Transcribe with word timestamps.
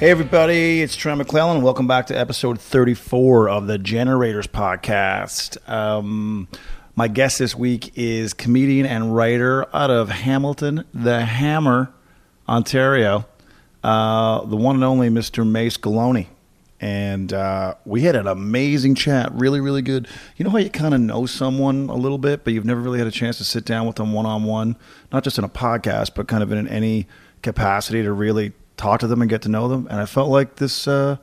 Hey, 0.00 0.10
everybody, 0.10 0.82
it's 0.82 0.96
Trent 0.96 1.18
McClellan. 1.18 1.62
Welcome 1.62 1.86
back 1.86 2.08
to 2.08 2.18
episode 2.18 2.60
34 2.60 3.48
of 3.48 3.68
the 3.68 3.78
Generators 3.78 4.48
Podcast. 4.48 5.56
Um, 5.70 6.48
my 6.96 7.06
guest 7.06 7.38
this 7.38 7.54
week 7.54 7.92
is 7.96 8.34
comedian 8.34 8.86
and 8.86 9.14
writer 9.14 9.64
out 9.74 9.92
of 9.92 10.08
Hamilton, 10.08 10.84
the 10.92 11.24
Hammer, 11.24 11.92
Ontario, 12.48 13.24
uh, 13.84 14.44
the 14.44 14.56
one 14.56 14.74
and 14.74 14.84
only 14.84 15.10
Mr. 15.10 15.48
Mayce 15.48 15.76
Galoni. 15.76 16.26
And 16.80 17.32
uh, 17.32 17.76
we 17.84 18.00
had 18.02 18.16
an 18.16 18.26
amazing 18.26 18.96
chat, 18.96 19.32
really, 19.32 19.60
really 19.60 19.80
good. 19.80 20.08
You 20.36 20.44
know 20.44 20.50
how 20.50 20.58
you 20.58 20.70
kind 20.70 20.92
of 20.92 21.00
know 21.00 21.24
someone 21.24 21.88
a 21.88 21.94
little 21.94 22.18
bit, 22.18 22.42
but 22.42 22.52
you've 22.52 22.64
never 22.64 22.80
really 22.80 22.98
had 22.98 23.06
a 23.06 23.12
chance 23.12 23.38
to 23.38 23.44
sit 23.44 23.64
down 23.64 23.86
with 23.86 23.96
them 23.96 24.12
one 24.12 24.26
on 24.26 24.42
one, 24.42 24.74
not 25.12 25.22
just 25.22 25.38
in 25.38 25.44
a 25.44 25.48
podcast, 25.48 26.16
but 26.16 26.26
kind 26.26 26.42
of 26.42 26.50
in 26.50 26.66
any 26.66 27.06
capacity 27.42 28.02
to 28.02 28.12
really 28.12 28.52
talk 28.76 29.00
to 29.00 29.06
them 29.06 29.20
and 29.20 29.30
get 29.30 29.42
to 29.42 29.48
know 29.48 29.68
them. 29.68 29.86
And 29.90 30.00
I 30.00 30.06
felt 30.06 30.30
like 30.30 30.56
this 30.56 30.88
uh, 30.88 31.16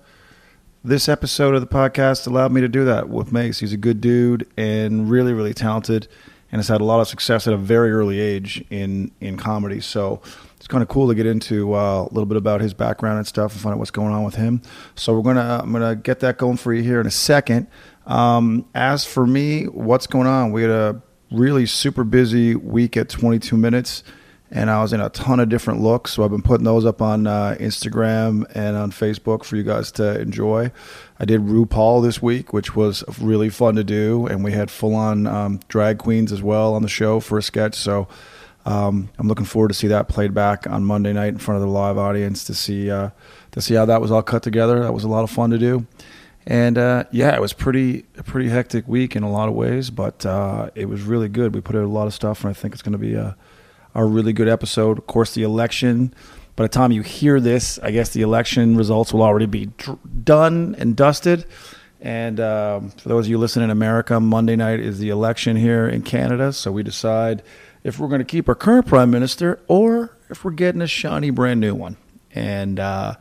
this 0.84 1.08
episode 1.08 1.54
of 1.54 1.62
the 1.62 1.68
podcast 1.68 2.28
allowed 2.28 2.52
me 2.52 2.62
to 2.62 2.68
do 2.68 2.86
that 2.86 3.09
with 3.09 3.32
Mayce. 3.32 3.59
He's 3.59 3.73
a 3.73 3.78
good 3.78 4.02
dude 4.02 4.48
and 4.58 5.09
really, 5.09 5.34
really 5.34 5.54
talented, 5.54 6.08
and 6.52 6.59
has 6.59 6.68
had 6.68 6.82
a 6.82 6.84
lot 6.84 7.00
of 7.00 7.08
success 7.08 7.48
at 7.48 7.54
a 7.54 7.58
very 7.58 7.92
early 7.92 8.20
age 8.20 8.64
in 8.70 9.12
in 9.20 9.38
comedy. 9.38 9.80
So 9.80 10.22
it's 10.58 10.68
kind 10.68 10.82
of 10.82 10.90
cool 10.90 11.08
to 11.08 11.16
get 11.16 11.26
into 11.26 11.73
uh, 11.73 12.04
a 12.04 12.12
little 12.12 12.26
bit 12.26 12.38
about 12.38 12.62
his 12.62 12.73
background 12.73 13.18
and 13.18 13.28
stuff 13.28 13.54
and 13.54 13.62
find 13.62 13.73
out 13.73 13.80
what's 13.80 13.92
going 13.92 14.14
on 14.14 14.23
with 14.23 14.36
him. 14.36 14.62
So 14.95 15.14
we're 15.16 15.23
gonna 15.23 15.59
I'm 15.64 15.72
gonna 15.72 15.95
get 15.95 16.20
that 16.22 16.38
going 16.38 16.58
for 16.58 16.73
you 16.73 16.84
here 16.84 17.00
in 17.00 17.08
a 17.08 17.12
second. 17.12 17.68
Um, 18.06 18.66
as 18.73 19.06
for 19.06 19.28
me, 19.28 19.66
what's 19.66 20.08
going 20.08 20.28
on? 20.28 20.52
We 20.52 20.64
had 20.64 20.72
a 20.72 21.02
really 21.31 21.66
super 21.66 22.04
busy 22.04 22.56
week 22.56 22.98
at 22.98 23.08
22 23.08 23.56
minutes 23.56 24.04
and 24.52 24.70
I 24.70 24.82
was 24.82 24.91
in 24.91 25.00
a 25.00 25.10
ton 25.10 25.40
of 25.40 25.48
different 25.48 25.82
looks. 25.82 26.12
So 26.12 26.23
I've 26.23 26.31
been 26.31 26.42
putting 26.42 26.66
those 26.66 26.86
up 26.86 27.02
on 27.02 27.25
uh, 27.25 27.56
Instagram 27.59 28.45
and 28.53 28.75
on 28.75 28.92
Facebook 28.92 29.45
for 29.45 29.56
you 29.56 29.64
guys 29.64 29.92
to 29.94 30.20
enjoy. 30.20 30.72
I 31.20 31.25
did 31.25 31.42
RuPaul 31.42 32.03
this 32.03 32.22
week, 32.22 32.52
which 32.52 32.75
was 32.75 33.03
really 33.20 33.50
fun 33.50 33.75
to 33.75 33.84
do, 33.84 34.28
and 34.28 34.44
we 34.44 34.52
had 34.52 34.70
full 34.70 34.95
on 34.95 35.25
um, 35.25 35.59
drag 35.70 36.00
queens 36.00 36.31
as 36.31 36.44
well 36.44 36.73
on 36.73 36.81
the 36.81 36.90
show 36.90 37.20
for 37.22 37.38
a 37.38 37.44
sketch. 37.44 37.75
So 37.75 38.09
um, 38.66 39.09
I'm 39.17 39.28
looking 39.28 39.45
forward 39.45 39.70
to 39.70 39.73
see 39.73 39.88
that 39.88 40.09
played 40.09 40.34
back 40.34 40.68
on 40.68 40.84
Monday 40.84 41.14
night 41.14 41.30
in 41.30 41.38
front 41.38 41.62
of 41.62 41.68
the 41.68 41.72
live 41.72 41.97
audience 41.97 42.44
to 42.45 42.53
see 42.53 42.92
uh, 42.92 43.12
to 43.52 43.62
see 43.62 43.75
how 43.75 43.86
that 43.86 44.02
was 44.02 44.12
all 44.12 44.22
cut 44.22 44.44
together. 44.44 44.81
That 44.81 44.94
was 44.94 45.03
a 45.03 45.09
lot 45.09 45.23
of 45.23 45.31
fun 45.31 45.50
to 45.52 45.58
do. 45.58 45.88
And 46.45 46.78
uh, 46.78 47.06
yeah, 47.12 47.36
it 47.36 47.42
was 47.42 47.53
pretty 47.53 48.06
a 48.18 48.23
pretty 48.23 48.50
hectic 48.50 48.88
week 48.88 49.16
in 49.16 49.23
a 49.23 49.31
lot 49.31 49.47
of 49.47 49.56
ways, 49.56 49.90
but 49.90 50.25
uh, 50.25 50.72
it 50.75 50.90
was 50.90 51.03
really 51.03 51.30
good. 51.30 51.56
We 51.56 51.62
put 51.62 51.75
out 51.75 51.84
a 51.84 51.88
lot 51.88 52.08
of 52.08 52.14
stuff, 52.14 52.42
and 52.42 52.50
I 52.50 52.53
think 52.53 52.73
it's 52.73 52.81
going 52.81 52.94
to 52.94 52.97
be 52.97 53.14
a 53.14 53.38
a 53.94 54.06
really 54.06 54.34
good 54.34 54.47
episode. 54.47 54.97
Of 54.97 55.08
course, 55.08 55.34
the 55.34 55.44
election. 55.44 56.14
By 56.56 56.66
the 56.66 56.70
time 56.70 56.92
you 56.92 57.02
hear 57.02 57.39
this, 57.39 57.80
I 57.80 57.92
guess 57.92 58.09
the 58.09 58.22
election 58.22 58.75
results 58.75 59.14
will 59.14 59.23
already 59.23 59.45
be 59.45 59.70
done 60.23 60.75
and 60.78 60.95
dusted. 60.95 61.45
And 62.02 62.39
um, 62.39 62.89
for 62.89 63.09
those 63.09 63.25
of 63.25 63.30
you 63.30 63.38
listening 63.38 63.66
in 63.66 63.69
America, 63.69 64.19
Monday 64.19 64.56
night 64.56 64.80
is 64.80 65.00
the 65.00 65.09
election 65.09 65.56
here 65.56 65.88
in 65.88 66.02
Canada. 66.02 66.52
So 66.52 66.72
we 66.72 66.84
decide 66.84 67.44
if 67.84 68.00
we're 68.00 68.08
going 68.08 68.19
to 68.19 68.25
keep 68.25 68.50
our 68.50 68.56
current 68.56 68.88
prime 68.88 69.12
minister 69.12 69.59
or 69.67 70.17
if 70.30 70.44
we're 70.44 70.52
getting 70.52 70.81
a 70.81 70.88
shiny 70.88 71.30
brand 71.30 71.59
new 71.59 71.75
one. 71.75 71.97
And, 72.34 72.80
uh, 72.80 73.16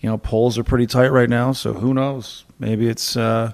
you 0.00 0.08
know, 0.08 0.18
polls 0.18 0.56
are 0.58 0.64
pretty 0.64 0.86
tight 0.86 1.12
right 1.12 1.28
now. 1.28 1.52
So 1.52 1.74
who 1.74 1.94
knows? 1.94 2.44
Maybe 2.58 2.88
it's. 2.88 3.16
Uh, 3.16 3.52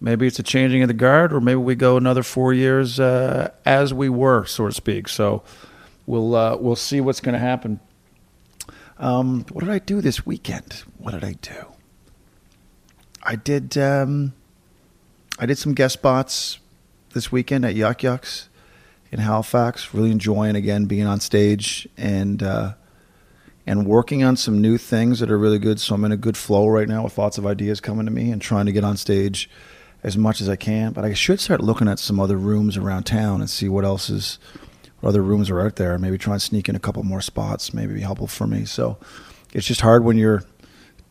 maybe 0.00 0.26
it's 0.26 0.38
a 0.38 0.42
changing 0.42 0.82
of 0.82 0.88
the 0.88 0.94
guard, 0.94 1.32
or 1.32 1.40
maybe 1.40 1.56
we 1.56 1.74
go 1.74 1.96
another 1.96 2.22
four 2.22 2.52
years 2.52 3.00
uh, 3.00 3.50
as 3.64 3.92
we 3.92 4.08
were, 4.08 4.44
so 4.44 4.66
to 4.66 4.72
speak. 4.72 5.08
So 5.08 5.42
we'll 6.08 6.34
uh, 6.34 6.56
we'll 6.56 6.74
see 6.76 7.00
what's 7.00 7.20
going 7.20 7.34
to 7.34 7.38
happen. 7.38 7.78
Um, 8.98 9.44
what 9.52 9.64
did 9.64 9.70
I 9.70 9.78
do 9.78 10.00
this 10.00 10.26
weekend? 10.26 10.82
What 10.96 11.12
did 11.12 11.22
I 11.22 11.34
do? 11.34 11.66
I 13.22 13.36
did 13.36 13.76
um, 13.78 14.32
I 15.38 15.46
did 15.46 15.58
some 15.58 15.74
guest 15.74 15.92
spots 15.94 16.58
this 17.12 17.30
weekend 17.30 17.64
at 17.64 17.74
Yuk 17.74 18.02
Yuk's 18.02 18.48
in 19.12 19.20
Halifax. 19.20 19.94
Really 19.94 20.10
enjoying 20.10 20.56
again 20.56 20.86
being 20.86 21.06
on 21.06 21.20
stage 21.20 21.86
and 21.96 22.42
uh, 22.42 22.74
and 23.66 23.86
working 23.86 24.24
on 24.24 24.36
some 24.36 24.60
new 24.60 24.78
things 24.78 25.20
that 25.20 25.30
are 25.30 25.38
really 25.38 25.58
good. 25.58 25.78
So 25.78 25.94
I'm 25.94 26.04
in 26.04 26.12
a 26.12 26.16
good 26.16 26.36
flow 26.36 26.66
right 26.66 26.88
now 26.88 27.04
with 27.04 27.18
lots 27.18 27.38
of 27.38 27.46
ideas 27.46 27.80
coming 27.80 28.06
to 28.06 28.12
me 28.12 28.30
and 28.32 28.40
trying 28.40 28.66
to 28.66 28.72
get 28.72 28.82
on 28.82 28.96
stage 28.96 29.48
as 30.02 30.16
much 30.16 30.40
as 30.40 30.48
I 30.48 30.56
can. 30.56 30.92
But 30.92 31.04
I 31.04 31.12
should 31.12 31.38
start 31.38 31.60
looking 31.60 31.86
at 31.86 31.98
some 31.98 32.18
other 32.18 32.36
rooms 32.36 32.76
around 32.76 33.04
town 33.04 33.40
and 33.40 33.50
see 33.50 33.68
what 33.68 33.84
else 33.84 34.08
is 34.08 34.38
other 35.02 35.22
rooms 35.22 35.50
are 35.50 35.60
out 35.60 35.76
there, 35.76 35.92
and 35.92 36.02
maybe 36.02 36.18
try 36.18 36.34
and 36.34 36.42
sneak 36.42 36.68
in 36.68 36.76
a 36.76 36.80
couple 36.80 37.02
more 37.02 37.20
spots. 37.20 37.72
Maybe 37.72 37.94
be 37.94 38.00
helpful 38.00 38.26
for 38.26 38.46
me. 38.46 38.64
So 38.64 38.98
it's 39.52 39.66
just 39.66 39.80
hard 39.80 40.04
when 40.04 40.18
you're 40.18 40.42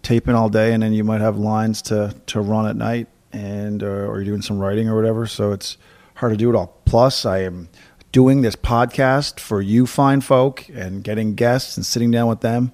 taping 0.04 0.36
all 0.36 0.50
day, 0.50 0.74
and 0.74 0.84
then 0.84 0.94
you 0.94 1.04
might 1.04 1.22
have 1.22 1.38
lines 1.38 1.82
to 1.84 2.16
to 2.28 2.42
run 2.42 2.68
at 2.68 2.76
night, 2.76 3.08
and 3.32 3.84
uh, 3.84 3.88
or 3.88 4.18
you're 4.18 4.26
doing 4.26 4.42
some 4.42 4.60
writing 4.60 4.90
or 4.90 4.96
whatever. 4.96 5.28
So 5.28 5.52
it's 5.52 5.78
hard 6.16 6.34
to 6.34 6.38
do 6.38 6.50
it 6.50 6.56
all. 6.56 6.80
Plus, 6.86 7.26
I 7.26 7.40
am 7.40 7.70
doing 8.12 8.42
this 8.42 8.56
podcast 8.56 9.40
for 9.40 9.62
you 9.62 9.86
fine 9.86 10.22
folk 10.22 10.68
and 10.70 11.04
getting 11.04 11.36
guests 11.36 11.78
and 11.78 11.86
sitting 11.86 12.10
down 12.12 12.28
with 12.28 12.42
them. 12.42 12.72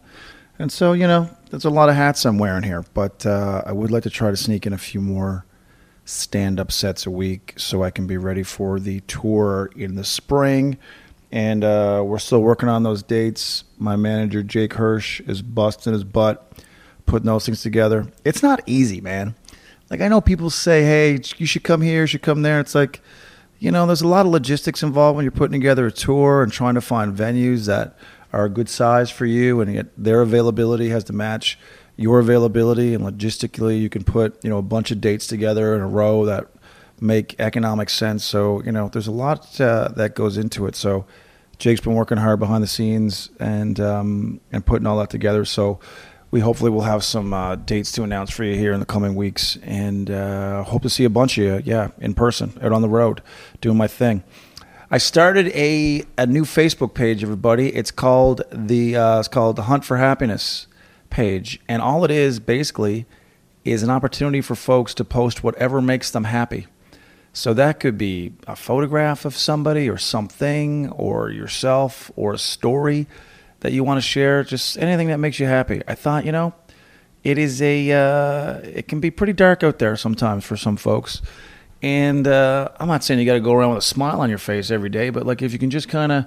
And 0.59 0.71
so, 0.71 0.93
you 0.93 1.07
know, 1.07 1.29
there's 1.49 1.65
a 1.65 1.69
lot 1.69 1.89
of 1.89 1.95
hats 1.95 2.25
I'm 2.25 2.37
wearing 2.37 2.63
here, 2.63 2.85
but 2.93 3.25
uh, 3.25 3.63
I 3.65 3.71
would 3.71 3.91
like 3.91 4.03
to 4.03 4.09
try 4.09 4.29
to 4.29 4.37
sneak 4.37 4.65
in 4.65 4.73
a 4.73 4.77
few 4.77 5.01
more 5.01 5.45
stand 6.05 6.59
up 6.59 6.71
sets 6.71 7.05
a 7.05 7.11
week 7.11 7.53
so 7.57 7.83
I 7.83 7.89
can 7.89 8.07
be 8.07 8.17
ready 8.17 8.43
for 8.43 8.79
the 8.79 8.99
tour 9.01 9.71
in 9.75 9.95
the 9.95 10.03
spring 10.03 10.77
and 11.31 11.63
uh, 11.63 12.03
we're 12.05 12.19
still 12.19 12.43
working 12.43 12.69
on 12.69 12.83
those 12.83 13.01
dates. 13.01 13.63
My 13.79 13.95
manager 13.95 14.43
Jake 14.43 14.73
Hirsch 14.73 15.19
is 15.21 15.41
busting 15.41 15.93
his 15.93 16.03
butt 16.03 16.47
putting 17.05 17.25
those 17.25 17.45
things 17.45 17.61
together. 17.61 18.07
It's 18.23 18.43
not 18.43 18.61
easy, 18.65 19.01
man. 19.01 19.35
Like 19.89 20.01
I 20.01 20.07
know 20.07 20.21
people 20.21 20.49
say, 20.49 20.83
"Hey, 20.83 21.19
you 21.37 21.45
should 21.45 21.63
come 21.63 21.81
here, 21.81 22.01
you 22.01 22.07
should 22.07 22.21
come 22.21 22.41
there." 22.41 22.59
It's 22.59 22.75
like, 22.75 23.01
you 23.59 23.71
know, 23.71 23.85
there's 23.85 24.01
a 24.01 24.07
lot 24.07 24.25
of 24.25 24.31
logistics 24.31 24.83
involved 24.83 25.15
when 25.15 25.23
you're 25.23 25.31
putting 25.31 25.59
together 25.59 25.85
a 25.87 25.91
tour 25.91 26.43
and 26.43 26.51
trying 26.51 26.75
to 26.75 26.81
find 26.81 27.15
venues 27.15 27.65
that 27.65 27.97
are 28.31 28.45
a 28.45 28.49
good 28.49 28.69
size 28.69 29.11
for 29.11 29.25
you, 29.25 29.61
and 29.61 29.89
their 29.97 30.21
availability 30.21 30.89
has 30.89 31.03
to 31.05 31.13
match 31.13 31.59
your 31.95 32.19
availability. 32.19 32.93
And 32.93 33.03
logistically, 33.03 33.79
you 33.79 33.89
can 33.89 34.03
put 34.03 34.43
you 34.43 34.49
know 34.49 34.57
a 34.57 34.63
bunch 34.63 34.91
of 34.91 35.01
dates 35.01 35.27
together 35.27 35.75
in 35.75 35.81
a 35.81 35.87
row 35.87 36.25
that 36.25 36.47
make 36.99 37.35
economic 37.39 37.89
sense. 37.89 38.23
So 38.23 38.61
you 38.63 38.71
know, 38.71 38.89
there's 38.89 39.07
a 39.07 39.11
lot 39.11 39.59
uh, 39.59 39.89
that 39.89 40.15
goes 40.15 40.37
into 40.37 40.65
it. 40.67 40.75
So 40.75 41.05
Jake's 41.57 41.81
been 41.81 41.93
working 41.93 42.17
hard 42.17 42.39
behind 42.39 42.63
the 42.63 42.67
scenes 42.67 43.29
and 43.39 43.79
um, 43.79 44.41
and 44.51 44.65
putting 44.65 44.87
all 44.87 44.97
that 44.99 45.09
together. 45.09 45.45
So 45.45 45.79
we 46.31 46.39
hopefully 46.39 46.71
will 46.71 46.81
have 46.81 47.03
some 47.03 47.31
uh, 47.31 47.55
dates 47.55 47.91
to 47.91 48.03
announce 48.03 48.31
for 48.31 48.43
you 48.43 48.55
here 48.55 48.73
in 48.73 48.79
the 48.79 48.87
coming 48.87 49.13
weeks, 49.13 49.55
and 49.61 50.09
uh, 50.09 50.63
hope 50.63 50.81
to 50.81 50.89
see 50.89 51.03
a 51.03 51.09
bunch 51.09 51.37
of 51.37 51.43
you, 51.43 51.61
yeah, 51.63 51.91
in 51.99 52.15
person, 52.15 52.57
out 52.59 52.71
on 52.71 52.81
the 52.81 52.89
road, 52.89 53.21
doing 53.61 53.77
my 53.77 53.87
thing. 53.87 54.23
I 54.89 54.97
started 54.97 55.49
a 55.49 56.03
a 56.17 56.25
new 56.25 56.43
Facebook 56.43 56.95
page, 56.95 57.23
everybody. 57.23 57.69
It's 57.75 57.91
called 57.91 58.41
the 58.51 58.95
uh, 58.95 59.19
it's 59.19 59.27
called 59.27 59.57
the 59.57 59.63
Hunt 59.63 59.85
for 59.85 59.97
Happiness 59.97 60.67
page, 61.13 61.61
and 61.69 61.81
all 61.81 62.03
it 62.03 62.11
is 62.11 62.39
basically 62.39 63.05
is 63.63 63.83
an 63.83 63.89
opportunity 63.89 64.41
for 64.41 64.55
folks 64.55 64.93
to 64.95 65.05
post 65.05 65.43
whatever 65.43 65.81
makes 65.81 66.11
them 66.11 66.25
happy. 66.25 66.67
So 67.31 67.53
that 67.53 67.79
could 67.79 67.97
be 67.97 68.33
a 68.47 68.55
photograph 68.55 69.23
of 69.23 69.37
somebody 69.37 69.89
or 69.89 69.97
something 69.97 70.89
or 70.89 71.29
yourself 71.29 72.11
or 72.15 72.33
a 72.33 72.37
story 72.37 73.07
that 73.61 73.71
you 73.71 73.83
want 73.83 73.97
to 73.97 74.01
share, 74.01 74.43
just 74.43 74.77
anything 74.77 75.07
that 75.07 75.17
makes 75.17 75.39
you 75.39 75.45
happy. 75.45 75.81
I 75.87 75.95
thought, 75.95 76.25
you 76.25 76.31
know, 76.31 76.53
it 77.23 77.37
is 77.37 77.61
a 77.61 77.91
uh, 77.91 78.59
it 78.63 78.87
can 78.87 78.99
be 78.99 79.09
pretty 79.09 79.33
dark 79.33 79.63
out 79.63 79.79
there 79.79 79.95
sometimes 79.95 80.43
for 80.43 80.57
some 80.57 80.75
folks. 80.75 81.21
And 81.81 82.27
uh, 82.27 82.69
I'm 82.79 82.87
not 82.87 83.03
saying 83.03 83.19
you 83.19 83.25
got 83.25 83.33
to 83.33 83.39
go 83.39 83.53
around 83.53 83.69
with 83.69 83.79
a 83.79 83.87
smile 83.87 84.19
on 84.21 84.29
your 84.29 84.37
face 84.37 84.71
every 84.71 84.89
day, 84.89 85.09
but 85.09 85.25
like 85.25 85.41
if 85.41 85.53
you 85.53 85.59
can 85.59 85.69
just 85.69 85.89
kind 85.89 86.11
of 86.11 86.25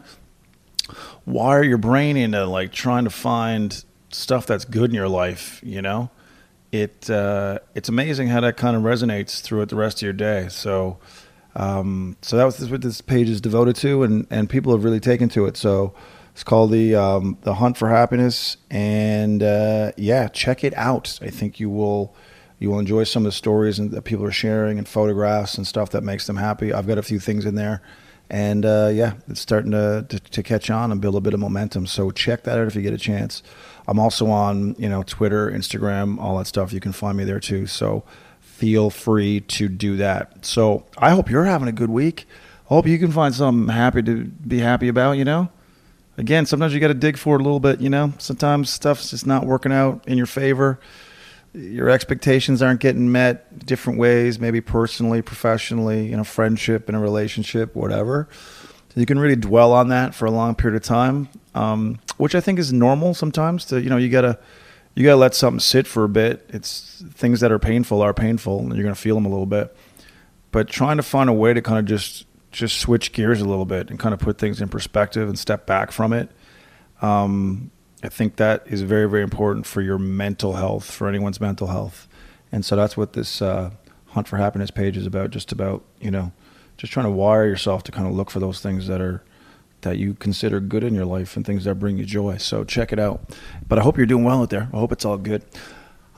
wire 1.24 1.62
your 1.62 1.78
brain 1.78 2.16
into 2.16 2.44
like 2.46 2.72
trying 2.72 3.04
to 3.04 3.10
find 3.10 3.84
stuff 4.16 4.46
that's 4.46 4.64
good 4.64 4.90
in 4.90 4.94
your 4.94 5.08
life, 5.08 5.60
you 5.62 5.82
know, 5.82 6.10
it 6.72 7.08
uh, 7.10 7.58
it's 7.74 7.88
amazing 7.88 8.28
how 8.28 8.40
that 8.40 8.56
kind 8.56 8.76
of 8.76 8.82
resonates 8.82 9.40
throughout 9.40 9.68
the 9.68 9.76
rest 9.76 9.98
of 9.98 10.02
your 10.02 10.12
day. 10.12 10.48
So 10.48 10.98
um, 11.54 12.16
so 12.22 12.36
that 12.36 12.44
was 12.44 12.70
what 12.70 12.82
this 12.82 13.00
page 13.00 13.28
is 13.28 13.40
devoted 13.40 13.76
to, 13.76 14.02
and 14.02 14.26
and 14.30 14.48
people 14.48 14.72
have 14.72 14.84
really 14.84 15.00
taken 15.00 15.28
to 15.30 15.46
it. 15.46 15.56
So 15.56 15.94
it's 16.32 16.44
called 16.44 16.70
the 16.70 16.94
um, 16.94 17.38
the 17.42 17.54
Hunt 17.54 17.76
for 17.76 17.88
Happiness, 17.88 18.56
and 18.70 19.42
uh, 19.42 19.92
yeah, 19.96 20.28
check 20.28 20.64
it 20.64 20.74
out. 20.76 21.18
I 21.22 21.30
think 21.30 21.60
you 21.60 21.70
will 21.70 22.14
you 22.58 22.70
will 22.70 22.78
enjoy 22.78 23.04
some 23.04 23.22
of 23.22 23.26
the 23.26 23.32
stories 23.32 23.78
and 23.78 23.90
that 23.90 24.02
people 24.02 24.24
are 24.24 24.32
sharing 24.32 24.78
and 24.78 24.88
photographs 24.88 25.56
and 25.58 25.66
stuff 25.66 25.90
that 25.90 26.02
makes 26.02 26.26
them 26.26 26.36
happy. 26.36 26.72
I've 26.72 26.86
got 26.86 26.98
a 26.98 27.02
few 27.02 27.20
things 27.20 27.44
in 27.44 27.54
there. 27.54 27.82
And 28.28 28.64
uh, 28.64 28.90
yeah, 28.92 29.14
it's 29.28 29.40
starting 29.40 29.70
to, 29.70 30.04
to, 30.08 30.18
to 30.18 30.42
catch 30.42 30.70
on 30.70 30.90
and 30.90 31.00
build 31.00 31.14
a 31.14 31.20
bit 31.20 31.34
of 31.34 31.40
momentum. 31.40 31.86
So 31.86 32.10
check 32.10 32.42
that 32.44 32.58
out 32.58 32.66
if 32.66 32.74
you 32.74 32.82
get 32.82 32.92
a 32.92 32.98
chance. 32.98 33.42
I'm 33.86 33.98
also 33.98 34.26
on, 34.26 34.74
you 34.78 34.88
know, 34.88 35.02
Twitter, 35.02 35.50
Instagram, 35.50 36.18
all 36.18 36.38
that 36.38 36.46
stuff. 36.46 36.72
You 36.72 36.80
can 36.80 36.92
find 36.92 37.16
me 37.16 37.24
there 37.24 37.40
too. 37.40 37.66
So 37.66 38.04
feel 38.40 38.90
free 38.90 39.40
to 39.40 39.68
do 39.68 39.96
that. 39.96 40.44
So 40.44 40.86
I 40.98 41.10
hope 41.10 41.30
you're 41.30 41.44
having 41.44 41.68
a 41.68 41.72
good 41.72 41.90
week. 41.90 42.26
Hope 42.64 42.86
you 42.86 42.98
can 42.98 43.12
find 43.12 43.34
something 43.34 43.72
happy 43.72 44.02
to 44.02 44.24
be 44.24 44.58
happy 44.58 44.88
about, 44.88 45.12
you 45.12 45.24
know? 45.24 45.50
again, 46.18 46.46
sometimes 46.46 46.74
you 46.74 46.80
got 46.80 46.88
to 46.88 46.94
dig 46.94 47.16
for 47.16 47.36
it 47.36 47.40
a 47.40 47.44
little 47.44 47.60
bit. 47.60 47.80
You 47.80 47.90
know, 47.90 48.12
sometimes 48.18 48.70
stuff's 48.70 49.10
just 49.10 49.26
not 49.26 49.46
working 49.46 49.72
out 49.72 50.06
in 50.06 50.16
your 50.16 50.26
favor. 50.26 50.80
Your 51.52 51.88
expectations 51.88 52.60
aren't 52.60 52.80
getting 52.80 53.10
met 53.10 53.64
different 53.64 53.98
ways, 53.98 54.38
maybe 54.38 54.60
personally, 54.60 55.22
professionally, 55.22 56.12
in 56.12 56.18
a 56.18 56.24
friendship, 56.24 56.88
in 56.88 56.94
a 56.94 57.00
relationship, 57.00 57.74
whatever. 57.74 58.28
So 58.96 59.00
you 59.00 59.04
can 59.04 59.18
really 59.18 59.36
dwell 59.36 59.74
on 59.74 59.88
that 59.88 60.14
for 60.14 60.24
a 60.24 60.30
long 60.30 60.54
period 60.54 60.74
of 60.74 60.82
time, 60.82 61.28
um, 61.54 61.98
which 62.16 62.34
I 62.34 62.40
think 62.40 62.58
is 62.58 62.72
normal 62.72 63.12
sometimes. 63.12 63.66
To 63.66 63.78
you 63.78 63.90
know, 63.90 63.98
you 63.98 64.08
gotta 64.08 64.38
you 64.94 65.04
gotta 65.04 65.18
let 65.18 65.34
something 65.34 65.60
sit 65.60 65.86
for 65.86 66.04
a 66.04 66.08
bit. 66.08 66.48
It's 66.48 67.04
things 67.12 67.40
that 67.40 67.52
are 67.52 67.58
painful 67.58 68.00
are 68.00 68.14
painful, 68.14 68.60
and 68.60 68.72
you're 68.72 68.82
gonna 68.82 68.94
feel 68.94 69.14
them 69.14 69.26
a 69.26 69.28
little 69.28 69.44
bit. 69.44 69.76
But 70.50 70.70
trying 70.70 70.96
to 70.96 71.02
find 71.02 71.28
a 71.28 71.34
way 71.34 71.52
to 71.52 71.60
kind 71.60 71.78
of 71.78 71.84
just 71.84 72.24
just 72.52 72.78
switch 72.78 73.12
gears 73.12 73.42
a 73.42 73.44
little 73.44 73.66
bit 73.66 73.90
and 73.90 73.98
kind 73.98 74.14
of 74.14 74.18
put 74.18 74.38
things 74.38 74.62
in 74.62 74.70
perspective 74.70 75.28
and 75.28 75.38
step 75.38 75.66
back 75.66 75.92
from 75.92 76.14
it. 76.14 76.30
Um, 77.02 77.70
I 78.02 78.08
think 78.08 78.36
that 78.36 78.62
is 78.64 78.80
very, 78.80 79.06
very 79.10 79.22
important 79.22 79.66
for 79.66 79.82
your 79.82 79.98
mental 79.98 80.54
health, 80.54 80.90
for 80.90 81.06
anyone's 81.06 81.38
mental 81.38 81.66
health. 81.66 82.08
And 82.50 82.64
so 82.64 82.76
that's 82.76 82.96
what 82.96 83.12
this 83.12 83.42
uh, 83.42 83.72
Hunt 84.06 84.26
for 84.26 84.38
Happiness 84.38 84.70
page 84.70 84.96
is 84.96 85.04
about. 85.04 85.32
Just 85.32 85.52
about, 85.52 85.84
you 86.00 86.10
know, 86.10 86.32
just 86.76 86.92
trying 86.92 87.06
to 87.06 87.10
wire 87.10 87.46
yourself 87.46 87.82
to 87.84 87.92
kind 87.92 88.06
of 88.06 88.14
look 88.14 88.30
for 88.30 88.40
those 88.40 88.60
things 88.60 88.86
that 88.86 89.00
are 89.00 89.22
that 89.82 89.98
you 89.98 90.14
consider 90.14 90.58
good 90.58 90.82
in 90.82 90.94
your 90.94 91.04
life 91.04 91.36
and 91.36 91.46
things 91.46 91.64
that 91.64 91.76
bring 91.76 91.96
you 91.96 92.04
joy. 92.04 92.36
So 92.38 92.64
check 92.64 92.92
it 92.92 92.98
out. 92.98 93.36
But 93.68 93.78
I 93.78 93.82
hope 93.82 93.96
you're 93.96 94.06
doing 94.06 94.24
well 94.24 94.42
out 94.42 94.50
there. 94.50 94.68
I 94.72 94.76
hope 94.78 94.90
it's 94.90 95.04
all 95.04 95.18
good. 95.18 95.44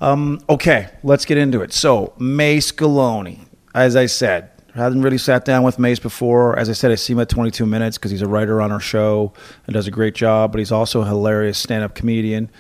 Um, 0.01 0.41
okay, 0.49 0.89
let's 1.03 1.25
get 1.25 1.39
into 1.39 1.61
it. 1.61 1.73
So 1.73 2.15
Mayce 2.19 2.73
Galoni, 2.73 3.41
as 3.75 3.97
I 3.97 4.07
said, 4.07 4.51
I 4.75 4.79
hadn't 4.79 5.03
really 5.03 5.19
sat 5.19 5.45
down 5.45 5.65
with 5.65 5.79
Mayce 5.79 5.99
before. 5.99 6.59
As 6.59 6.71
I 6.71 6.73
said, 6.73 6.93
I 6.93 6.95
see 6.95 7.13
him 7.13 7.21
at 7.21 7.29
22 7.29 7.67
minutes 7.67 7.99
because 7.99 8.11
he's 8.11 8.23
a 8.23 8.29
writer 8.29 8.61
on 8.61 8.71
our 8.71 8.81
show 8.81 9.33
and 9.67 9.75
does 9.75 9.87
a 9.87 9.91
great 9.91 10.15
job. 10.15 10.53
But 10.53 10.61
he's 10.61 10.73
also 10.73 11.03
a 11.03 11.07
hilarious 11.07 11.59
stand-up 11.59 11.95
comedian. 11.95 12.51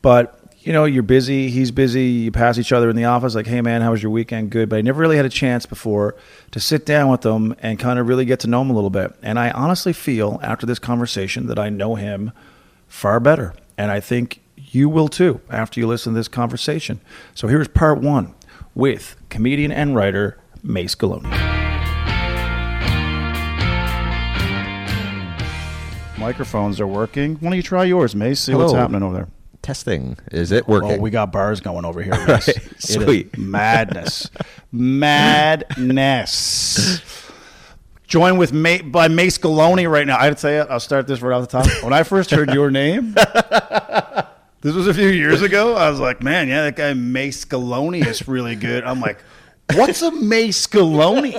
But 0.00 0.45
you 0.66 0.72
know, 0.72 0.84
you're 0.84 1.04
busy. 1.04 1.48
He's 1.48 1.70
busy. 1.70 2.02
You 2.02 2.32
pass 2.32 2.58
each 2.58 2.72
other 2.72 2.90
in 2.90 2.96
the 2.96 3.04
office, 3.04 3.36
like, 3.36 3.46
"Hey, 3.46 3.60
man, 3.60 3.82
how 3.82 3.92
was 3.92 4.02
your 4.02 4.10
weekend? 4.10 4.50
Good." 4.50 4.68
But 4.68 4.78
I 4.78 4.80
never 4.80 5.00
really 5.00 5.16
had 5.16 5.24
a 5.24 5.28
chance 5.28 5.64
before 5.64 6.16
to 6.50 6.58
sit 6.58 6.84
down 6.84 7.08
with 7.08 7.24
him 7.24 7.54
and 7.62 7.78
kind 7.78 8.00
of 8.00 8.08
really 8.08 8.24
get 8.24 8.40
to 8.40 8.48
know 8.48 8.62
him 8.62 8.70
a 8.70 8.72
little 8.72 8.90
bit. 8.90 9.12
And 9.22 9.38
I 9.38 9.52
honestly 9.52 9.92
feel 9.92 10.40
after 10.42 10.66
this 10.66 10.80
conversation 10.80 11.46
that 11.46 11.56
I 11.56 11.68
know 11.68 11.94
him 11.94 12.32
far 12.88 13.20
better, 13.20 13.54
and 13.78 13.92
I 13.92 14.00
think 14.00 14.40
you 14.56 14.88
will 14.88 15.06
too 15.06 15.40
after 15.48 15.78
you 15.78 15.86
listen 15.86 16.14
to 16.14 16.18
this 16.18 16.26
conversation. 16.26 17.00
So 17.32 17.46
here's 17.46 17.68
part 17.68 18.00
one 18.00 18.34
with 18.74 19.14
comedian 19.28 19.70
and 19.70 19.94
writer 19.94 20.36
Mayce 20.64 20.96
Galoni. 20.96 21.30
Microphones 26.18 26.80
are 26.80 26.88
working. 26.88 27.36
Why 27.36 27.50
don't 27.50 27.56
you 27.56 27.62
try 27.62 27.84
yours, 27.84 28.16
Mayce? 28.16 28.40
See 28.40 28.52
what's 28.52 28.72
Hello. 28.72 28.80
happening 28.80 29.04
over 29.04 29.14
there. 29.14 29.28
Testing. 29.66 30.16
Is 30.30 30.52
it 30.52 30.68
working? 30.68 30.92
Oh, 30.92 30.98
we 30.98 31.10
got 31.10 31.32
bars 31.32 31.60
going 31.60 31.84
over 31.84 32.00
here. 32.00 32.12
Right. 32.28 32.40
Sweet. 32.78 33.36
madness, 33.36 34.30
madness. 35.86 37.02
Joined 38.06 38.38
with 38.38 38.52
Ma- 38.52 38.82
by 38.84 39.08
Mayce 39.08 39.38
Galoni 39.38 39.90
right 39.90 40.06
now. 40.06 40.18
I'd 40.20 40.38
say. 40.38 40.60
I'll 40.60 40.78
start 40.78 41.08
this 41.08 41.20
right 41.20 41.34
off 41.34 41.48
the 41.48 41.62
top. 41.62 41.66
When 41.82 41.92
I 41.92 42.04
first 42.04 42.30
heard 42.30 42.54
your 42.54 42.70
name, 42.70 43.14
this 44.60 44.72
was 44.76 44.86
a 44.86 44.94
few 44.94 45.08
years 45.08 45.42
ago. 45.42 45.74
I 45.74 45.90
was 45.90 45.98
like, 45.98 46.22
man, 46.22 46.46
yeah, 46.46 46.62
that 46.62 46.76
guy 46.76 46.94
Mayce 46.94 47.44
Galoni 47.44 48.06
is 48.06 48.28
really 48.28 48.54
good. 48.54 48.84
I'm 48.84 49.00
like, 49.00 49.18
what's 49.74 50.00
a 50.02 50.12
Mayce 50.12 50.64
Galoni? 50.68 51.34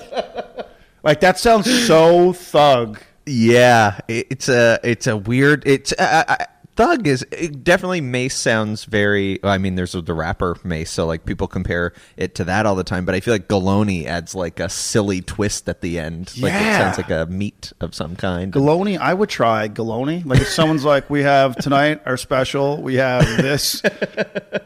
Like 1.02 1.22
that 1.22 1.40
sounds 1.40 1.72
so 1.88 2.34
thug. 2.34 3.00
yeah, 3.26 4.00
it's 4.10 4.50
a 4.50 4.80
it's 4.84 5.08
a 5.08 5.16
weird. 5.16 5.64
It's 5.66 5.94
uh, 5.94 6.26
uh, 6.28 6.36
Thug 6.78 7.08
is 7.08 7.26
it 7.32 7.64
definitely 7.64 8.02
Mayce 8.02 8.36
sounds 8.36 8.86
very. 8.86 9.44
I 9.44 9.58
mean, 9.58 9.74
there's 9.76 9.94
the 9.94 10.14
rapper 10.14 10.56
Mace, 10.64 10.92
so 10.92 11.08
like 11.08 11.26
people 11.26 11.48
compare 11.48 11.92
it 12.18 12.36
to 12.36 12.44
that 12.46 12.66
all 12.68 12.76
the 12.76 12.84
time. 12.84 13.04
But 13.04 13.16
I 13.16 13.20
feel 13.20 13.34
like 13.34 13.48
Galoni 13.48 14.06
adds 14.06 14.36
like 14.36 14.60
a 14.60 14.70
silly 14.70 15.22
twist 15.22 15.68
at 15.68 15.82
the 15.82 15.98
end. 16.00 16.34
Like 16.40 16.54
it 16.54 16.62
Yeah. 16.62 16.78
sounds 16.94 16.98
like 16.98 17.10
a 17.10 17.26
meat 17.32 17.74
of 17.82 17.96
some 17.96 18.16
kind. 18.16 18.54
Galoni, 18.54 18.98
I 19.00 19.14
would 19.16 19.28
try 19.30 19.68
Galoni. 19.68 20.24
Like 20.24 20.40
if 20.42 20.50
someone's 20.50 20.86
like, 20.86 21.10
we 21.10 21.24
have 21.24 21.56
tonight 21.56 22.02
our 22.06 22.16
special, 22.16 22.82
we 22.82 22.94
have 22.96 23.26
this 23.38 23.82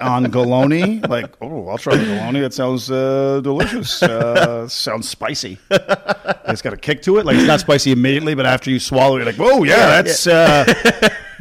on 0.01 0.25
Galoni. 0.25 1.07
Like, 1.07 1.33
oh, 1.41 1.67
I'll 1.69 1.77
try 1.77 1.95
the 1.95 2.03
Galoni. 2.03 2.41
That 2.41 2.53
sounds 2.53 2.91
uh, 2.91 3.39
delicious. 3.41 4.03
Uh, 4.03 4.67
sounds 4.67 5.07
spicy. 5.07 5.57
It's 5.69 6.61
got 6.61 6.73
a 6.73 6.77
kick 6.77 7.01
to 7.03 7.19
it. 7.19 7.25
Like 7.25 7.37
it's 7.37 7.47
not 7.47 7.61
spicy 7.61 7.91
immediately, 7.93 8.35
but 8.35 8.45
after 8.45 8.69
you 8.69 8.79
swallow, 8.79 9.15
it, 9.15 9.19
you're 9.19 9.25
like, 9.31 9.35
whoa, 9.37 9.63
yeah, 9.63 10.01
that's 10.01 10.27
uh, 10.27 10.65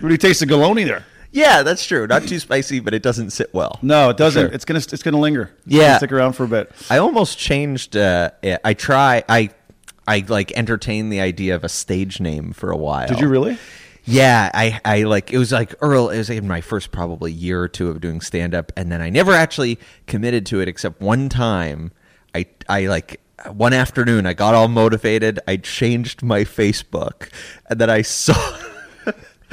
really 0.02 0.19
tastes 0.19 0.41
the 0.41 0.47
Galoni 0.47 0.85
there. 0.87 1.05
yeah, 1.32 1.62
that's 1.62 1.85
true. 1.87 2.06
Not 2.06 2.23
too 2.26 2.38
spicy, 2.38 2.81
but 2.81 2.93
it 2.94 3.02
doesn't 3.02 3.31
sit 3.31 3.52
well. 3.55 3.79
No, 3.82 4.11
it 4.11 4.17
doesn't. 4.17 4.47
Sure. 4.49 4.55
It's 4.55 4.64
gonna 4.64 4.79
it's 4.79 5.02
gonna 5.02 5.19
linger. 5.20 5.50
It's 5.67 5.75
Yeah. 5.75 5.81
gonna 5.88 5.99
stick 5.99 6.12
around 6.12 6.32
for 6.35 6.44
a 6.44 6.49
bit. 6.49 6.73
I 6.91 6.99
almost 6.99 7.38
changed. 7.38 7.97
Uh. 7.97 8.31
I 8.64 8.75
try. 8.75 9.23
I 9.29 9.50
I 10.08 10.25
like 10.29 10.50
entertained 10.56 11.12
the 11.12 11.20
idea 11.20 11.55
of 11.55 11.62
a 11.62 11.69
stage 11.69 12.20
name 12.20 12.52
for 12.52 12.70
a 12.70 12.76
while. 12.76 13.06
Did 13.06 13.20
you 13.20 13.29
really? 13.29 13.58
Yeah, 14.06 14.50
I, 14.55 14.81
I 14.85 15.02
like 15.05 15.31
it 15.32 15.38
was 15.38 15.52
like 15.52 15.75
Earl. 15.81 16.08
It 16.08 16.19
was 16.19 16.31
in 16.31 16.49
my 16.49 16.62
first 16.62 16.91
probably 16.91 17.31
year 17.32 17.61
or 17.61 17.69
two 17.69 17.91
of 17.91 18.00
doing 18.00 18.20
stand 18.23 18.55
up, 18.55 18.73
and 18.76 18.91
then 18.91 19.00
I 19.00 19.11
never 19.11 19.32
actually 19.32 19.79
committed 20.06 20.47
to 20.47 20.61
it 20.61 20.67
except 20.69 21.00
one 21.00 21.29
time. 21.29 21.93
I 22.35 22.47
I 22.69 22.87
like 22.87 23.20
one 23.52 23.73
afternoon 23.73 24.26
I 24.26 24.32
got 24.32 24.55
all 24.55 24.69
motivated. 24.69 25.38
I 25.47 25.58
changed 25.58 26.23
my 26.23 26.41
Facebook, 26.44 27.29
and 27.69 27.79
then 27.79 27.91
I 27.91 28.02
saw. 28.20 28.35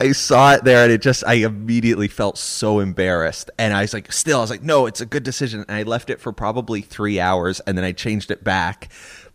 I 0.00 0.12
saw 0.12 0.54
it 0.54 0.64
there 0.64 0.84
and 0.84 0.92
it 0.92 1.00
just 1.00 1.24
I 1.26 1.34
immediately 1.34 2.08
felt 2.08 2.36
so 2.38 2.80
embarrassed. 2.80 3.50
And 3.58 3.72
I 3.74 3.82
was 3.82 3.94
like 3.94 4.12
still 4.12 4.38
I 4.38 4.40
was 4.42 4.50
like 4.50 4.62
no 4.62 4.86
it's 4.86 5.00
a 5.00 5.06
good 5.06 5.22
decision. 5.22 5.64
And 5.68 5.76
I 5.76 5.82
left 5.84 6.10
it 6.10 6.20
for 6.20 6.32
probably 6.32 6.80
3 6.82 7.18
hours 7.20 7.60
and 7.60 7.76
then 7.76 7.84
I 7.84 7.92
changed 7.92 8.30
it 8.30 8.44
back. 8.44 8.90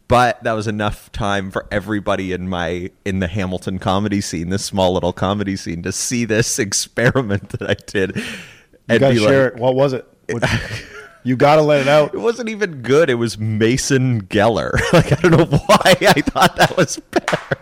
But 0.08 0.44
that 0.44 0.54
was 0.54 0.68
enough 0.68 1.12
time 1.12 1.50
for 1.50 1.66
everybody 1.72 2.34
in 2.34 2.48
my 2.48 2.92
in 3.06 3.20
the 3.20 3.28
Hamilton 3.28 3.80
comedy 3.80 4.22
scene 4.22 4.50
this 4.50 4.66
small 4.66 4.94
little 4.94 5.14
comedy 5.14 5.56
scene 5.56 5.82
to 5.84 5.92
see 5.92 6.26
this 6.26 6.60
experiment 6.60 7.50
that 7.50 7.70
I 7.70 7.76
did. 7.88 8.16
You 8.90 9.00
gotta 9.00 9.16
share 9.16 9.44
like 9.46 9.54
it. 9.54 9.60
What 9.60 9.76
was 9.76 9.94
it? 9.94 10.08
What- 10.30 10.50
you 11.26 11.38
gotta 11.38 11.62
let 11.62 11.80
it 11.80 11.88
out. 11.88 12.14
it 12.14 12.18
wasn't 12.18 12.50
even 12.50 12.82
good. 12.82 13.10
It 13.10 13.16
was 13.16 13.38
Mason 13.38 14.24
Geller. 14.24 14.74
Like 14.92 15.12
I 15.14 15.30
don't 15.30 15.50
know 15.52 15.58
why 15.58 15.96
I 16.02 16.22
thought 16.22 16.58
that 16.58 16.76
was 16.76 16.98
better 17.12 17.58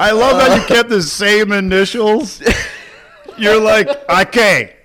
I 0.00 0.12
love 0.12 0.38
that 0.38 0.56
you 0.56 0.62
uh, 0.62 0.66
kept 0.66 0.88
the 0.88 1.02
same 1.02 1.52
initials. 1.52 2.42
You're 3.36 3.60
like, 3.60 3.88
okay, 4.08 4.76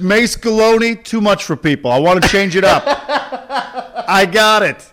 Mayce 0.00 0.36
Galoni, 0.36 1.02
too 1.02 1.20
much 1.20 1.44
for 1.44 1.56
people. 1.56 1.90
I 1.90 1.98
want 1.98 2.22
to 2.22 2.28
change 2.28 2.56
it 2.56 2.64
up. 2.64 2.84
I 2.86 4.26
got 4.26 4.62
it. 4.62 4.92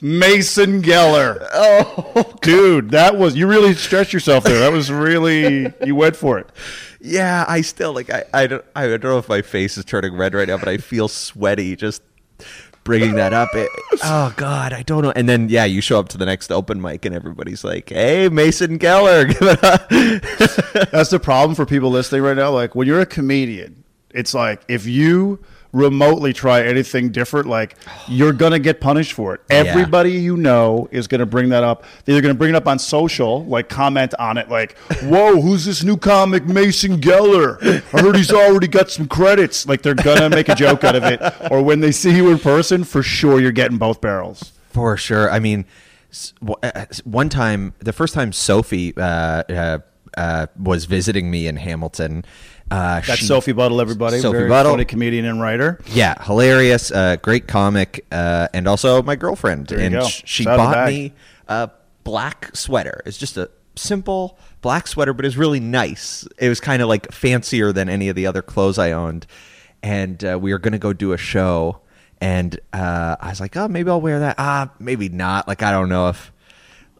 Mason 0.00 0.80
Geller. 0.80 1.44
Oh, 1.52 2.34
dude, 2.40 2.90
that 2.90 3.16
was 3.16 3.34
you 3.34 3.48
really 3.48 3.74
stretched 3.74 4.12
yourself 4.12 4.44
there. 4.44 4.60
That 4.60 4.72
was 4.72 4.92
really 4.92 5.72
you 5.84 5.96
went 5.96 6.14
for 6.14 6.38
it. 6.38 6.48
Yeah, 7.00 7.44
I 7.48 7.62
still 7.62 7.92
like 7.92 8.10
I 8.10 8.24
I 8.32 8.46
don't 8.46 8.64
I 8.76 8.86
don't 8.86 9.02
know 9.02 9.18
if 9.18 9.28
my 9.28 9.42
face 9.42 9.76
is 9.76 9.84
turning 9.84 10.16
red 10.16 10.34
right 10.34 10.46
now, 10.46 10.56
but 10.58 10.68
I 10.68 10.76
feel 10.76 11.08
sweaty 11.08 11.74
just 11.74 12.02
bringing 12.88 13.14
that 13.16 13.34
up. 13.34 13.50
It, 13.54 13.68
oh 14.02 14.32
God, 14.36 14.72
I 14.72 14.82
don't 14.82 15.02
know. 15.02 15.12
And 15.14 15.28
then 15.28 15.48
yeah, 15.50 15.66
you 15.66 15.80
show 15.80 16.00
up 16.00 16.08
to 16.08 16.18
the 16.18 16.24
next 16.24 16.50
open 16.50 16.80
mic 16.80 17.04
and 17.04 17.14
everybody's 17.14 17.62
like, 17.62 17.90
"Hey, 17.90 18.28
Mason 18.30 18.78
Geller." 18.78 19.28
give 19.28 19.42
it 19.42 19.62
up." 19.62 20.90
That's 20.90 21.10
the 21.10 21.20
problem 21.20 21.54
for 21.54 21.66
people 21.66 21.90
listening 21.90 22.22
right 22.22 22.36
now. 22.36 22.50
Like 22.50 22.74
when 22.74 22.88
you're 22.88 23.00
a 23.00 23.06
comedian, 23.06 23.84
it's 24.10 24.32
like 24.32 24.62
if 24.68 24.86
you 24.86 25.38
remotely 25.72 26.32
try 26.32 26.62
anything 26.64 27.10
different, 27.10 27.46
like 27.46 27.76
you're 28.06 28.32
gonna 28.32 28.58
get 28.58 28.80
punished 28.80 29.12
for 29.12 29.34
it. 29.34 29.40
Everybody 29.50 30.12
you 30.12 30.36
know 30.36 30.88
is 30.90 31.06
gonna 31.06 31.26
bring 31.26 31.50
that 31.50 31.62
up. 31.64 31.84
They're 32.04 32.20
gonna 32.20 32.34
bring 32.34 32.50
it 32.50 32.56
up 32.56 32.66
on 32.66 32.78
social, 32.78 33.44
like 33.44 33.68
comment 33.68 34.14
on 34.18 34.38
it, 34.38 34.48
like, 34.48 34.76
"Whoa, 35.02 35.40
who's 35.40 35.64
this 35.64 35.82
new 35.84 35.96
comic, 35.96 36.46
Mason 36.46 37.00
Geller? 37.00 37.82
I 37.94 38.00
heard 38.00 38.16
he's 38.16 38.32
already 38.32 38.68
got 38.68 38.90
some 38.90 39.06
credits." 39.08 39.66
Like 39.66 39.82
they're 39.82 39.94
gonna 39.94 40.30
make 40.30 40.48
a 40.48 40.54
joke 40.54 40.84
out 40.84 40.96
of 40.96 41.04
it. 41.04 41.20
Or 41.50 41.62
when 41.62 41.80
they 41.80 41.92
see 41.92 42.14
you 42.16 42.30
in 42.30 42.38
person, 42.38 42.84
for 42.84 43.02
sure 43.02 43.40
you're 43.40 43.52
getting 43.52 43.78
both 43.78 44.00
barrels. 44.00 44.52
For 44.70 44.96
sure. 44.96 45.30
I 45.30 45.38
mean, 45.38 45.64
w- 46.40 46.56
uh, 46.62 46.86
one 47.04 47.28
time, 47.28 47.74
the 47.80 47.92
first 47.92 48.14
time 48.14 48.32
Sophie 48.32 48.96
uh, 48.96 49.00
uh, 49.48 49.78
uh, 50.16 50.46
was 50.58 50.84
visiting 50.86 51.30
me 51.30 51.46
in 51.46 51.56
Hamilton. 51.56 52.24
Uh, 52.70 53.00
That's 53.00 53.20
she- 53.20 53.24
Sophie 53.26 53.52
Buttle, 53.52 53.80
everybody. 53.80 54.18
Sophie 54.20 54.38
Very 54.38 54.48
Buttle. 54.48 54.72
funny 54.72 54.84
comedian 54.84 55.24
and 55.24 55.40
writer. 55.40 55.80
Yeah, 55.86 56.22
hilarious, 56.22 56.90
uh, 56.90 57.16
great 57.16 57.48
comic, 57.48 58.04
uh, 58.12 58.48
and 58.52 58.68
also 58.68 59.02
my 59.02 59.16
girlfriend. 59.16 59.72
And 59.72 59.94
go. 59.94 60.06
sh- 60.06 60.22
she 60.26 60.42
Shout 60.44 60.58
bought 60.58 60.86
me 60.88 61.12
a 61.48 61.70
black 62.04 62.54
sweater. 62.54 63.02
It's 63.06 63.16
just 63.18 63.36
a 63.36 63.50
simple 63.76 64.38
black 64.60 64.86
sweater, 64.86 65.12
but 65.14 65.24
it's 65.24 65.36
really 65.36 65.60
nice. 65.60 66.26
It 66.38 66.48
was 66.48 66.60
kind 66.60 66.82
of 66.82 66.88
like 66.88 67.10
fancier 67.12 67.72
than 67.72 67.88
any 67.88 68.08
of 68.08 68.16
the 68.16 68.26
other 68.26 68.42
clothes 68.42 68.78
I 68.78 68.92
owned. 68.92 69.26
And 69.82 70.22
uh, 70.24 70.38
we 70.40 70.52
were 70.52 70.58
going 70.58 70.72
to 70.72 70.78
go 70.78 70.92
do 70.92 71.12
a 71.12 71.16
show. 71.18 71.80
And 72.20 72.58
uh, 72.72 73.16
I 73.20 73.28
was 73.30 73.40
like, 73.40 73.56
oh, 73.56 73.68
maybe 73.68 73.90
I'll 73.90 74.00
wear 74.00 74.18
that. 74.20 74.34
Ah, 74.38 74.70
maybe 74.80 75.08
not. 75.08 75.46
Like, 75.46 75.62
I 75.62 75.70
don't 75.70 75.88
know 75.88 76.08
if, 76.08 76.32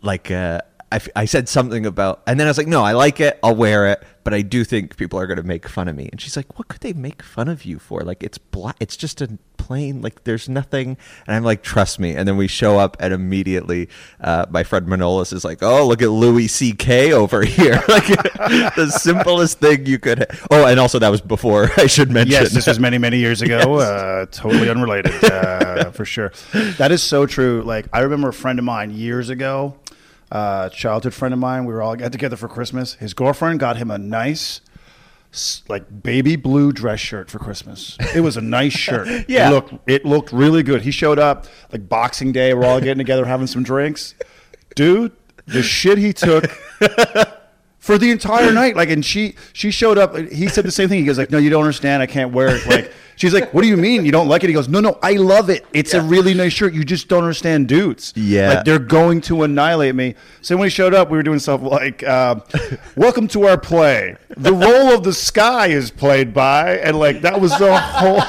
like, 0.00 0.30
uh, 0.30 0.60
I, 0.90 0.96
f- 0.96 1.08
I 1.14 1.24
said 1.26 1.48
something 1.48 1.84
about, 1.86 2.22
and 2.26 2.38
then 2.38 2.46
I 2.46 2.50
was 2.50 2.58
like, 2.58 2.66
no, 2.66 2.82
I 2.82 2.92
like 2.92 3.20
it. 3.20 3.38
I'll 3.42 3.54
wear 3.54 3.88
it, 3.88 4.02
but 4.24 4.32
I 4.32 4.42
do 4.42 4.64
think 4.64 4.96
people 4.96 5.18
are 5.18 5.26
going 5.26 5.36
to 5.36 5.42
make 5.42 5.68
fun 5.68 5.86
of 5.88 5.96
me. 5.96 6.08
And 6.10 6.20
she's 6.20 6.36
like, 6.36 6.58
what 6.58 6.68
could 6.68 6.80
they 6.80 6.92
make 6.92 7.22
fun 7.22 7.48
of 7.48 7.64
you 7.64 7.78
for? 7.78 8.00
Like, 8.00 8.22
it's 8.22 8.38
black. 8.38 8.76
It's 8.80 8.96
just 8.96 9.20
a 9.20 9.38
plain. 9.58 10.00
Like, 10.00 10.24
there's 10.24 10.48
nothing. 10.48 10.96
And 11.26 11.36
I'm 11.36 11.44
like, 11.44 11.62
trust 11.62 11.98
me. 11.98 12.14
And 12.14 12.26
then 12.26 12.38
we 12.38 12.46
show 12.48 12.78
up, 12.78 12.96
and 13.00 13.12
immediately, 13.12 13.90
uh, 14.20 14.46
my 14.48 14.62
friend 14.64 14.86
Manolis 14.86 15.32
is 15.32 15.44
like, 15.44 15.62
oh, 15.62 15.86
look 15.86 16.00
at 16.00 16.10
Louis 16.10 16.48
C.K. 16.48 17.12
over 17.12 17.42
here. 17.42 17.82
like, 17.88 18.06
the 18.06 18.90
simplest 18.98 19.58
thing 19.60 19.84
you 19.84 19.98
could. 19.98 20.26
Oh, 20.50 20.66
and 20.66 20.80
also 20.80 20.98
that 20.98 21.10
was 21.10 21.20
before. 21.20 21.70
I 21.76 21.86
should 21.86 22.10
mention. 22.10 22.32
Yes, 22.32 22.52
this 22.52 22.66
was 22.66 22.78
many, 22.80 22.98
many 22.98 23.18
years 23.18 23.42
ago. 23.42 23.58
Uh, 23.88 24.26
totally 24.26 24.68
unrelated, 24.68 25.12
uh, 25.24 25.90
for 25.90 26.04
sure. 26.04 26.32
That 26.78 26.92
is 26.92 27.02
so 27.02 27.26
true. 27.26 27.62
Like 27.64 27.86
I 27.92 28.00
remember 28.00 28.28
a 28.28 28.32
friend 28.32 28.58
of 28.58 28.64
mine 28.64 28.90
years 28.90 29.28
ago, 29.30 29.76
uh, 30.30 30.68
childhood 30.70 31.14
friend 31.14 31.32
of 31.32 31.40
mine. 31.40 31.64
We 31.64 31.72
were 31.72 31.82
all 31.82 31.96
got 31.96 32.12
together 32.12 32.36
for 32.36 32.48
Christmas. 32.48 32.94
His 32.94 33.14
girlfriend 33.14 33.60
got 33.60 33.76
him 33.76 33.90
a 33.90 33.98
nice, 33.98 34.60
like 35.68 36.02
baby 36.02 36.36
blue 36.36 36.72
dress 36.72 37.00
shirt 37.00 37.30
for 37.30 37.38
Christmas. 37.38 37.96
It 38.14 38.20
was 38.20 38.36
a 38.36 38.40
nice 38.40 38.72
shirt. 38.76 39.08
Yeah. 39.28 39.48
it 39.48 39.52
looked 39.52 39.74
it 39.88 40.04
looked 40.04 40.32
really 40.32 40.62
good. 40.62 40.82
He 40.82 40.90
showed 40.90 41.18
up 41.18 41.46
like 41.72 41.88
Boxing 41.88 42.32
Day. 42.32 42.54
We're 42.54 42.66
all 42.66 42.80
getting 42.80 42.98
together 42.98 43.24
having 43.24 43.46
some 43.46 43.62
drinks. 43.62 44.14
Dude, 44.74 45.12
the 45.46 45.62
shit 45.62 45.98
he 45.98 46.12
took 46.12 46.44
for 47.88 47.96
the 47.96 48.10
entire 48.10 48.52
night. 48.52 48.76
Like, 48.76 48.90
and 48.90 49.02
she 49.02 49.34
she 49.54 49.70
showed 49.70 49.96
up. 49.96 50.14
He 50.14 50.48
said 50.48 50.66
the 50.66 50.70
same 50.70 50.90
thing. 50.90 50.98
He 50.98 51.06
goes 51.06 51.16
like, 51.16 51.30
"No, 51.30 51.38
you 51.38 51.48
don't 51.48 51.62
understand. 51.62 52.02
I 52.02 52.06
can't 52.06 52.34
wear 52.34 52.48
it." 52.48 52.66
Like, 52.66 52.92
she's 53.16 53.32
like, 53.32 53.54
"What 53.54 53.62
do 53.62 53.68
you 53.68 53.78
mean 53.78 54.04
you 54.04 54.12
don't 54.12 54.28
like 54.28 54.44
it?" 54.44 54.48
He 54.48 54.52
goes, 54.52 54.68
"No, 54.68 54.80
no, 54.80 54.98
I 55.02 55.12
love 55.14 55.48
it. 55.48 55.64
It's 55.72 55.94
a 55.94 56.02
really 56.02 56.34
nice 56.34 56.52
shirt. 56.52 56.74
You 56.74 56.84
just 56.84 57.08
don't 57.08 57.22
understand 57.22 57.66
dudes. 57.66 58.12
Yeah. 58.14 58.48
like 58.52 58.66
they're 58.66 58.78
going 58.78 59.22
to 59.22 59.42
annihilate 59.42 59.94
me." 59.94 60.16
So 60.42 60.54
when 60.58 60.66
he 60.66 60.70
showed 60.70 60.92
up, 60.92 61.08
we 61.08 61.16
were 61.16 61.22
doing 61.22 61.38
stuff 61.38 61.62
like, 61.62 62.02
uh, 62.02 62.40
"Welcome 62.94 63.26
to 63.28 63.46
our 63.46 63.56
play. 63.56 64.16
The 64.36 64.52
role 64.52 64.92
of 64.92 65.02
the 65.02 65.14
sky 65.14 65.68
is 65.68 65.90
played 65.90 66.34
by," 66.34 66.76
and 66.76 66.98
like 66.98 67.22
that 67.22 67.40
was 67.40 67.56
the 67.58 67.74
whole. 67.74 68.20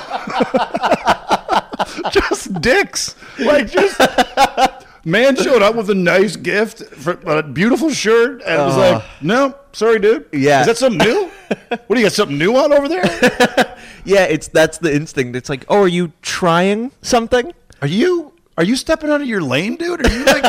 just 2.12 2.62
dicks, 2.62 3.14
like 3.38 3.70
just. 3.70 4.00
Man 5.06 5.36
showed 5.36 5.62
up 5.62 5.76
with 5.76 5.90
a 5.90 5.96
nice 5.96 6.36
gift, 6.36 6.84
for 6.96 7.14
a 7.26 7.44
beautiful 7.44 7.90
shirt, 7.90 8.42
and 8.46 8.62
it 8.62 8.66
was 8.66 8.76
oh. 8.76 8.80
like, 8.80 9.04
"No, 9.22 9.56
sorry, 9.72 10.00
dude. 10.00 10.28
Yeah. 10.34 10.62
is 10.62 10.68
that 10.68 10.78
something 10.78 11.06
new? 11.08 11.30
what 11.70 11.90
do 11.90 12.00
you 12.00 12.06
got? 12.06 12.14
Something 12.14 12.38
new 12.38 12.56
on 12.56 12.74
over 12.74 12.88
there? 12.88 13.06
yeah, 14.06 14.26
it's 14.26 14.48
that's 14.48 14.78
the 14.78 14.94
instinct. 14.94 15.36
It's 15.36 15.50
like, 15.50 15.66
oh, 15.70 15.84
are 15.84 15.88
you 15.88 16.12
trying 16.22 16.92
something? 17.02 17.54
Are 17.82 17.88
you 17.88 18.34
are 18.58 18.64
you 18.64 18.76
stepping 18.76 19.10
out 19.10 19.22
of 19.22 19.28
your 19.28 19.42
lane, 19.42 19.78
dude? 19.78 20.06
Are 20.06 20.12
you 20.12 20.26
like? 20.26 20.44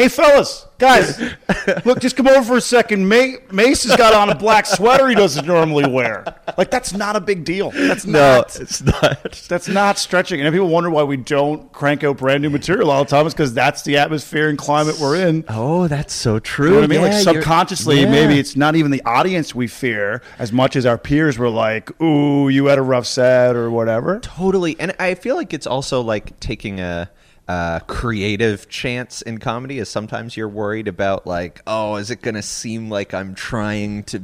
Hey, 0.00 0.08
fellas, 0.08 0.66
guys, 0.78 1.20
look, 1.84 2.00
just 2.00 2.16
come 2.16 2.26
over 2.26 2.42
for 2.42 2.56
a 2.56 2.60
second. 2.62 3.06
Ma- 3.06 3.36
Mayce 3.52 3.82
has 3.84 3.96
got 3.96 4.14
on 4.14 4.30
a 4.30 4.34
black 4.34 4.64
sweater 4.64 5.08
he 5.08 5.14
doesn't 5.14 5.46
normally 5.46 5.86
wear. 5.90 6.24
Like 6.56 6.70
that's 6.70 6.94
not 6.94 7.16
a 7.16 7.20
big 7.20 7.44
deal. 7.44 7.70
That's 7.70 8.06
No, 8.06 8.38
not. 8.38 8.58
it's 8.58 8.80
not. 8.82 9.32
That's 9.46 9.68
not 9.68 9.98
stretching. 9.98 10.40
And 10.40 10.48
if 10.48 10.54
people 10.54 10.68
wonder 10.68 10.88
why 10.88 11.02
we 11.02 11.18
don't 11.18 11.70
crank 11.70 12.02
out 12.02 12.16
brand 12.16 12.42
new 12.42 12.48
material 12.48 12.90
all 12.90 13.04
the 13.04 13.10
time, 13.10 13.26
it's 13.26 13.34
because 13.34 13.52
that's 13.52 13.82
the 13.82 13.98
atmosphere 13.98 14.48
and 14.48 14.56
climate 14.56 14.98
we're 14.98 15.16
in. 15.16 15.44
Oh, 15.48 15.86
that's 15.86 16.14
so 16.14 16.38
true. 16.38 16.68
You 16.68 16.72
know 16.72 16.80
what 16.80 16.84
I 16.84 16.86
mean? 16.88 17.00
Yeah, 17.02 17.06
like 17.08 17.22
subconsciously, 17.22 18.00
yeah. 18.00 18.10
maybe 18.10 18.38
it's 18.38 18.56
not 18.56 18.74
even 18.76 18.90
the 18.90 19.02
audience 19.04 19.54
we 19.54 19.66
fear 19.66 20.22
as 20.38 20.50
much 20.50 20.76
as 20.76 20.86
our 20.86 20.96
peers 20.96 21.36
were 21.36 21.50
like, 21.50 22.00
"Ooh, 22.00 22.48
you 22.48 22.66
had 22.66 22.78
a 22.78 22.82
rough 22.82 23.06
set" 23.06 23.54
or 23.54 23.70
whatever. 23.70 24.18
totally. 24.20 24.76
And 24.80 24.94
I 24.98 25.14
feel 25.14 25.36
like 25.36 25.52
it's 25.52 25.66
also 25.66 26.00
like 26.00 26.40
taking 26.40 26.80
a, 26.80 27.10
a 27.48 27.82
creative 27.86 28.68
chance 28.68 29.22
in 29.22 29.38
comedy. 29.38 29.78
Is 29.78 29.88
sometimes 29.88 30.36
you're 30.36 30.48
worried 30.48 30.88
about 30.88 31.26
like, 31.26 31.62
oh, 31.66 31.96
is 31.96 32.10
it 32.10 32.22
going 32.22 32.34
to 32.34 32.42
seem 32.42 32.88
like 32.88 33.14
I'm 33.14 33.34
trying 33.34 34.04
to 34.04 34.22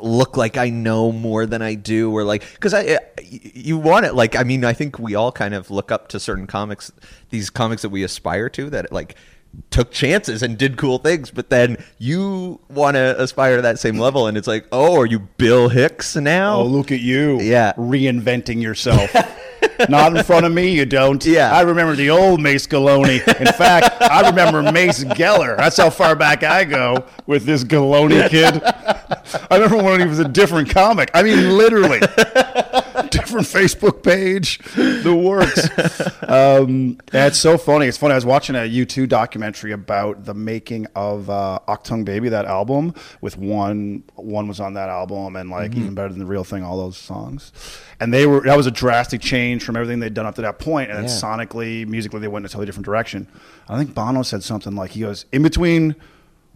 look 0.00 0.36
like 0.36 0.56
I 0.56 0.70
know 0.70 1.12
more 1.12 1.46
than 1.46 1.62
I 1.62 1.74
do, 1.74 2.12
or 2.12 2.24
like 2.24 2.42
because 2.54 2.74
I 2.74 2.98
you 3.20 3.78
want 3.78 4.06
it. 4.06 4.14
Like 4.14 4.36
I 4.36 4.44
mean, 4.44 4.64
I 4.64 4.72
think 4.72 4.98
we 4.98 5.14
all 5.14 5.32
kind 5.32 5.54
of 5.54 5.70
look 5.70 5.90
up 5.90 6.08
to 6.08 6.20
certain 6.20 6.46
comics, 6.46 6.92
these 7.30 7.50
comics 7.50 7.82
that 7.82 7.90
we 7.90 8.02
aspire 8.02 8.48
to 8.50 8.70
that 8.70 8.92
like 8.92 9.16
took 9.70 9.90
chances 9.90 10.42
and 10.42 10.56
did 10.58 10.76
cool 10.76 10.98
things, 10.98 11.30
but 11.30 11.50
then 11.50 11.76
you 11.98 12.60
want 12.68 12.96
to 12.96 13.20
aspire 13.20 13.56
to 13.56 13.62
that 13.62 13.78
same 13.78 13.98
level, 13.98 14.26
and 14.26 14.36
it's 14.36 14.46
like, 14.46 14.66
oh, 14.72 14.98
are 14.98 15.06
you 15.06 15.20
Bill 15.20 15.68
Hicks 15.68 16.16
now? 16.16 16.60
Oh, 16.60 16.66
look 16.66 16.92
at 16.92 17.00
you! 17.00 17.40
Yeah. 17.40 17.72
reinventing 17.74 18.62
yourself. 18.62 19.14
Not 19.88 20.16
in 20.16 20.22
front 20.24 20.46
of 20.46 20.52
me, 20.52 20.70
you 20.76 20.84
don't. 20.84 21.24
Yeah. 21.24 21.52
I 21.52 21.62
remember 21.62 21.94
the 21.94 22.10
old 22.10 22.40
Mayce 22.40 22.66
Galoni. 22.66 23.26
In 23.40 23.46
fact, 23.52 24.00
I 24.00 24.28
remember 24.28 24.70
Mace 24.72 25.04
Geller. 25.04 25.56
That's 25.56 25.76
how 25.76 25.90
far 25.90 26.14
back 26.16 26.42
I 26.42 26.64
go 26.64 27.04
with 27.26 27.44
this 27.44 27.64
Galoni 27.64 28.28
kid. 28.28 28.60
I 29.50 29.56
remember 29.56 29.82
when 29.82 30.00
he 30.00 30.06
was 30.06 30.18
a 30.18 30.28
different 30.28 30.70
comic. 30.70 31.10
I 31.14 31.22
mean, 31.22 31.56
literally, 31.56 32.00
different 33.32 33.46
Facebook 33.66 34.02
page, 34.02 34.58
the 34.76 35.14
works. 35.14 35.68
Um, 36.32 36.98
yeah, 37.12 37.26
it's 37.26 37.38
so 37.38 37.58
funny. 37.58 37.86
It's 37.86 37.98
funny. 37.98 38.12
I 38.12 38.14
was 38.14 38.24
watching 38.24 38.54
a 38.56 38.60
U2 38.60 39.06
documentary 39.06 39.72
about 39.72 40.24
the 40.24 40.32
making 40.32 40.86
of 40.94 41.28
uh, 41.28 41.58
Achtung 41.68 42.04
Baby, 42.06 42.30
that 42.30 42.46
album. 42.46 42.94
With 43.20 43.36
one, 43.36 44.04
one 44.14 44.48
was 44.48 44.60
on 44.60 44.74
that 44.74 44.88
album, 44.88 45.36
and 45.36 45.50
like 45.50 45.74
even 45.74 45.94
better 45.94 46.08
than 46.08 46.20
the 46.20 46.26
real 46.26 46.44
thing, 46.44 46.62
all 46.62 46.78
those 46.78 46.96
songs. 46.96 47.52
And 48.00 48.14
they 48.14 48.26
were 48.26 48.40
that 48.42 48.56
was 48.56 48.66
a 48.66 48.70
drastic 48.70 49.20
change 49.20 49.62
from 49.62 49.76
everything 49.76 50.00
they'd 50.00 50.14
done 50.14 50.24
up 50.24 50.36
to 50.36 50.42
that 50.42 50.58
point. 50.58 50.90
And 50.90 51.00
then 51.00 51.06
sonically, 51.06 51.86
musically, 51.86 52.20
they 52.20 52.28
went 52.28 52.44
in 52.44 52.46
a 52.46 52.48
totally 52.48 52.66
different 52.66 52.86
direction. 52.86 53.26
I 53.68 53.76
think 53.76 53.94
Bono 53.94 54.22
said 54.22 54.42
something 54.42 54.74
like, 54.74 54.92
"He 54.92 55.00
goes 55.00 55.26
in 55.32 55.42
between 55.42 55.96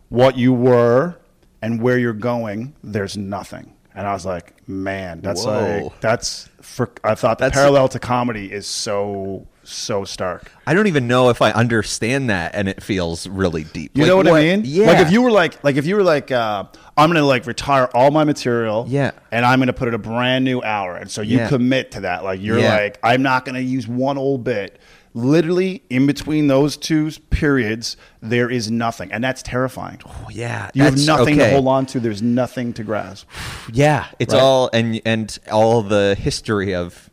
what 0.08 0.38
you 0.38 0.54
were 0.54 1.16
and 1.60 1.82
where 1.82 1.98
you're 1.98 2.14
going. 2.14 2.74
There's 2.82 3.16
nothing." 3.16 3.75
And 3.96 4.06
I 4.06 4.12
was 4.12 4.26
like, 4.26 4.52
"Man, 4.68 5.20
that's 5.22 5.44
Whoa. 5.44 5.84
like 5.90 6.00
that's 6.02 6.48
for." 6.60 6.90
I 7.02 7.14
thought 7.14 7.38
the 7.38 7.46
That's- 7.46 7.58
parallel 7.58 7.88
to 7.88 7.98
comedy 7.98 8.52
is 8.52 8.66
so 8.66 9.46
so 9.64 10.04
stark. 10.04 10.52
I 10.66 10.74
don't 10.74 10.86
even 10.86 11.08
know 11.08 11.30
if 11.30 11.40
I 11.42 11.50
understand 11.50 12.28
that, 12.30 12.54
and 12.54 12.68
it 12.68 12.82
feels 12.82 13.26
really 13.26 13.64
deep. 13.64 13.96
You 13.96 14.02
Like, 14.02 14.08
know 14.08 14.16
what, 14.18 14.28
I 14.28 14.42
mean? 14.42 14.62
Yeah. 14.64 14.86
Like 14.86 14.98
if 14.98 15.10
you 15.10 15.22
were 15.22 15.30
like, 15.32 15.64
like 15.64 15.74
if 15.76 15.86
you 15.86 15.96
were 15.96 16.04
like, 16.04 16.30
uh, 16.30 16.64
I'm 16.96 17.08
gonna 17.08 17.24
like 17.24 17.46
retire 17.46 17.88
all 17.94 18.10
my 18.10 18.22
material, 18.24 18.84
Yeah. 18.86 19.12
and 19.32 19.44
I'm 19.46 19.58
gonna 19.60 19.72
put 19.72 19.88
in 19.88 19.94
a 19.94 19.98
brand 19.98 20.44
new 20.44 20.62
hour, 20.62 20.94
and 20.94 21.10
so 21.10 21.22
you 21.22 21.38
Yeah. 21.38 21.48
commit 21.48 21.92
to 21.92 22.00
that. 22.02 22.22
Like 22.22 22.40
you're 22.42 22.58
Yeah. 22.60 22.76
like, 22.76 22.98
I'm 23.02 23.22
not 23.22 23.44
gonna 23.46 23.58
use 23.60 23.88
one 23.88 24.18
old 24.18 24.44
bit. 24.44 24.78
Literally, 25.16 25.82
in 25.88 26.06
between 26.06 26.46
those 26.48 26.76
two 26.76 27.10
periods, 27.30 27.96
there 28.20 28.50
is 28.50 28.70
nothing, 28.70 29.10
and 29.10 29.24
that's 29.24 29.42
terrifying. 29.42 29.98
Oh, 30.06 30.28
yeah, 30.30 30.70
You 30.74 30.82
have 30.82 30.98
nothing 31.06 31.38
to 31.38 31.50
hold 31.52 31.66
on 31.68 31.86
to. 31.86 32.00
There's 32.00 32.20
nothing 32.20 32.74
to 32.74 32.84
grasp. 32.84 33.26
Yeah, 33.72 34.06
it's 34.18 34.34
Right. 34.34 34.42
all 34.42 34.68
and 34.74 35.00
and 35.06 35.38
all 35.50 35.82
the 35.82 36.16
history 36.18 36.74
of 36.74 37.08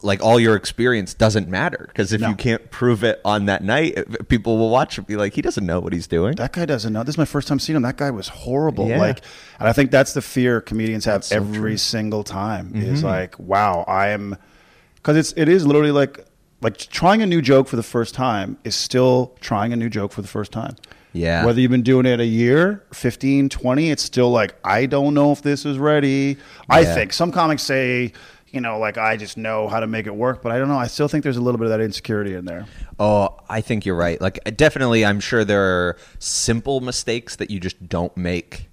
like 0.00 0.22
all 0.22 0.40
your 0.40 0.56
experience 0.56 1.12
doesn't 1.12 1.46
matter 1.46 1.84
because 1.88 2.12
if 2.14 2.22
No. 2.22 2.30
you 2.30 2.34
can't 2.36 2.70
prove 2.70 3.04
it 3.04 3.20
on 3.22 3.44
that 3.46 3.62
night, 3.62 3.98
uh, 3.98 4.02
people 4.30 4.56
will 4.56 4.70
watch 4.70 4.96
and 4.96 5.06
be 5.06 5.16
like, 5.16 5.34
he 5.34 5.42
doesn't 5.42 5.64
know 5.66 5.78
what 5.78 5.92
he's 5.92 6.06
doing. 6.08 6.34
That 6.36 6.52
guy 6.54 6.64
doesn't 6.64 6.92
know. 6.92 7.02
This 7.04 7.14
is 7.16 7.18
my 7.18 7.24
first 7.26 7.46
time 7.48 7.58
seeing 7.60 7.76
him. 7.76 7.82
That 7.82 7.98
guy 7.98 8.10
was 8.10 8.28
horrible. 8.28 8.88
Yeah. 8.88 8.98
Like, 8.98 9.20
and 9.60 9.68
I 9.68 9.72
think 9.74 9.90
that's 9.90 10.14
the 10.14 10.22
fear 10.22 10.60
comedians 10.62 11.04
have 11.04 11.22
so 11.22 11.36
every 11.36 11.56
true. 11.58 11.68
Mm-hmm. 11.72 11.76
single 11.76 12.24
time 12.24 12.72
is 12.74 13.04
like, 13.04 13.38
wow, 13.38 13.84
I 13.86 14.08
am, 14.08 14.36
because 14.96 15.16
it's 15.18 15.34
it 15.36 15.48
is 15.50 15.66
literally 15.66 15.92
like 15.92 16.24
like 16.62 16.78
trying 16.78 17.22
a 17.22 17.26
new 17.26 17.42
joke 17.42 17.68
for 17.68 17.76
the 17.76 17.82
first 17.82 18.14
time 18.14 18.56
is 18.64 18.74
still 18.74 19.34
trying 19.40 19.72
a 19.72 19.76
new 19.76 19.88
joke 19.88 20.12
for 20.12 20.22
the 20.22 20.28
first 20.28 20.52
time. 20.52 20.76
Yeah. 21.12 21.44
Whether 21.44 21.60
you've 21.60 21.70
been 21.70 21.82
doing 21.82 22.06
it 22.06 22.20
a 22.20 22.26
year, 22.26 22.84
15, 22.94 23.48
20, 23.48 23.90
it's 23.90 24.02
still 24.02 24.30
like, 24.30 24.54
I 24.64 24.86
don't 24.86 25.12
know 25.12 25.32
if 25.32 25.42
this 25.42 25.66
is 25.66 25.78
ready. 25.78 26.38
I 26.70 26.80
Yeah. 26.80 26.94
think 26.94 27.12
some 27.12 27.32
comics 27.32 27.62
say, 27.62 28.12
you 28.50 28.60
know, 28.60 28.78
like 28.78 28.98
I 28.98 29.16
just 29.16 29.36
know 29.36 29.68
how 29.68 29.80
to 29.80 29.86
make 29.86 30.06
it 30.06 30.14
work, 30.14 30.42
but 30.42 30.52
I 30.52 30.58
don't 30.58 30.68
know. 30.68 30.78
I 30.78 30.86
still 30.86 31.08
think 31.08 31.24
there's 31.24 31.36
a 31.36 31.40
little 31.40 31.58
bit 31.58 31.64
of 31.64 31.70
that 31.70 31.80
insecurity 31.80 32.34
in 32.34 32.44
there. 32.44 32.66
Oh, 32.98 33.36
I 33.48 33.60
think 33.60 33.84
you're 33.84 33.96
right. 33.96 34.20
Like 34.20 34.38
definitely, 34.56 35.04
I'm 35.04 35.20
sure 35.20 35.44
there 35.44 35.62
are 35.62 35.96
simple 36.18 36.80
mistakes 36.80 37.36
that 37.36 37.50
you 37.50 37.60
just 37.60 37.88
don't 37.88 38.14
make. 38.16 38.68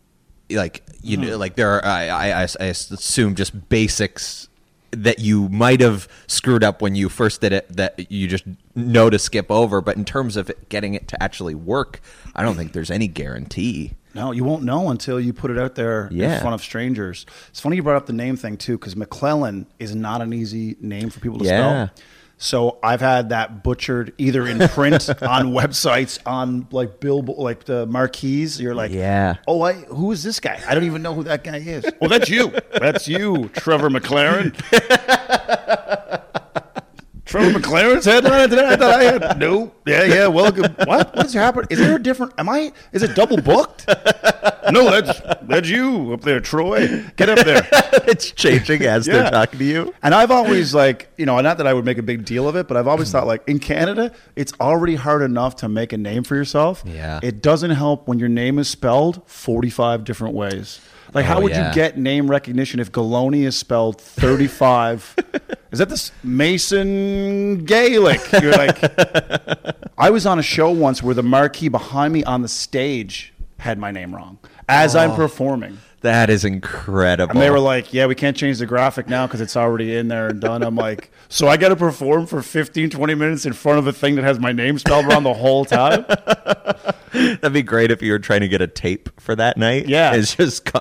Like 0.52 0.84
you 1.02 1.18
hmm. 1.18 1.24
know, 1.24 1.38
like 1.38 1.56
there 1.56 1.72
are. 1.72 1.86
I, 1.86 2.10
I 2.10 2.42
I 2.42 2.66
assume 2.66 3.36
just 3.36 3.70
basics 3.70 4.49
that 4.92 5.20
you 5.20 5.50
might 5.50 5.82
have 5.82 6.08
screwed 6.28 6.64
up 6.64 6.82
when 6.82 6.96
you 6.96 7.10
first 7.10 7.42
did 7.42 7.54
it 7.54 7.68
that 7.76 8.12
you 8.12 8.28
just 8.28 8.44
know 8.76 9.10
to 9.10 9.20
skip 9.20 9.52
over. 9.52 9.82
But 9.82 9.98
in 9.98 10.06
terms 10.06 10.36
of 10.38 10.50
it, 10.50 10.70
getting 10.70 10.94
it 10.94 11.08
to 11.10 11.22
actually 11.22 11.56
work, 11.56 12.02
I 12.36 12.44
don't 12.44 12.56
think 12.56 12.74
there's 12.74 12.92
any 12.92 13.08
guarantee. 13.08 13.94
No, 14.16 14.32
you 14.32 14.44
won't 14.44 14.64
know 14.64 14.90
until 14.90 15.20
you 15.20 15.34
put 15.34 15.52
it 15.52 15.60
out 15.60 15.76
there 15.76 16.08
in 16.08 16.40
front 16.42 16.56
of 16.56 16.62
strangers. 16.62 17.26
It's 17.50 17.60
funny 17.60 17.76
you 17.76 17.84
brought 17.84 17.98
up 17.98 18.08
the 18.08 18.14
name 18.14 18.36
thing 18.36 18.58
too, 18.58 18.78
because 18.78 18.96
McClellan 18.96 19.68
is 19.78 19.94
not 19.94 20.22
an 20.22 20.34
easy 20.34 20.76
name 20.82 21.10
for 21.12 21.20
people 21.20 21.38
to 21.40 21.46
Yeah. 21.46 21.88
spell. 21.88 21.96
So 22.42 22.80
I've 22.82 23.02
had 23.02 23.30
that 23.30 23.64
butchered 23.64 24.14
either 24.18 24.48
in 24.48 24.60
print, 24.70 25.10
on 25.22 25.52
websites, 25.52 26.20
on 26.26 26.68
like 26.72 27.02
bill, 27.02 27.22
like 27.22 27.66
the 27.66 27.86
marquees. 27.86 28.62
You're 28.62 28.74
like, 28.74 28.92
Yeah. 28.92 29.36
oh, 29.46 29.62
I, 29.62 29.74
who 29.74 30.14
is 30.14 30.24
this 30.24 30.40
guy? 30.40 30.58
I 30.66 30.74
don't 30.74 30.86
even 30.86 31.02
know 31.02 31.14
who 31.14 31.24
that 31.26 31.44
guy 31.44 31.58
is. 31.58 31.86
well, 32.00 32.10
that's 32.10 32.30
you. 32.30 32.54
That's 32.80 33.10
you, 33.10 33.50
Trevor 33.50 33.90
McLaren. 33.90 34.56
Trevor 37.30 37.60
McLaren's 37.60 38.06
headline 38.06 38.50
today. 38.50 38.66
I 38.68 38.76
thought 38.76 39.00
I 39.00 39.04
had 39.04 39.40
no. 39.40 39.72
Yeah, 39.86 40.04
yeah. 40.04 40.28
Welcome. 40.28 40.74
What? 40.86 41.16
What's 41.16 41.32
happening? 41.34 41.68
Is 41.70 41.78
there 41.78 41.96
a 41.96 42.02
different? 42.02 42.34
Am 42.40 42.50
I? 42.50 42.74
Is 42.92 43.04
it 43.04 43.16
double 43.16 43.38
booked? 43.38 43.86
no, 44.72 44.90
that's 44.90 45.22
that's 45.44 45.70
you 45.70 46.12
up 46.14 46.22
there, 46.22 46.40
Troy. 46.40 47.06
Get 47.18 47.30
up 47.30 47.46
there. 47.46 47.68
it's 48.08 48.32
changing 48.32 48.82
as 48.82 49.06
Yeah. 49.08 49.14
they're 49.22 49.32
talking 49.32 49.60
to 49.60 49.66
you. 49.66 49.94
And 50.02 50.16
I've 50.16 50.32
always 50.32 50.74
like, 50.74 51.08
you 51.18 51.28
know, 51.28 51.40
not 51.40 51.60
that 51.60 51.68
I 51.68 51.74
would 51.76 51.86
make 51.86 52.00
a 52.00 52.04
big 52.04 52.26
deal 52.26 52.48
of 52.50 52.56
it, 52.56 52.68
but 52.68 52.78
I've 52.78 52.88
always 52.88 53.12
thought 53.12 53.28
like 53.28 53.44
in 53.48 53.60
Canada, 53.60 54.12
it's 54.36 54.54
already 54.60 54.96
hard 54.96 55.22
enough 55.22 55.58
to 55.58 55.70
make 55.70 55.94
a 55.94 55.98
name 55.98 56.24
for 56.24 56.36
yourself. 56.36 56.82
Yeah. 56.84 57.20
It 57.22 57.44
doesn't 57.44 57.72
help 57.72 58.08
when 58.08 58.18
your 58.18 58.30
name 58.30 58.58
is 58.58 58.68
spelled 58.68 59.22
45 59.28 60.04
different 60.04 60.34
ways. 60.34 60.80
Like, 61.14 61.26
how 61.26 61.40
Oh, 61.40 61.42
would 61.42 61.52
yeah. 61.52 61.70
you 61.70 61.74
get 61.76 61.98
name 61.98 62.30
recognition 62.30 62.80
if 62.80 62.92
Galoni 62.92 63.46
is 63.46 63.58
spelled 63.58 64.00
35? 64.00 65.16
is 65.72 65.80
that 65.80 65.90
this 65.90 66.12
Mason 66.24 67.66
Gaelic? 67.66 68.22
You're 68.42 68.52
like, 68.54 68.78
I 69.98 70.10
was 70.10 70.26
on 70.26 70.40
a 70.40 70.44
show 70.44 70.70
once 70.72 71.02
where 71.02 71.16
the 71.16 71.24
marquee 71.24 71.70
behind 71.70 72.14
me 72.14 72.24
on 72.24 72.42
the 72.42 72.48
stage 72.48 73.34
had 73.58 73.78
my 73.78 73.92
name 73.92 74.16
wrong 74.16 74.40
as 74.68 74.96
I'm 74.96 75.12
oh. 75.12 75.16
performing. 75.16 75.78
That 76.02 76.30
is 76.30 76.46
incredible. 76.46 77.32
And 77.32 77.42
they 77.42 77.50
were 77.50 77.60
like, 77.60 77.94
"Yeah, 77.94 78.06
we 78.06 78.16
can't 78.16 78.38
change 78.38 78.60
the 78.60 78.66
graphic 78.66 79.08
now 79.10 79.28
because 79.28 79.42
it's 79.42 79.58
already 79.58 79.96
in 79.96 80.08
there 80.08 80.28
and 80.28 80.40
done." 80.40 80.64
I'm 80.64 80.76
like, 80.76 81.12
"So 81.30 81.48
I 81.48 81.58
got 81.58 81.70
to 81.70 81.76
perform 81.76 82.26
for 82.26 82.42
15, 82.42 82.90
20 82.90 83.16
minutes 83.16 83.46
in 83.46 83.54
front 83.54 83.80
of 83.80 83.88
a 83.88 83.94
thing 83.94 84.16
that 84.16 84.24
has 84.24 84.40
my 84.40 84.52
name 84.52 84.80
spelled 84.80 85.08
wrong 85.08 85.24
the 85.24 85.34
whole 85.34 85.66
time?" 85.66 86.06
That'd 87.12 87.54
be 87.54 87.64
great 87.64 87.92
if 87.92 88.02
you 88.02 88.12
were 88.12 88.20
trying 88.20 88.42
to 88.42 88.48
get 88.48 88.62
a 88.62 88.68
tape 88.68 89.10
for 89.20 89.36
that 89.36 89.58
night. 89.58 89.88
Yeah. 89.88 90.14
It's 90.14 90.36
just 90.36 90.72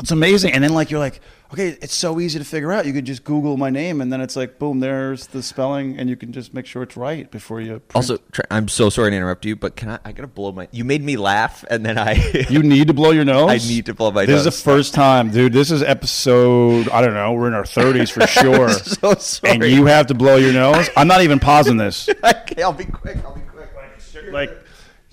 It's 0.00 0.10
amazing. 0.10 0.52
And 0.52 0.62
then 0.62 0.74
like 0.74 0.90
you're 0.90 1.00
like, 1.00 1.20
"Okay, 1.54 1.68
it's 1.80 1.94
so 1.94 2.20
easy 2.20 2.38
to 2.38 2.44
figure 2.44 2.70
out. 2.70 2.84
You 2.84 2.92
could 2.92 3.06
just 3.06 3.24
Google 3.24 3.56
my 3.56 3.70
name, 3.70 4.02
and 4.02 4.12
then 4.12 4.20
it's 4.20 4.36
like, 4.36 4.58
boom, 4.58 4.80
there's 4.80 5.28
the 5.28 5.42
spelling, 5.42 5.98
and 5.98 6.10
you 6.10 6.16
can 6.16 6.32
just 6.32 6.52
make 6.52 6.66
sure 6.66 6.82
it's 6.82 6.98
right 6.98 7.30
before 7.30 7.62
you." 7.62 7.78
print. 7.78 7.92
also 7.94 8.18
I'm 8.50 8.68
so 8.68 8.90
sorry 8.90 9.10
to 9.12 9.16
interrupt 9.16 9.46
you, 9.46 9.56
but 9.56 9.74
can 9.74 9.88
I 9.88 9.98
I 10.04 10.12
gotta 10.12 10.26
blow 10.28 10.52
my 10.52 10.68
you 10.70 10.84
made 10.84 11.02
me 11.02 11.16
laugh 11.16 11.64
and 11.70 11.84
then 11.86 11.96
I 11.96 12.12
you 12.50 12.62
need 12.62 12.88
to 12.88 12.94
blow 12.94 13.10
your 13.12 13.24
nose. 13.24 13.48
I 13.50 13.56
need 13.68 13.86
to 13.86 13.94
blow 13.94 14.10
my 14.10 14.26
this 14.26 14.44
nose. 14.44 14.46
is 14.46 14.56
the 14.62 14.62
first 14.70 14.92
time, 14.92 15.30
dude. 15.30 15.54
This 15.54 15.70
is 15.70 15.82
episode. 15.82 16.88
I 16.90 17.00
don't 17.00 17.14
know. 17.14 17.32
We're 17.32 17.48
in 17.48 17.54
our 17.54 17.62
30s 17.64 18.10
for 18.12 18.26
sure. 18.26 18.68
so 18.70 19.14
sorry. 19.14 19.54
and 19.54 19.64
you 19.64 19.86
have 19.86 20.08
to 20.08 20.14
blow 20.14 20.36
your 20.36 20.52
nose. 20.52 20.90
I'm 20.96 21.08
not 21.08 21.22
even 21.22 21.38
pausing 21.38 21.78
this. 21.78 22.08
okay, 22.24 22.62
I'll 22.62 22.72
be 22.72 22.84
quick, 22.84 23.16
I'll 23.24 23.34
be 23.34 23.40
quick. 23.40 23.70
like 24.32 24.50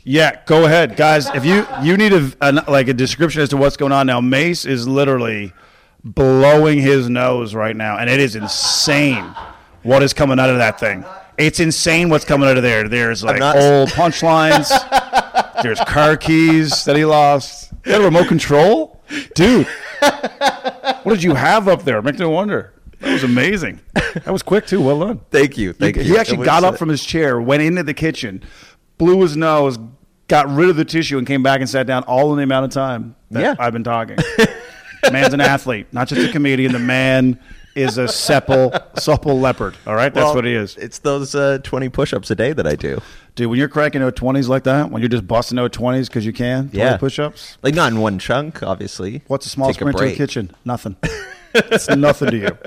yeah 0.03 0.41
go 0.45 0.65
ahead. 0.65 0.95
Guys 0.95 1.29
if 1.29 1.45
you 1.45 1.65
you 1.81 1.98
need 1.98 2.13
a, 2.13 2.31
a 2.41 2.51
like 2.69 2.88
a 2.88 2.93
description 2.93 3.41
as 3.41 3.50
to 3.50 3.57
what's 3.57 3.77
going 3.77 3.91
on. 3.91 4.07
Now 4.07 4.22
Mayce 4.22 4.65
is 4.65 4.88
literally 4.88 5.53
blowing 6.03 6.79
his 6.79 7.10
nose 7.10 7.55
right 7.55 7.75
now 7.75 7.98
and 7.98 8.10
it 8.10 8.19
is 8.19 8.36
insane 8.36 9.24
what 9.83 10.03
is 10.03 10.13
coming 10.13 10.39
out 10.39 10.50
of 10.50 10.57
that 10.57 10.79
thing. 10.79 11.05
It's 11.38 11.60
insane 11.60 12.10
what's 12.10 12.25
coming 12.25 12.48
out 12.48 12.57
of 12.57 12.63
there. 12.63 12.88
There's 12.88 13.24
like 13.24 13.39
not- 13.39 13.55
old 13.55 13.89
punchlines. 13.89 14.69
There's 15.63 15.79
car 15.81 16.17
keys 16.17 16.83
that 16.86 16.95
he 16.95 17.05
lost. 17.05 17.72
You 17.86 17.91
got 17.93 18.01
a 18.01 18.03
remote 18.05 18.27
control? 18.27 19.01
Dude. 19.36 19.67
What 20.01 21.05
did 21.05 21.24
you 21.24 21.33
have 21.33 21.67
up 21.67 21.83
there? 21.83 22.01
Make 22.01 22.19
no 22.19 22.29
wonder. 22.29 22.74
That 23.00 23.13
was 23.13 23.24
amazing. 23.24 23.81
That 23.93 24.31
was 24.31 24.41
quick 24.43 24.65
too. 24.65 24.81
Well 24.81 25.00
done. 25.00 25.22
Thank 25.31 25.57
you. 25.57 25.74
Thank 25.74 25.98
he, 25.98 26.03
you. 26.03 26.13
he 26.13 26.19
actually 26.19 26.45
got 26.45 26.63
up 26.63 26.77
from 26.77 26.89
his 26.89 27.03
chair, 27.03 27.41
went 27.41 27.62
into 27.62 27.83
the 27.83 27.93
kitchen, 27.93 28.43
blew 28.98 29.22
his 29.22 29.36
nose, 29.36 29.77
got 30.27 30.50
rid 30.50 30.70
of 30.70 30.75
the 30.75 30.86
tissue, 30.86 31.18
and 31.18 31.27
came 31.27 31.44
back 31.44 31.60
and 31.60 31.70
sat 31.70 31.86
down 31.88 32.03
all 32.03 32.32
in 32.32 32.38
the 32.38 32.44
amount 32.44 32.65
of 32.65 32.72
time 32.72 33.15
that 33.32 33.42
Yeah. 33.42 33.56
I've 33.60 33.74
been 33.74 33.84
talking. 33.84 34.18
Man's 35.12 35.34
an 35.34 35.42
athlete, 35.42 35.88
not 35.92 36.08
just 36.08 36.30
a 36.30 36.32
comedian. 36.32 36.72
The 36.72 36.80
man 36.80 37.38
is 37.75 37.98
a 37.98 38.08
supple, 38.08 38.72
supple 38.96 39.38
leopard. 39.39 39.75
All 39.86 39.96
right, 39.96 40.13
that's 40.13 40.25
well, 40.25 40.36
what 40.36 40.46
he 40.46 40.53
is, 40.53 40.77
It's 40.77 41.00
those 41.00 41.36
uh, 41.36 41.58
20 41.63 41.89
push-ups 41.89 42.32
a 42.32 42.36
day 42.36 42.53
that 42.53 42.65
I 42.65 42.75
do. 42.75 43.01
dude. 43.36 43.50
When 43.50 43.60
you're 43.60 43.68
cracking 43.68 44.01
out 44.01 44.15
twenties 44.15 44.48
like 44.48 44.63
that, 44.63 44.92
when 44.92 45.01
you're 45.01 45.10
just 45.10 45.27
busting 45.27 45.60
out 45.60 45.74
twenties 45.74 46.08
because 46.08 46.25
you 46.25 46.32
can, 46.32 46.70
20 46.70 46.77
Yeah. 46.77 46.98
push-ups. 46.98 47.58
Like 47.63 47.75
not 47.75 47.92
in 47.92 48.00
one 48.00 48.18
chunk, 48.20 48.63
obviously. 48.63 49.24
What's 49.27 49.46
a 49.46 49.50
small 49.50 49.68
Take 49.68 49.75
sprint 49.77 49.98
to 49.98 50.03
a 50.05 50.14
kitchen? 50.16 50.51
Nothing. 50.64 50.96
it's 51.53 51.90
nothing 51.90 52.29
to 52.31 52.38
you. 52.38 52.57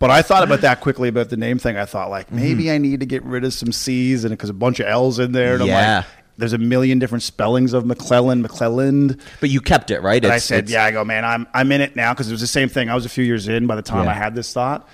But 0.00 0.10
I 0.10 0.22
thought 0.22 0.44
about 0.44 0.62
that 0.62 0.80
quickly 0.80 1.08
about 1.10 1.28
the 1.28 1.36
name 1.36 1.58
thing. 1.58 1.76
I 1.76 1.84
thought 1.84 2.08
like 2.08 2.32
maybe 2.32 2.70
I 2.70 2.78
need 2.78 3.00
to 3.00 3.06
get 3.06 3.22
rid 3.24 3.44
of 3.44 3.52
some 3.52 3.70
C's 3.70 4.24
and 4.24 4.30
because 4.30 4.48
a 4.48 4.54
bunch 4.54 4.80
of 4.80 4.86
L's 4.86 5.18
in 5.18 5.32
there. 5.32 5.54
And 5.54 5.62
I'm 5.62 5.68
Yeah. 5.68 5.96
like, 5.98 6.06
there's 6.42 6.52
a 6.52 6.58
million 6.58 6.98
different 6.98 7.22
spellings 7.22 7.72
of 7.72 7.86
McClellan, 7.86 8.42
McClelland. 8.42 9.20
But 9.38 9.50
you 9.50 9.60
kept 9.60 9.92
it, 9.92 10.00
right? 10.02 10.24
I 10.24 10.38
said, 10.38 10.68
yeah, 10.68 10.84
I 10.84 10.90
go, 10.90 11.04
man, 11.04 11.24
I'm 11.24 11.46
I'm 11.54 11.70
in 11.70 11.80
it 11.80 11.94
now 11.94 12.12
because 12.12 12.28
it 12.28 12.32
was 12.32 12.40
the 12.40 12.48
same 12.48 12.68
thing. 12.68 12.90
I 12.90 12.96
was 12.96 13.06
a 13.06 13.08
few 13.08 13.22
years 13.22 13.46
in 13.46 13.68
by 13.68 13.76
the 13.76 13.82
time 13.82 14.06
Yeah. 14.06 14.10
I 14.10 14.14
had 14.14 14.34
this 14.34 14.52
thought, 14.52 14.88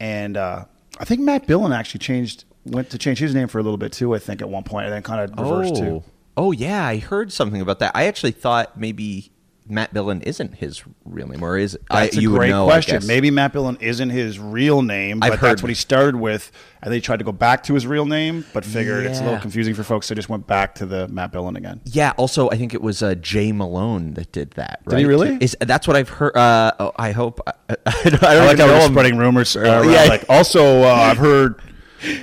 and 0.00 0.38
uh, 0.38 0.64
I 0.98 1.04
think 1.04 1.20
Matt 1.20 1.46
Billon 1.46 1.72
actually 1.72 1.98
changed 1.98 2.44
went 2.64 2.88
to 2.88 2.96
change 2.96 3.18
his 3.18 3.34
name 3.34 3.48
for 3.48 3.58
a 3.58 3.62
little 3.62 3.76
bit 3.76 3.92
too. 3.92 4.14
I 4.14 4.18
think 4.18 4.40
at 4.40 4.48
one 4.48 4.62
point, 4.64 4.86
and 4.86 4.94
then 4.94 5.02
kind 5.02 5.20
of 5.30 5.38
reversed 5.38 5.74
Oh. 5.74 5.80
too. 5.80 6.02
Oh 6.38 6.52
yeah, 6.52 6.86
I 6.86 6.96
heard 6.96 7.30
something 7.32 7.60
about 7.60 7.80
that. 7.80 7.92
I 7.94 8.06
actually 8.06 8.32
thought 8.32 8.80
maybe 8.80 9.30
Matt 9.66 9.94
Billon 9.94 10.20
isn't 10.22 10.56
his 10.56 10.82
real 11.06 11.26
name, 11.26 11.42
or 11.42 11.56
is 11.56 11.72
That's 11.90 12.16
I, 12.16 12.18
a 12.18 12.22
you 12.22 12.30
great 12.30 12.50
know, 12.50 12.66
question. 12.66 13.06
Maybe 13.06 13.30
Matt 13.30 13.52
Billon 13.54 13.78
isn't 13.80 14.10
his 14.10 14.38
real 14.38 14.82
name, 14.82 15.20
I've 15.22 15.30
but 15.32 15.38
heard- 15.38 15.50
that's 15.52 15.62
what 15.62 15.70
he 15.70 15.74
started 15.74 16.16
with, 16.16 16.52
and 16.82 16.92
they 16.92 17.00
tried 17.00 17.18
to 17.20 17.24
go 17.24 17.32
back 17.32 17.62
to 17.64 17.74
his 17.74 17.86
real 17.86 18.04
name, 18.04 18.44
but 18.52 18.64
figured 18.64 19.06
it's 19.06 19.20
a 19.20 19.24
little 19.24 19.38
confusing 19.40 19.74
for 19.74 19.82
folks, 19.82 20.06
so 20.06 20.14
just 20.14 20.28
went 20.28 20.46
back 20.46 20.74
to 20.76 20.86
the 20.86 21.08
Matt 21.08 21.32
Billon 21.32 21.56
again. 21.56 21.80
Yeah. 21.86 22.12
Also, 22.18 22.50
I 22.50 22.56
think 22.56 22.74
it 22.74 22.82
was 22.82 23.02
uh, 23.02 23.14
Jay 23.14 23.52
Malone 23.52 24.12
that 24.14 24.32
did 24.32 24.50
that. 24.52 24.80
Right? 24.84 24.96
Did 24.96 24.98
he 24.98 25.04
really? 25.06 25.38
Is 25.40 25.56
that's 25.60 25.88
what 25.88 25.96
I've 25.96 26.10
heard? 26.10 26.36
Uh, 26.36 26.72
oh, 26.78 26.92
I 26.96 27.12
hope. 27.12 27.40
I, 27.46 27.52
I 27.86 28.10
don't, 28.10 28.22
I 28.22 28.30
I 28.30 28.34
don't 28.34 28.46
like 28.46 28.58
how 28.58 28.66
we're 28.66 28.86
spreading 28.88 29.16
rumors. 29.16 29.56
Uh, 29.56 29.60
around, 29.62 29.90
Yeah. 29.90 30.04
Like 30.04 30.24
also, 30.28 30.82
uh, 30.82 30.86
I've 30.88 31.16
heard 31.18 31.60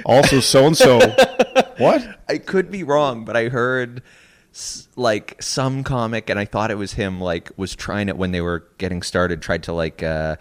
also 0.06 0.40
so 0.42 0.68
and 0.68 0.78
so. 0.78 1.00
What? 1.78 2.20
I 2.30 2.38
could 2.38 2.70
be 2.70 2.84
wrong, 2.84 3.26
but 3.26 3.36
I 3.36 3.50
heard 3.50 3.98
s- 4.00 4.04
like 4.96 5.42
some 5.42 5.84
comic, 5.84 6.30
and 6.30 6.38
I 6.40 6.46
thought 6.46 6.72
it 6.72 6.78
was 6.78 6.94
him. 6.94 7.22
Like 7.22 7.52
was 7.58 7.76
trying 7.76 8.10
it 8.10 8.18
when 8.18 8.32
they 8.32 8.42
were 8.42 8.68
getting 8.78 9.02
started. 9.02 9.42
Tried 9.42 9.64
to 9.64 9.74
like 9.74 10.04
uh, 10.04 10.36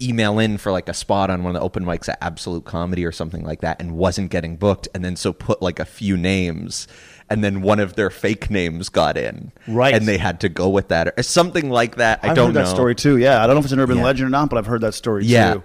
email 0.00 0.38
in 0.38 0.58
for 0.58 0.72
like 0.72 0.88
a 0.88 0.94
spot 0.94 1.30
on 1.30 1.42
one 1.42 1.54
of 1.54 1.60
the 1.60 1.64
open 1.64 1.84
mics 1.84 2.08
at 2.08 2.18
Absolute 2.20 2.64
Comedy 2.64 3.04
or 3.04 3.12
something 3.12 3.44
like 3.44 3.60
that, 3.60 3.80
and 3.80 3.92
wasn't 3.96 4.30
getting 4.30 4.56
booked. 4.56 4.88
And 4.94 5.04
then 5.04 5.16
so 5.16 5.32
put 5.32 5.62
like 5.62 5.78
a 5.78 5.84
few 5.84 6.16
names. 6.16 6.86
And 7.28 7.42
then 7.42 7.60
one 7.60 7.80
of 7.80 7.96
their 7.96 8.08
fake 8.08 8.50
names 8.50 8.88
got 8.88 9.16
in, 9.16 9.50
Right. 9.66 9.92
And 9.92 10.06
they 10.06 10.16
had 10.16 10.38
to 10.42 10.48
go 10.48 10.68
with 10.68 10.88
that, 10.90 11.12
or 11.18 11.24
something 11.24 11.70
like 11.70 11.96
that. 11.96 12.20
I 12.22 12.28
I've 12.30 12.36
don't 12.36 12.46
heard 12.50 12.54
know 12.54 12.64
that 12.64 12.68
story 12.70 12.94
too. 12.94 13.16
Yeah, 13.16 13.42
I 13.42 13.46
don't 13.48 13.56
know 13.56 13.58
if 13.58 13.64
it's 13.64 13.72
an 13.72 13.80
urban 13.80 13.96
Yeah. 13.96 14.04
legend 14.04 14.28
or 14.28 14.30
not, 14.30 14.48
but 14.48 14.58
I've 14.58 14.66
heard 14.66 14.82
that 14.82 14.94
story 14.94 15.24
Yeah. 15.24 15.54
too. 15.54 15.62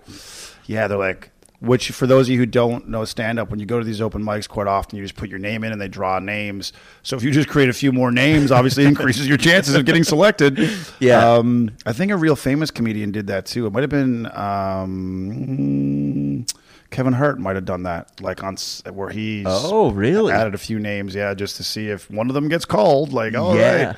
Yeah, 0.66 0.88
they're 0.88 0.98
like, 0.98 1.31
which 1.62 1.92
for 1.92 2.08
those 2.08 2.28
of 2.28 2.34
you 2.34 2.40
who 2.40 2.46
don't 2.46 2.90
know 2.90 3.06
stand 3.06 3.40
up, 3.40 3.50
when 3.52 3.60
you 3.60 3.66
go 3.66 3.78
to 3.80 3.86
these 3.86 4.02
open 4.02 4.24
mics, 4.24 4.50
quite 4.50 4.68
often 4.68 4.98
you 4.98 5.04
just 5.06 5.16
put 5.16 5.30
your 5.30 5.40
name 5.40 5.64
in 5.64 5.72
and 5.72 5.80
they 5.80 5.88
draw 5.88 6.20
names. 6.20 6.74
So 7.04 7.16
if 7.16 7.24
you 7.24 7.32
just 7.32 7.48
create 7.48 7.70
a 7.70 7.74
few 7.74 7.92
more 7.92 8.12
names, 8.12 8.52
obviously 8.52 8.84
it 8.84 8.88
increases 8.90 9.28
your 9.28 9.38
chances 9.38 9.76
of 9.76 9.86
getting 9.86 10.04
selected. 10.04 10.60
Yeah. 11.00 11.34
Um, 11.36 11.72
I 11.86 11.94
think 11.94 12.12
a 12.12 12.18
real 12.18 12.36
famous 12.36 12.72
comedian 12.72 13.12
did 13.12 13.28
that 13.28 13.46
too. 13.46 13.68
It 13.68 13.74
might 13.74 13.82
have 13.82 13.90
been 13.92 14.26
um, 14.36 16.46
Kevin 16.90 17.14
Hart 17.14 17.40
might 17.40 17.56
have 17.56 17.66
done 17.66 17.84
that, 17.84 18.20
like 18.22 18.44
on 18.44 18.58
where 18.92 19.10
he's 19.10 19.46
Oh, 19.48 19.92
really? 19.92 20.34
added 20.34 20.56
a 20.56 20.58
few 20.58 20.80
names, 20.80 21.16
yeah, 21.16 21.34
just 21.34 21.56
to 21.58 21.64
see 21.64 21.88
if 21.90 22.10
one 22.12 22.28
of 22.28 22.34
them 22.34 22.50
gets 22.50 22.66
called. 22.66 23.14
Like, 23.14 23.36
all 23.36 23.52
right, 23.54 23.60
Yeah. 23.60 23.96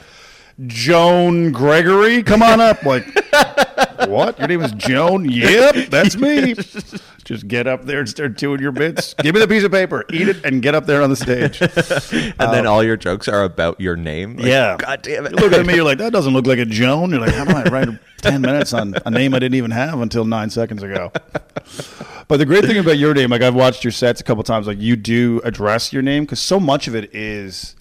Joan 0.68 1.52
Gregory, 1.52 2.22
come 2.22 2.44
on 2.44 2.62
up. 2.62 2.84
Like, 2.84 3.06
what? 4.08 4.38
Your 4.38 4.48
name 4.48 4.62
is 4.62 4.72
Joan? 4.74 5.28
Yep, 5.28 5.88
that's 5.90 6.16
me. 6.16 6.54
Just 7.26 7.48
get 7.48 7.68
up 7.68 7.86
there 7.86 8.00
and 8.00 8.10
start 8.10 8.38
doing 8.38 8.60
your 8.60 8.72
bits. 8.72 9.14
Give 9.22 9.34
me 9.34 9.40
the 9.40 9.48
piece 9.48 9.64
of 9.64 9.72
paper, 9.72 10.04
eat 10.12 10.28
it, 10.28 10.44
and 10.46 10.62
get 10.62 10.76
up 10.76 10.86
there 10.86 11.02
on 11.02 11.10
the 11.10 11.16
stage. 11.16 11.62
and 12.40 12.54
then 12.54 12.68
all 12.68 12.84
your 12.84 12.98
jokes 12.98 13.28
are 13.28 13.44
about 13.44 13.80
your 13.80 13.96
name. 13.96 14.38
Like, 14.38 14.46
yeah. 14.46 14.76
God 14.78 15.02
damn 15.02 15.26
it! 15.26 15.32
You 15.32 15.38
look 15.38 15.54
at 15.54 15.66
me, 15.66 15.76
you're 15.76 15.86
like, 15.86 15.98
that 16.00 16.12
doesn't 16.12 16.34
look 16.34 16.46
like 16.48 16.60
a 16.60 16.66
Joan. 16.66 17.12
You're 17.12 17.22
like, 17.22 17.34
how 17.34 17.46
do 17.46 17.54
I 17.54 17.64
write 17.64 17.90
10 18.22 18.42
minutes 18.42 18.74
on 18.74 18.96
a 19.06 19.10
name 19.10 19.34
I 19.34 19.40
didn't 19.40 19.56
even 19.56 19.72
have 19.72 20.00
until 20.02 20.26
nine 20.26 20.50
seconds 20.50 20.84
ago? 20.84 21.12
But 22.28 22.38
the 22.38 22.46
great 22.46 22.66
thing 22.66 22.78
about 22.78 22.98
your 22.98 23.14
name, 23.14 23.30
like 23.30 23.42
I've 23.42 23.56
watched 23.56 23.84
your 23.84 23.92
sets 23.92 24.22
a 24.22 24.24
couple 24.24 24.44
times, 24.44 24.68
like 24.68 24.80
you 24.80 24.96
do 24.96 25.42
address 25.44 25.94
your 25.94 26.02
name 26.02 26.24
because 26.24 26.40
so 26.40 26.60
much 26.60 26.88
of 26.88 26.96
it 26.96 27.14
is, 27.14 27.76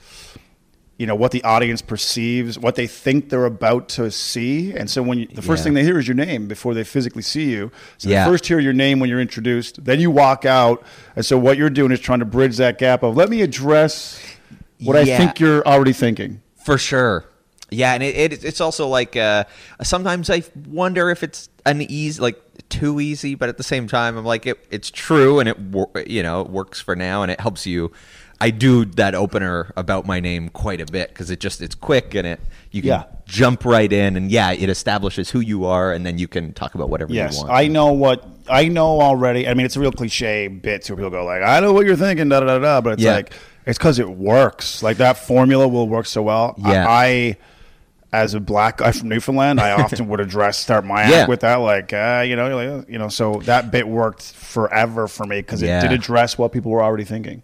you 0.99 1.07
know, 1.07 1.15
what 1.15 1.33
the 1.33 1.43
audience 1.43 1.83
perceives, 1.83 2.59
what 2.59 2.75
they 2.77 2.87
think 2.87 3.29
they're 3.31 3.47
about 3.47 3.89
to 3.89 4.11
see. 4.11 4.73
And 4.73 4.89
so 4.89 5.03
when 5.03 5.19
you, 5.19 5.27
the 5.27 5.43
first 5.43 5.61
Yeah. 5.61 5.65
thing 5.65 5.75
they 5.75 5.83
hear 5.85 5.99
is 5.99 6.07
your 6.07 6.15
name 6.15 6.47
before 6.47 6.75
they 6.75 6.85
physically 6.85 7.23
see 7.23 7.51
you. 7.51 7.73
So 7.99 8.09
Yeah. 8.09 8.25
they 8.25 8.31
first 8.31 8.47
hear 8.47 8.61
your 8.61 8.73
name 8.75 9.01
when 9.01 9.09
you're 9.11 9.21
introduced, 9.21 9.85
then 9.85 9.99
you 10.01 10.11
walk 10.11 10.45
out. 10.45 10.85
And 11.17 11.25
so 11.25 11.39
what 11.39 11.57
you're 11.57 11.71
doing 11.71 11.91
is 11.93 11.99
trying 12.01 12.21
to 12.21 12.25
bridge 12.25 12.57
that 12.59 12.79
gap 12.79 13.03
of 13.03 13.17
let 13.17 13.31
me 13.31 13.43
address 13.43 14.21
what 14.81 14.97
I 14.97 15.05
think 15.05 15.41
you're 15.41 15.67
already 15.67 15.93
thinking. 15.93 16.41
For 16.65 16.79
sure. 16.79 17.25
Yeah, 17.71 17.95
and 17.95 18.03
it, 18.03 18.15
it 18.33 18.45
it's 18.45 18.61
also 18.61 18.87
like 18.87 19.17
uh, 19.17 19.45
sometimes 19.83 20.29
I 20.29 20.43
wonder 20.69 21.09
if 21.09 21.23
it's 21.23 21.49
an 21.65 21.81
easy 21.81 22.21
like 22.21 22.39
too 22.69 23.01
easy, 23.01 23.35
but 23.35 23.49
at 23.49 23.57
the 23.57 23.63
same 23.63 23.89
time 23.89 24.19
I'm 24.19 24.27
like 24.27 24.45
it, 24.47 24.59
it's 24.71 24.91
true 24.91 25.41
and 25.41 25.49
it 25.49 25.57
you 26.07 26.23
know 26.23 26.43
it 26.43 26.51
works 26.51 26.81
for 26.83 26.95
now 26.95 27.23
and 27.23 27.33
it 27.33 27.41
helps 27.41 27.67
you. 27.67 27.91
I 28.47 28.51
do 28.51 28.85
that 28.85 29.15
opener 29.15 29.73
about 29.77 30.05
my 30.07 30.19
name 30.21 30.49
quite 30.49 30.81
a 30.81 30.87
bit 30.87 31.09
because 31.11 31.31
it 31.31 31.39
just 31.41 31.63
it's 31.63 31.75
quick 31.77 32.15
and 32.15 32.27
it 32.27 32.41
you 32.73 32.83
can 32.83 32.89
Yeah. 32.89 33.05
jump 33.25 33.65
right 33.65 33.93
in 33.93 34.17
and 34.17 34.31
yeah 34.31 34.51
it 34.53 34.69
establishes 34.69 35.31
who 35.31 35.41
you 35.41 35.65
are 35.65 35.93
and 35.93 36.05
then 36.05 36.19
you 36.19 36.27
can 36.29 36.53
talk 36.53 36.75
about 36.75 36.89
whatever 36.91 37.13
Yes, 37.13 37.35
you 37.35 37.41
want. 37.47 37.53
I 37.53 37.69
know 37.69 37.93
what 37.93 38.25
I 38.49 38.67
know 38.69 39.01
already. 39.01 39.47
I 39.49 39.55
mean, 39.55 39.65
it's 39.67 39.77
a 39.77 39.81
real 39.81 39.93
cliche 39.93 40.49
bit 40.49 40.89
where 40.91 40.97
people 40.97 41.11
go 41.11 41.25
like, 41.25 41.43
"I 41.43 41.61
know 41.61 41.73
what 41.73 41.87
you're 41.87 41.95
thinking," 41.97 42.29
da 42.29 42.41
da 42.41 42.47
da 42.47 42.59
da. 42.59 42.81
But 42.81 42.95
it's 42.95 43.03
Yeah. 43.03 43.15
like 43.15 43.33
it's 43.65 43.79
because 43.79 44.01
it 44.01 44.09
works. 44.11 44.83
Like 44.83 44.97
that 44.97 45.17
formula 45.19 45.69
will 45.69 45.89
work 45.89 46.07
so 46.07 46.23
well. 46.23 46.57
I- 46.65 46.73
Yeah. 46.73 46.87
I, 46.89 47.37
as 48.13 48.35
a 48.35 48.41
black 48.41 48.79
guy 48.79 48.91
from 48.93 49.09
Newfoundland, 49.09 49.61
I 49.61 49.71
often 49.83 50.09
would 50.09 50.19
address 50.21 50.59
start 50.59 50.85
my 50.85 51.03
act 51.03 51.29
with 51.29 51.41
that, 51.41 51.57
like, 51.57 51.93
uh, 51.93 52.25
you 52.27 52.35
know, 52.37 52.49
like, 52.57 52.89
you 52.91 52.99
know. 52.99 53.09
So 53.09 53.41
that 53.45 53.71
bit 53.71 53.87
worked 53.87 54.23
forever 54.35 55.07
for 55.07 55.25
me 55.25 55.37
because 55.37 55.63
it 55.63 55.69
Yeah. 55.69 55.81
did 55.81 55.93
address 55.93 56.37
what 56.37 56.51
people 56.51 56.73
were 56.73 56.83
already 56.83 57.05
thinking. 57.05 57.43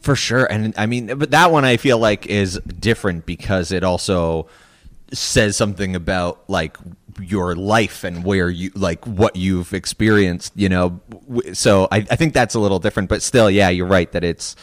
For 0.00 0.14
sure. 0.16 0.44
And 0.44 0.74
I 0.76 0.86
mean, 0.86 1.18
but 1.18 1.30
that 1.32 1.50
one 1.50 1.64
I 1.64 1.76
feel 1.76 1.98
like 1.98 2.26
is 2.26 2.60
different 2.60 3.26
because 3.26 3.72
it 3.72 3.82
also 3.82 4.48
says 5.12 5.56
something 5.56 5.96
about 5.96 6.48
like 6.48 6.76
your 7.20 7.56
life 7.56 8.04
and 8.04 8.24
where 8.24 8.48
you 8.48 8.70
like 8.74 9.04
what 9.06 9.36
you've 9.36 9.74
experienced, 9.74 10.52
you 10.54 10.68
know. 10.68 11.00
So 11.52 11.88
I, 11.90 11.98
I 11.98 12.16
think 12.16 12.34
that's 12.34 12.54
a 12.54 12.60
little 12.60 12.78
different, 12.78 13.08
but 13.08 13.22
still, 13.22 13.50
yeah, 13.50 13.68
you're 13.70 13.86
right 13.86 14.10
that 14.12 14.24
it's 14.24 14.54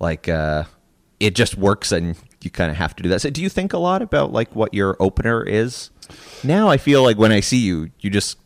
like 0.00 0.28
uh, 0.28 0.64
it 1.20 1.34
just 1.34 1.56
works 1.56 1.92
and 1.92 2.16
you 2.40 2.50
kind 2.50 2.70
of 2.70 2.76
have 2.76 2.96
to 2.96 3.02
do 3.02 3.08
that. 3.10 3.20
So 3.20 3.30
do 3.30 3.40
you 3.42 3.48
think 3.48 3.72
a 3.72 3.78
lot 3.78 4.02
about 4.02 4.32
like 4.32 4.54
what 4.56 4.74
your 4.74 4.96
opener 4.98 5.42
is? 5.44 5.90
Now 6.42 6.68
I 6.68 6.76
feel 6.76 7.02
like 7.02 7.18
when 7.18 7.32
I 7.32 7.40
see 7.40 7.58
you, 7.58 7.90
you 8.00 8.10
just 8.10 8.38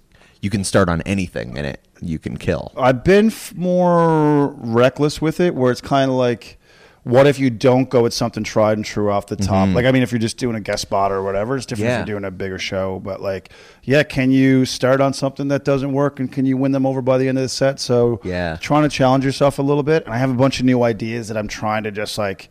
you 0.43 0.51
can 0.51 0.65
start 0.65 0.89
on 0.89 1.01
anything 1.03 1.57
and 1.57 1.67
it 1.67 1.86
you 2.01 2.19
can 2.19 2.37
kill. 2.37 2.73
I've 2.77 3.03
been 3.05 3.27
f- 3.29 3.55
more 3.55 4.49
reckless 4.59 5.21
with 5.21 5.41
it, 5.41 5.55
where 5.55 5.71
it's 5.73 5.81
kind 5.81 6.11
of 6.11 6.17
like, 6.17 6.59
what 7.05 7.27
if 7.29 7.39
you 7.39 7.51
don't 7.51 7.89
go 7.89 8.03
with 8.03 8.13
something 8.13 8.43
tried 8.43 8.77
and 8.79 8.85
true 8.85 9.13
off 9.13 9.29
the 9.29 9.37
top? 9.37 9.69
Like, 9.69 9.87
I 9.87 9.93
mean, 9.93 10.03
if 10.03 10.11
you're 10.11 10.19
just 10.19 10.39
doing 10.39 10.57
a 10.57 10.61
guest 10.61 10.83
spot 10.83 11.13
or 11.13 11.23
whatever, 11.23 11.57
it's 11.57 11.65
different 11.65 11.87
Mm-hmm. 11.89 11.95
Yeah. 11.99 12.03
if 12.03 12.09
you're 12.09 12.19
doing 12.21 12.25
a 12.27 12.31
bigger 12.33 12.59
show. 12.59 12.99
But 12.99 13.21
like, 13.23 13.51
yeah, 13.85 14.03
can 14.03 14.33
you 14.33 14.65
start 14.65 15.01
on 15.01 15.13
something 15.13 15.47
that 15.49 15.65
doesn't 15.65 15.93
work 15.93 16.19
and 16.19 16.33
can 16.33 16.47
you 16.47 16.57
win 16.57 16.73
them 16.73 16.85
over 16.85 17.01
by 17.03 17.17
the 17.19 17.29
end 17.29 17.39
of 17.39 17.43
the 17.43 17.49
set? 17.49 17.79
So 17.79 18.21
Yeah. 18.25 18.57
trying 18.61 18.83
to 18.83 18.89
challenge 18.89 19.25
yourself 19.25 19.61
a 19.61 19.63
little 19.63 19.85
bit. 19.85 20.05
And 20.05 20.13
I 20.13 20.19
have 20.19 20.31
a 20.31 20.35
bunch 20.35 20.59
of 20.59 20.67
new 20.67 20.83
ideas 20.83 21.29
that 21.29 21.37
I'm 21.37 21.47
trying 21.47 21.85
to 21.85 21.93
just 21.93 22.19
like, 22.19 22.49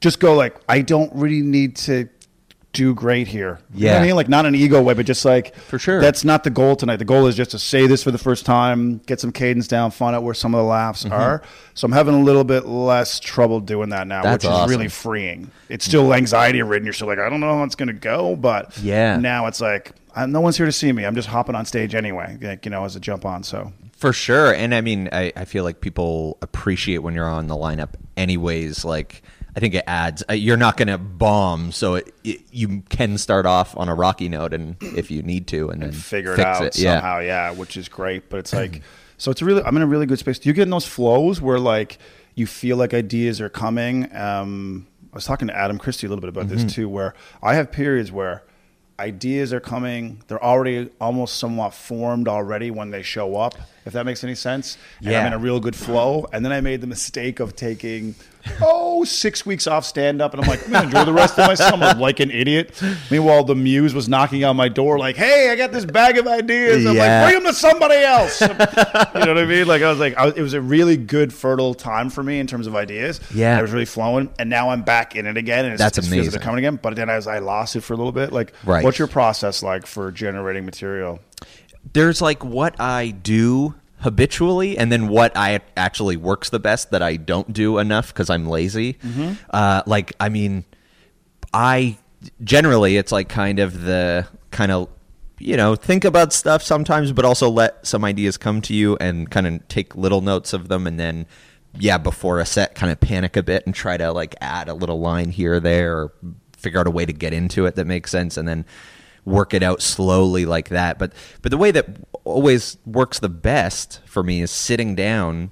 just 0.00 0.20
go 0.20 0.36
like, 0.36 0.54
I 0.68 0.80
don't 0.80 1.12
really 1.12 1.42
need 1.42 1.74
to 1.78 2.08
do 2.78 2.94
great 2.94 3.26
here. 3.28 3.58
You 3.74 3.88
Yeah. 3.88 3.98
I 3.98 4.06
mean? 4.06 4.14
Like 4.14 4.28
not 4.28 4.46
an 4.46 4.54
ego 4.54 4.80
way, 4.80 4.94
but 4.94 5.04
just 5.04 5.24
like 5.24 5.54
For 5.56 5.78
sure. 5.78 6.00
That's 6.00 6.24
not 6.24 6.44
the 6.44 6.50
goal 6.50 6.76
tonight. 6.76 6.96
The 6.96 7.04
goal 7.04 7.26
is 7.26 7.34
just 7.36 7.50
to 7.50 7.58
say 7.58 7.86
this 7.88 8.02
for 8.04 8.10
the 8.12 8.18
first 8.18 8.46
time, 8.46 8.98
get 9.06 9.18
some 9.20 9.32
cadence 9.32 9.66
down, 9.66 9.90
find 9.90 10.14
out 10.14 10.22
where 10.22 10.34
some 10.34 10.54
of 10.54 10.58
the 10.58 10.64
laughs 10.64 11.04
are. 11.06 11.42
So 11.74 11.84
I'm 11.86 11.92
having 11.92 12.14
a 12.14 12.22
little 12.22 12.44
bit 12.44 12.66
less 12.66 13.18
trouble 13.20 13.60
doing 13.60 13.90
that 13.90 14.06
now, 14.06 14.22
Mm-hmm. 14.22 14.30
That's 14.30 14.44
which 14.44 14.52
is 14.54 14.68
really 14.70 14.88
freeing. 14.88 15.50
It's 15.68 15.84
still 15.84 16.14
anxiety 16.14 16.62
ridden. 16.62 16.86
You're 16.86 16.92
still 16.94 17.08
like, 17.08 17.18
I 17.18 17.28
don't 17.28 17.40
know 17.40 17.58
how 17.58 17.64
it's 17.64 17.74
going 17.74 17.88
to 17.88 17.92
go, 17.92 18.36
but 18.36 18.78
Yeah. 18.78 19.16
now 19.18 19.46
it's 19.46 19.60
like 19.60 19.92
no 20.26 20.40
one's 20.40 20.56
here 20.56 20.66
to 20.66 20.72
see 20.72 20.90
me. 20.92 21.04
I'm 21.04 21.14
just 21.14 21.28
hopping 21.28 21.54
on 21.54 21.64
stage 21.66 21.94
anyway, 21.94 22.38
like, 22.40 22.64
you 22.64 22.70
know, 22.70 22.84
as 22.84 22.96
a 22.96 23.00
jump 23.00 23.24
on. 23.24 23.42
So 23.42 23.72
For 23.96 24.12
sure. 24.12 24.52
And 24.54 24.74
I 24.74 24.80
mean, 24.80 25.08
I, 25.12 25.32
I 25.36 25.44
feel 25.44 25.64
like 25.64 25.80
people 25.80 26.38
appreciate 26.42 26.98
when 26.98 27.14
you're 27.14 27.28
on 27.28 27.46
the 27.48 27.54
lineup, 27.56 27.90
anyways. 28.16 28.84
Like, 28.84 29.22
I 29.56 29.60
think 29.60 29.74
it 29.74 29.84
adds, 29.86 30.22
uh, 30.30 30.34
you're 30.34 30.56
not 30.56 30.76
going 30.76 30.88
to 30.88 30.98
bomb. 30.98 31.72
So 31.72 31.96
it, 31.96 32.14
it, 32.22 32.40
you 32.52 32.82
can 32.88 33.18
start 33.18 33.46
off 33.46 33.76
on 33.76 33.88
a 33.88 33.94
rocky 33.94 34.28
note 34.28 34.52
and 34.52 34.76
if 34.80 35.10
you 35.10 35.22
need 35.22 35.46
to, 35.48 35.70
and 35.70 35.82
then 35.82 35.92
figure 35.92 36.32
it 36.32 36.36
fix 36.36 36.46
out 36.46 36.62
it. 36.64 36.78
Yeah. 36.78 36.96
somehow, 37.00 37.18
yeah. 37.20 37.50
which 37.52 37.76
is 37.76 37.88
great. 37.88 38.28
But 38.28 38.40
it's 38.40 38.52
like, 38.52 38.82
so 39.16 39.30
it's 39.30 39.42
really, 39.42 39.62
I'm 39.62 39.76
in 39.76 39.82
a 39.82 39.86
really 39.86 40.06
good 40.06 40.18
space. 40.18 40.38
Do 40.38 40.48
you 40.48 40.52
get 40.52 40.62
in 40.62 40.70
those 40.70 40.86
flows 40.86 41.40
where 41.40 41.58
like 41.58 41.98
you 42.34 42.46
feel 42.46 42.76
like 42.76 42.94
ideas 42.94 43.40
are 43.40 43.48
coming? 43.48 44.14
Um, 44.14 44.86
I 45.12 45.16
was 45.16 45.24
talking 45.24 45.48
to 45.48 45.56
Adam 45.56 45.78
Christie 45.78 46.06
a 46.06 46.10
little 46.10 46.20
bit 46.20 46.28
about 46.28 46.46
Mm-hmm. 46.46 46.66
this 46.66 46.74
too, 46.74 46.88
where 46.88 47.14
I 47.42 47.54
have 47.54 47.72
periods 47.72 48.12
where 48.12 48.44
ideas 49.00 49.52
are 49.52 49.60
coming, 49.60 50.22
they're 50.28 50.42
already 50.42 50.90
almost 51.00 51.36
somewhat 51.36 51.72
formed 51.72 52.28
already 52.28 52.70
when 52.70 52.90
they 52.90 53.02
show 53.02 53.36
up, 53.36 53.54
if 53.88 53.94
that 53.94 54.06
makes 54.06 54.22
any 54.22 54.36
sense. 54.36 54.78
And 55.00 55.10
Yeah. 55.10 55.20
I'm 55.22 55.26
in 55.28 55.32
a 55.32 55.38
real 55.38 55.58
good 55.58 55.74
flow. 55.74 56.28
And 56.32 56.44
then 56.44 56.52
I 56.52 56.60
made 56.60 56.80
the 56.80 56.86
mistake 56.86 57.40
of 57.40 57.56
taking, 57.56 58.14
oh, 58.62 59.02
six 59.04 59.44
weeks 59.44 59.66
off 59.66 59.84
stand 59.84 60.22
up. 60.22 60.34
And 60.34 60.42
I'm 60.42 60.48
like, 60.48 60.64
I'm 60.66 60.70
going 60.72 60.82
to 60.82 60.88
enjoy 60.88 61.04
the 61.06 61.12
rest 61.12 61.38
of 61.38 61.46
my 61.48 61.54
summer 61.54 61.94
like 61.94 62.20
an 62.20 62.30
idiot. 62.30 62.80
Meanwhile, 63.10 63.44
the 63.44 63.54
muse 63.56 63.94
was 63.94 64.08
knocking 64.08 64.44
on 64.44 64.56
my 64.56 64.68
door, 64.68 64.98
like, 64.98 65.16
hey, 65.16 65.50
I 65.50 65.56
got 65.56 65.72
this 65.72 65.84
bag 65.84 66.18
of 66.18 66.26
ideas. 66.28 66.86
I'm 66.86 66.94
Yeah. 66.96 67.22
like, 67.24 67.32
bring 67.32 67.42
them 67.42 67.52
to 67.52 67.58
somebody 67.58 67.96
else. 67.96 68.40
you 68.42 68.46
know 68.48 68.54
what 68.54 69.38
I 69.38 69.44
mean? 69.46 69.66
Like, 69.66 69.82
I 69.82 69.90
was 69.90 69.98
like, 69.98 70.16
I 70.16 70.26
was, 70.26 70.34
it 70.36 70.42
was 70.42 70.52
a 70.54 70.60
really 70.60 70.96
good, 70.96 71.32
fertile 71.32 71.74
time 71.74 72.10
for 72.10 72.22
me 72.22 72.38
in 72.38 72.46
terms 72.46 72.66
of 72.66 72.76
ideas. 72.76 73.20
Yeah. 73.34 73.58
I 73.58 73.62
was 73.62 73.72
really 73.72 73.84
flowing. 73.86 74.30
And 74.38 74.48
now 74.50 74.70
I'm 74.70 74.82
back 74.82 75.16
in 75.16 75.26
it 75.26 75.36
again. 75.36 75.64
And 75.64 75.72
it's, 75.74 75.82
That's 75.82 75.98
it 75.98 76.02
like 76.02 76.12
amazing. 76.12 76.30
they're 76.32 76.40
coming 76.40 76.58
again. 76.64 76.78
But 76.80 76.94
then 76.96 77.08
as 77.08 77.26
I 77.26 77.38
lost 77.38 77.74
it 77.74 77.80
for 77.80 77.94
a 77.94 77.96
little 77.96 78.12
bit, 78.12 78.32
like, 78.32 78.52
Right. 78.64 78.84
what's 78.84 78.98
your 78.98 79.08
process 79.08 79.62
like 79.62 79.86
for 79.86 80.12
generating 80.12 80.64
material? 80.66 81.20
There's 81.92 82.20
like 82.20 82.44
what 82.44 82.80
I 82.80 83.10
do 83.10 83.74
habitually 84.00 84.78
and 84.78 84.92
then 84.92 85.08
what 85.08 85.36
I 85.36 85.60
actually 85.76 86.16
works 86.16 86.50
the 86.50 86.60
best 86.60 86.92
that 86.92 87.02
I 87.02 87.16
don't 87.16 87.52
do 87.52 87.78
enough 87.78 88.08
because 88.08 88.30
I'm 88.30 88.46
lazy. 88.46 88.94
Mm-hmm. 88.94 89.32
Uh, 89.50 89.82
like, 89.86 90.12
I 90.20 90.28
mean, 90.28 90.64
I 91.52 91.98
generally 92.42 92.96
it's 92.96 93.12
like 93.12 93.28
kind 93.28 93.58
of 93.58 93.82
the 93.82 94.26
kind 94.50 94.72
of 94.72 94.88
you 95.38 95.56
know 95.56 95.76
think 95.76 96.04
about 96.04 96.32
stuff 96.32 96.62
sometimes, 96.62 97.12
but 97.12 97.24
also 97.24 97.48
let 97.48 97.86
some 97.86 98.04
ideas 98.04 98.36
come 98.36 98.60
to 98.62 98.74
you 98.74 98.96
and 99.00 99.30
kind 99.30 99.46
of 99.46 99.66
take 99.68 99.96
little 99.96 100.20
notes 100.20 100.52
of 100.52 100.68
them, 100.68 100.86
and 100.86 100.98
then 100.98 101.26
yeah, 101.78 101.98
before 101.98 102.40
a 102.40 102.46
set, 102.46 102.74
kind 102.74 102.90
of 102.90 103.00
panic 103.00 103.36
a 103.36 103.42
bit 103.42 103.64
and 103.66 103.74
try 103.74 103.96
to 103.96 104.12
like 104.12 104.34
add 104.40 104.68
a 104.68 104.74
little 104.74 105.00
line 105.00 105.30
here 105.30 105.54
or 105.54 105.60
there, 105.60 105.96
or 105.96 106.12
figure 106.56 106.80
out 106.80 106.86
a 106.86 106.90
way 106.90 107.06
to 107.06 107.12
get 107.12 107.32
into 107.32 107.66
it 107.66 107.76
that 107.76 107.86
makes 107.86 108.10
sense, 108.10 108.36
and 108.36 108.48
then 108.48 108.64
work 109.28 109.54
it 109.54 109.62
out 109.62 109.82
slowly 109.82 110.46
like 110.46 110.70
that. 110.70 110.98
But 110.98 111.12
but 111.42 111.50
the 111.50 111.58
way 111.58 111.70
that 111.70 111.86
always 112.24 112.78
works 112.84 113.18
the 113.18 113.28
best 113.28 114.00
for 114.06 114.22
me 114.22 114.40
is 114.40 114.50
sitting 114.50 114.94
down 114.94 115.50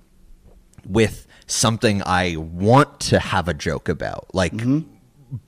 with 0.85 1.27
something 1.47 2.03
I 2.05 2.37
want 2.37 3.01
to 3.01 3.19
have 3.19 3.49
a 3.49 3.55
joke 3.55 3.89
about. 3.89 4.35
Like 4.35 4.53
mm-hmm. 4.53 4.81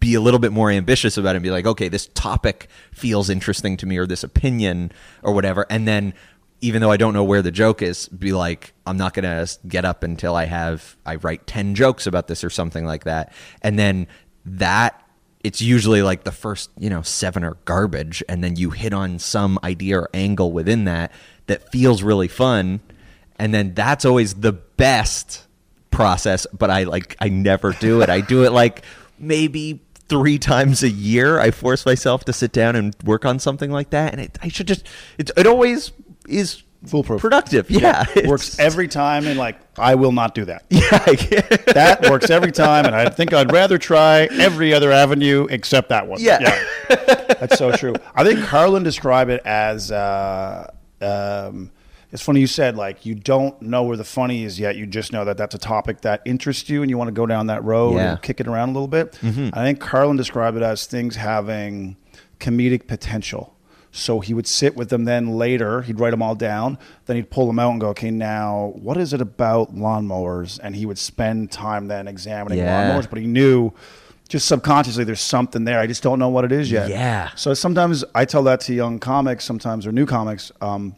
be 0.01 0.14
a 0.14 0.21
little 0.21 0.41
bit 0.41 0.53
more 0.53 0.71
ambitious 0.71 1.17
about 1.17 1.31
it 1.31 1.37
and 1.37 1.43
be 1.43 1.51
like, 1.51 1.67
okay, 1.67 1.88
this 1.88 2.07
topic 2.14 2.69
feels 2.93 3.31
interesting 3.31 3.77
to 3.79 3.87
me 3.87 3.99
or 3.99 4.07
this 4.07 4.23
opinion 4.23 4.93
or 5.23 5.33
whatever. 5.33 5.67
And 5.69 5.87
then 5.87 6.14
even 6.61 6.81
though 6.81 6.91
I 6.91 6.97
don't 6.97 7.14
know 7.14 7.25
where 7.25 7.43
the 7.43 7.53
joke 7.53 7.83
is, 7.83 8.09
be 8.09 8.33
like, 8.33 8.73
I'm 8.87 8.97
not 8.97 9.14
going 9.14 9.25
to 9.25 9.59
get 9.69 9.85
up 9.85 10.03
until 10.03 10.35
I 10.35 10.47
have, 10.47 10.97
I 11.07 11.17
write 11.17 11.47
10 11.47 11.75
jokes 11.75 12.07
about 12.07 12.27
this 12.27 12.43
or 12.43 12.51
something 12.51 12.85
like 12.85 13.05
that. 13.05 13.33
And 13.62 13.79
then 13.79 14.09
that, 14.45 15.01
it's 15.49 15.63
usually 15.63 16.03
like 16.03 16.25
the 16.25 16.31
first, 16.31 16.69
you 16.79 16.91
know, 16.91 17.01
seven 17.01 17.43
are 17.43 17.57
garbage. 17.65 18.23
And 18.29 18.45
then 18.45 18.57
you 18.57 18.69
hit 18.69 18.93
on 18.93 19.19
some 19.19 19.59
idea 19.65 20.01
or 20.01 20.11
angle 20.13 20.53
within 20.53 20.85
that 20.85 21.11
that 21.47 21.73
feels 21.73 22.03
really 22.03 22.29
fun. 22.29 22.81
And 23.39 23.55
then 23.55 23.73
that's 23.73 24.05
always 24.05 24.35
the 24.35 24.53
best 24.53 25.47
process, 25.91 26.47
but 26.53 26.71
I 26.71 26.83
like 26.83 27.17
I 27.19 27.31
never 27.31 27.73
do 27.73 28.03
it. 28.03 28.11
I 28.11 28.21
do 28.21 28.45
it 28.45 28.53
like 28.53 28.85
maybe 29.19 29.81
three 30.11 30.39
times 30.39 30.83
a 30.83 30.91
year. 30.91 31.41
I 31.41 31.51
force 31.51 31.87
myself 31.87 32.27
to 32.27 32.35
sit 32.35 32.53
down 32.53 32.77
and 32.77 32.95
work 33.03 33.25
on 33.25 33.39
something 33.39 33.71
like 33.71 33.89
that, 33.91 34.13
and 34.13 34.21
it, 34.21 34.39
I 34.43 34.49
should 34.49 34.69
just 34.69 34.87
it, 35.17 35.31
it 35.35 35.47
always 35.47 35.93
is 36.29 36.63
Foolproof. 36.87 37.21
productive. 37.21 37.71
Yeah, 37.71 38.05
Works 38.27 38.59
every 38.59 38.87
time. 38.88 39.27
And 39.27 39.38
like, 39.38 39.57
I 39.79 39.95
will 39.97 40.12
not 40.12 40.35
do 40.35 40.45
that. 40.45 40.64
Yeah, 40.71 41.41
That 41.75 42.07
works 42.11 42.31
every 42.31 42.53
time, 42.53 42.87
and 42.87 42.95
I 42.95 43.09
think 43.09 43.33
I'd 43.33 43.53
rather 43.53 43.79
try 43.79 44.29
every 44.33 44.73
other 44.73 44.93
avenue 44.93 45.47
except 45.51 45.88
that 45.91 46.07
one. 46.07 46.21
Yeah. 46.21 46.38
that's 46.88 47.59
so 47.59 47.73
true. 47.73 47.95
I 48.14 48.25
think 48.25 48.45
Carlin 48.45 48.83
described 48.83 49.31
it 49.31 49.43
as. 49.45 49.91
Uh, 49.91 50.71
um, 51.01 51.71
it's 52.11 52.23
funny 52.23 52.41
you 52.41 52.47
said 52.47 52.75
like 52.75 53.05
you 53.05 53.14
don't 53.14 53.61
know 53.61 53.83
where 53.83 53.97
the 53.97 54.05
funny 54.05 54.43
is 54.45 54.59
yet. 54.59 54.77
You 54.77 54.87
just 54.87 55.12
know 55.12 55.25
that 55.27 55.37
that's 55.37 55.55
a 55.55 55.59
topic 55.59 56.01
that 56.03 56.23
interests 56.25 56.71
you, 56.71 56.81
and 56.83 56.91
you 56.91 56.97
want 56.97 57.09
to 57.09 57.12
go 57.12 57.27
down 57.27 57.49
that 57.49 57.62
road 57.64 57.97
Yeah. 57.97 58.12
and 58.12 58.23
kick 58.23 58.41
it 58.41 58.47
around 58.49 58.71
a 58.71 58.73
little 58.73 58.88
bit. 58.88 59.19
I 59.23 59.62
think 59.62 59.79
Carlin 59.81 60.17
described 60.17 60.57
it 60.57 60.62
as 60.62 60.87
things 60.87 61.17
having 61.17 61.97
comedic 62.41 62.87
potential. 62.87 63.55
So 63.90 64.20
he 64.20 64.35
would 64.35 64.46
sit 64.46 64.77
with 64.77 64.90
them 64.90 65.05
then 65.05 65.29
later, 65.37 65.83
he'd 65.83 65.98
write 65.98 66.11
them 66.11 66.22
all 66.22 66.35
down, 66.35 66.79
then 67.07 67.16
he'd 67.16 67.31
pull 67.31 67.46
them 67.46 67.59
out 67.59 67.70
and 67.72 67.81
go, 67.81 67.88
okay, 67.88 68.11
now 68.11 68.72
what 68.77 68.96
is 68.96 69.12
it 69.12 69.20
about 69.20 69.74
lawnmowers? 69.74 70.61
And 70.62 70.77
he 70.77 70.85
would 70.87 70.98
spend 70.98 71.51
time 71.51 71.88
then 71.88 72.07
examining 72.07 72.59
Yeah. 72.59 72.90
lawnmowers, 72.90 73.09
but 73.09 73.18
he 73.18 73.27
knew 73.27 73.72
just 74.29 74.46
subconsciously 74.46 75.05
there's 75.05 75.22
something 75.22 75.64
there. 75.64 75.81
I 75.81 75.87
just 75.87 76.03
don't 76.03 76.18
know 76.18 76.29
what 76.29 76.44
it 76.44 76.53
is 76.53 76.70
yet. 76.70 76.90
Yeah. 76.90 77.31
So 77.35 77.55
sometimes 77.55 78.05
I 78.14 78.27
tell 78.27 78.42
that 78.42 78.61
to 78.62 78.74
young 78.74 78.98
comics, 78.98 79.44
sometimes 79.44 79.87
or 79.87 79.92
new 79.92 80.05
comics. 80.05 80.53
Um, 80.61 80.94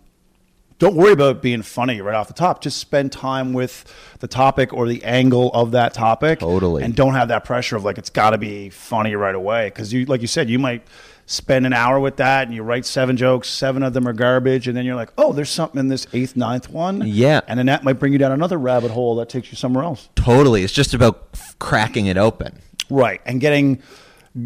don't 0.80 0.96
worry 0.96 1.12
about 1.12 1.42
being 1.42 1.62
funny 1.62 2.00
right 2.00 2.14
off 2.14 2.26
the 2.26 2.34
top. 2.34 2.60
Just 2.62 2.78
spend 2.78 3.12
time 3.12 3.52
with 3.52 3.84
the 4.20 4.26
topic 4.26 4.72
or 4.72 4.88
the 4.88 5.04
angle 5.04 5.50
of 5.52 5.70
that 5.72 5.92
topic. 5.94 6.40
Totally. 6.40 6.82
And 6.82 6.96
don't 6.96 7.14
have 7.14 7.28
that 7.28 7.44
pressure 7.44 7.76
of 7.76 7.84
like 7.84 7.98
it's 7.98 8.10
got 8.10 8.30
to 8.30 8.38
be 8.38 8.70
funny 8.70 9.14
right 9.14 9.34
away 9.34 9.66
because 9.68 9.92
you, 9.92 10.06
like 10.06 10.22
you 10.22 10.26
said, 10.26 10.48
you 10.50 10.58
might 10.58 10.82
spend 11.30 11.64
an 11.64 11.72
hour 11.72 12.00
with 12.00 12.16
that 12.16 12.48
and 12.48 12.54
you 12.54 12.62
write 12.62 12.84
seven 12.84 13.16
jokes, 13.16 13.48
seven 13.48 13.84
of 13.84 13.92
them 13.92 14.06
are 14.08 14.12
garbage, 14.12 14.66
and 14.66 14.76
then 14.76 14.84
you're 14.84 14.96
like, 14.96 15.12
oh, 15.16 15.32
there's 15.32 15.48
something 15.50 15.78
in 15.78 15.86
this 15.86 16.06
eighth, 16.12 16.34
ninth 16.34 16.68
one. 16.68 17.02
Yeah. 17.06 17.40
And 17.46 17.56
then 17.56 17.66
that 17.66 17.84
might 17.84 17.94
bring 18.00 18.12
you 18.12 18.18
down 18.18 18.32
another 18.32 18.58
rabbit 18.58 18.90
hole 18.90 19.14
that 19.16 19.28
takes 19.28 19.50
you 19.50 19.56
somewhere 19.56 19.84
else. 19.84 20.08
totally. 20.16 20.64
It's 20.64 20.72
just 20.72 20.92
about 20.92 21.28
cracking 21.60 22.06
it 22.06 22.16
open. 22.16 22.58
Right. 22.90 23.20
And 23.24 23.40
getting 23.40 23.80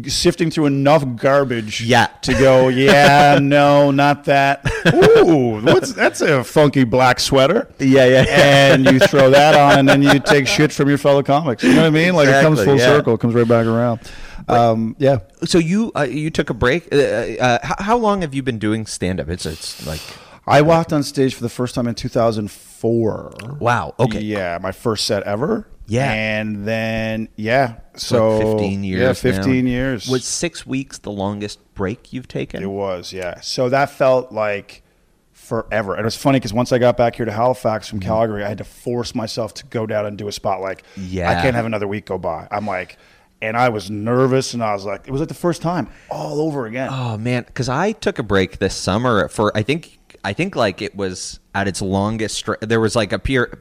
sifting 0.07 0.49
through 0.49 0.65
enough 0.65 1.05
garbage 1.15 1.81
Yeah. 1.81 2.07
to 2.23 2.33
go, 2.33 2.69
yeah, 2.69 3.39
no, 3.41 3.91
not 3.91 4.25
that. 4.25 4.65
Ooh, 4.93 5.61
what's 5.61 5.93
that's 5.93 6.21
a 6.21 6.43
funky 6.43 6.83
black 6.83 7.19
sweater. 7.19 7.67
Yeah, 7.79 8.05
yeah. 8.05 8.25
And 8.27 8.85
you 8.85 8.99
throw 9.07 9.29
that 9.29 9.55
on, 9.55 9.79
and 9.79 9.89
then 9.89 10.01
you 10.01 10.19
take 10.19 10.47
shit 10.47 10.71
from 10.71 10.89
your 10.89 10.97
fellow 10.97 11.23
comics. 11.23 11.63
You 11.63 11.73
know 11.73 11.81
what 11.81 11.87
I 11.87 11.91
mean? 11.91 12.15
Like 12.15 12.27
it 12.27 12.41
comes 12.41 12.63
full 12.63 12.77
yeah. 12.77 12.85
circle, 12.85 13.15
it 13.15 13.19
comes 13.19 13.33
right 13.35 13.47
back 13.47 13.65
around. 13.65 13.99
Um, 14.47 14.95
yeah. 14.99 15.19
So 15.43 15.57
you 15.57 15.91
uh, 15.95 16.03
you 16.03 16.29
took 16.29 16.49
a 16.49 16.53
break. 16.53 16.93
Uh, 16.93 16.97
uh, 16.97 17.59
how, 17.63 17.75
how 17.83 17.97
long 17.97 18.21
have 18.21 18.33
you 18.33 18.43
been 18.43 18.59
doing 18.59 18.85
stand 18.85 19.19
up? 19.19 19.29
It's 19.29 19.45
it's 19.45 19.85
like 19.87 20.01
I 20.47 20.61
walked 20.61 20.93
on 20.93 21.03
stage 21.03 21.33
for 21.33 21.41
the 21.41 21.49
first 21.49 21.73
time 21.75 21.87
in 21.87 21.95
2004. 21.95 23.57
wow. 23.59 23.95
Okay. 23.99 24.21
Yeah, 24.21 24.59
my 24.61 24.71
first 24.71 25.05
set 25.05 25.23
ever. 25.23 25.67
Yeah. 25.87 26.11
And 26.11 26.67
then 26.67 27.29
yeah, 27.35 27.79
So 27.95 28.37
like 28.37 28.57
15 28.57 28.83
years. 28.83 28.99
Yeah, 29.01 29.07
now. 29.07 29.13
15 29.13 29.67
years. 29.67 30.07
Was 30.07 30.25
six 30.25 30.65
weeks 30.65 30.97
the 30.97 31.11
longest 31.11 31.59
break 31.75 32.11
you've 32.11 32.27
taken? 32.27 32.63
It 32.63 32.67
was, 32.67 33.13
yeah. 33.13 33.41
So 33.41 33.69
that 33.69 33.89
felt 33.91 34.31
like 34.31 34.83
forever. 35.33 35.93
And 35.93 36.01
it 36.01 36.05
was 36.05 36.15
funny 36.15 36.39
because 36.39 36.53
once 36.53 36.71
I 36.71 36.79
got 36.79 36.97
back 36.97 37.15
here 37.15 37.25
to 37.25 37.31
Halifax 37.31 37.87
from 37.87 37.99
mm-hmm. 37.99 38.09
Calgary, 38.09 38.43
I 38.43 38.47
had 38.47 38.57
to 38.57 38.63
force 38.63 39.13
myself 39.13 39.53
to 39.55 39.65
go 39.67 39.85
down 39.85 40.05
and 40.05 40.17
do 40.17 40.27
a 40.27 40.31
spot. 40.31 40.61
Like, 40.61 40.83
Yeah. 40.97 41.29
I 41.29 41.41
can't 41.41 41.55
have 41.55 41.65
another 41.65 41.87
week 41.87 42.05
go 42.05 42.17
by. 42.17 42.47
I'm 42.49 42.65
like, 42.65 42.97
and 43.41 43.55
I 43.55 43.69
was 43.69 43.91
nervous, 43.91 44.53
and 44.53 44.63
I 44.63 44.73
was 44.73 44.85
like, 44.85 45.07
it 45.07 45.11
was 45.11 45.19
like 45.19 45.27
the 45.27 45.35
first 45.35 45.61
time 45.61 45.89
all 46.09 46.41
over 46.41 46.65
again. 46.65 46.89
Oh 46.91 47.17
man, 47.17 47.43
because 47.43 47.69
I 47.69 47.91
took 47.91 48.17
a 48.17 48.23
break 48.23 48.59
this 48.59 48.75
summer 48.75 49.27
for 49.27 49.55
I 49.55 49.61
think 49.61 49.99
I 50.23 50.33
think 50.33 50.55
like 50.55 50.81
it 50.81 50.95
was 50.95 51.39
at 51.53 51.67
its 51.67 51.81
longest. 51.81 52.49
There 52.61 52.79
was 52.79 52.95
like 52.95 53.11
a 53.11 53.19
period. 53.19 53.59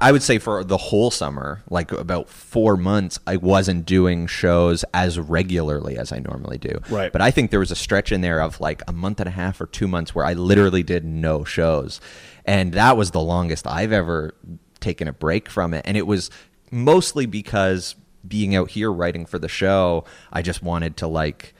I 0.00 0.12
would 0.12 0.22
say 0.22 0.38
for 0.38 0.64
the 0.64 0.76
whole 0.76 1.10
summer, 1.10 1.62
like 1.68 1.92
about 1.92 2.28
four 2.28 2.76
months, 2.76 3.18
I 3.26 3.36
wasn't 3.36 3.84
doing 3.84 4.26
shows 4.26 4.84
as 4.94 5.18
regularly 5.18 5.98
as 5.98 6.12
I 6.12 6.18
normally 6.18 6.58
do. 6.58 6.80
Right. 6.88 7.12
But 7.12 7.20
I 7.20 7.30
think 7.30 7.50
there 7.50 7.60
was 7.60 7.70
a 7.70 7.76
stretch 7.76 8.12
in 8.12 8.20
there 8.20 8.40
of 8.40 8.60
like 8.60 8.82
a 8.88 8.92
month 8.92 9.20
and 9.20 9.28
a 9.28 9.32
half 9.32 9.60
or 9.60 9.66
two 9.66 9.88
months 9.88 10.14
where 10.14 10.24
I 10.24 10.32
literally 10.34 10.82
did 10.82 11.04
no 11.04 11.44
shows, 11.44 12.00
and 12.44 12.72
that 12.74 12.96
was 12.96 13.10
the 13.10 13.20
longest 13.20 13.66
I've 13.66 13.92
ever 13.92 14.34
taken 14.80 15.08
a 15.08 15.12
break 15.12 15.48
from 15.48 15.74
it. 15.74 15.82
And 15.86 15.96
it 15.96 16.06
was 16.06 16.30
mostly 16.70 17.26
because 17.26 17.94
being 18.26 18.54
out 18.54 18.70
here 18.70 18.92
writing 18.92 19.26
for 19.26 19.38
the 19.38 19.48
show, 19.48 20.04
I 20.32 20.42
just 20.42 20.62
wanted 20.62 20.96
to 20.98 21.06
like 21.06 21.54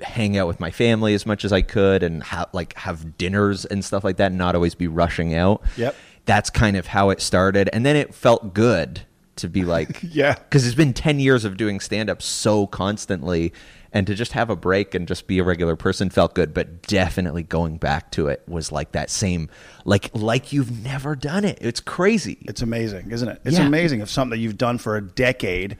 hang 0.00 0.36
out 0.38 0.46
with 0.46 0.60
my 0.60 0.70
family 0.70 1.14
as 1.14 1.26
much 1.26 1.44
as 1.44 1.52
I 1.52 1.62
could 1.62 2.02
and 2.02 2.22
ha- 2.22 2.48
like 2.52 2.74
have 2.74 3.18
dinners 3.18 3.64
and 3.64 3.84
stuff 3.84 4.04
like 4.04 4.16
that 4.16 4.26
and 4.26 4.38
not 4.38 4.54
always 4.54 4.74
be 4.74 4.88
rushing 4.88 5.34
out. 5.34 5.62
Yep. 5.76 5.94
That's 6.24 6.50
kind 6.50 6.76
of 6.76 6.86
how 6.88 7.10
it 7.10 7.20
started 7.20 7.68
and 7.72 7.84
then 7.84 7.96
it 7.96 8.14
felt 8.14 8.54
good 8.54 9.02
to 9.36 9.48
be 9.48 9.64
like 9.74 10.00
Yeah. 10.02 10.34
cuz 10.50 10.66
it's 10.66 10.74
been 10.76 10.92
10 10.92 11.18
years 11.20 11.44
of 11.44 11.56
doing 11.56 11.80
stand 11.80 12.08
up 12.10 12.22
so 12.22 12.66
constantly 12.66 13.52
and 13.94 14.06
to 14.06 14.14
just 14.14 14.32
have 14.32 14.48
a 14.48 14.56
break 14.56 14.94
and 14.94 15.06
just 15.08 15.26
be 15.26 15.38
a 15.38 15.44
regular 15.44 15.74
person 15.76 16.08
felt 16.10 16.34
good 16.34 16.54
but 16.54 16.82
definitely 16.82 17.42
going 17.42 17.76
back 17.76 18.10
to 18.12 18.28
it 18.28 18.42
was 18.46 18.70
like 18.72 18.92
that 18.92 19.10
same 19.10 19.48
like 19.84 20.10
like 20.14 20.52
you've 20.52 20.82
never 20.84 21.14
done 21.16 21.44
it. 21.44 21.58
It's 21.60 21.80
crazy. 21.80 22.38
It's 22.42 22.62
amazing, 22.62 23.10
isn't 23.10 23.28
it? 23.28 23.40
It's 23.44 23.58
Yeah. 23.58 23.66
amazing 23.66 24.00
if 24.00 24.08
something 24.10 24.30
that 24.30 24.42
you've 24.42 24.56
done 24.58 24.78
for 24.78 24.96
a 24.96 25.02
decade, 25.02 25.76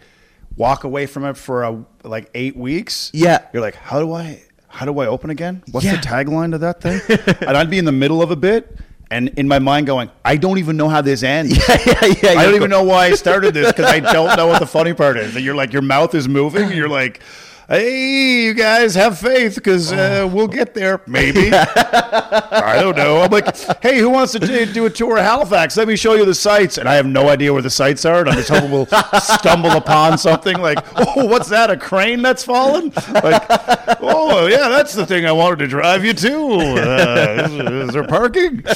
walk 0.57 0.85
away 0.85 1.07
from 1.07 1.25
it 1.25 1.37
for 1.37 1.63
a, 1.63 1.85
like 2.05 2.29
eight 2.35 2.57
weeks. 2.57 3.11
Yeah. 3.15 3.39
you're 3.53 3.63
like, 3.63 3.77
how 3.77 4.01
do 4.01 4.13
I, 4.13 4.43
how 4.69 4.85
do 4.87 4.99
I 4.99 5.07
open 5.07 5.31
again? 5.31 5.63
What's 5.71 5.87
Yeah. 5.87 5.97
the 5.97 6.07
tagline 6.07 6.51
to 6.53 6.59
that 6.59 6.81
thing? 6.83 7.01
and 7.47 7.57
I'd 7.57 7.71
be 7.71 7.79
in 7.79 7.85
the 7.87 7.93
middle 7.93 8.21
of 8.23 8.31
a 8.31 8.37
bit, 8.37 8.79
and 9.13 9.29
in 9.39 9.47
my 9.47 9.59
mind 9.59 9.87
going, 9.87 10.11
I 10.25 10.37
don't 10.37 10.57
even 10.57 10.79
know 10.79 10.89
how 10.89 11.03
this 11.03 11.23
ends. 11.23 11.57
yeah, 11.69 11.77
yeah, 12.23 12.31
I 12.31 12.45
don't 12.45 12.55
even 12.55 12.71
know 12.71 12.83
why 12.83 13.07
I 13.07 13.15
started 13.15 13.53
this 13.53 13.71
because 13.71 13.85
I 13.85 14.01
don't 14.01 14.37
know 14.39 14.47
what 14.47 14.59
the 14.59 14.67
funny 14.67 14.95
part 14.95 15.19
is. 15.19 15.37
And 15.37 15.45
you're 15.45 15.55
like, 15.55 15.73
your 15.75 15.83
mouth 15.83 16.15
is 16.15 16.27
moving. 16.29 16.65
And 16.65 16.75
you're 16.75 16.89
like, 16.89 17.21
hey, 17.69 18.45
you 18.45 18.55
guys 18.55 18.95
have 18.95 19.19
faith 19.19 19.55
because 19.55 19.93
uh, 19.93 20.29
we'll 20.33 20.49
get 20.49 20.75
there. 20.75 21.01
Maybe. 21.07 21.51
I 21.53 22.79
don't 22.81 22.97
know. 22.97 23.21
I'm 23.21 23.31
like, 23.31 23.57
hey, 23.83 23.99
who 23.99 24.11
wants 24.11 24.33
to 24.33 24.67
do 24.67 24.87
a 24.87 24.91
tour 24.91 25.19
of 25.19 25.25
Halifax? 25.25 25.77
Let 25.77 25.89
me 25.89 25.97
show 25.97 26.15
you 26.15 26.25
the 26.25 26.35
sites. 26.35 26.79
And 26.79 26.89
I 26.89 26.95
have 26.95 27.07
no 27.07 27.29
idea 27.29 27.53
where 27.53 27.63
the 27.63 27.71
sites 27.71 28.05
are. 28.05 28.21
And 28.21 28.31
I'm 28.31 28.37
just 28.37 28.49
hoping 28.49 28.71
we'll 28.71 28.87
stumble 29.21 29.73
upon 29.73 30.19
something 30.19 30.59
like, 30.61 30.79
oh, 30.97 31.27
what's 31.27 31.49
that? 31.49 31.71
A 31.71 31.77
crane 31.77 32.23
that's 32.23 32.45
fallen? 32.45 32.93
Like, 33.13 33.45
oh, 34.01 34.47
yeah, 34.51 34.69
that's 34.69 34.95
the 34.95 35.07
thing 35.07 35.27
I 35.27 35.33
wanted 35.33 35.61
to 35.61 35.69
drive 35.69 36.05
you 36.05 36.13
to. 36.15 36.49
Uh, 36.83 37.49
is, 37.49 37.89
is 37.89 37.95
there 37.95 38.07
parking? 38.07 38.65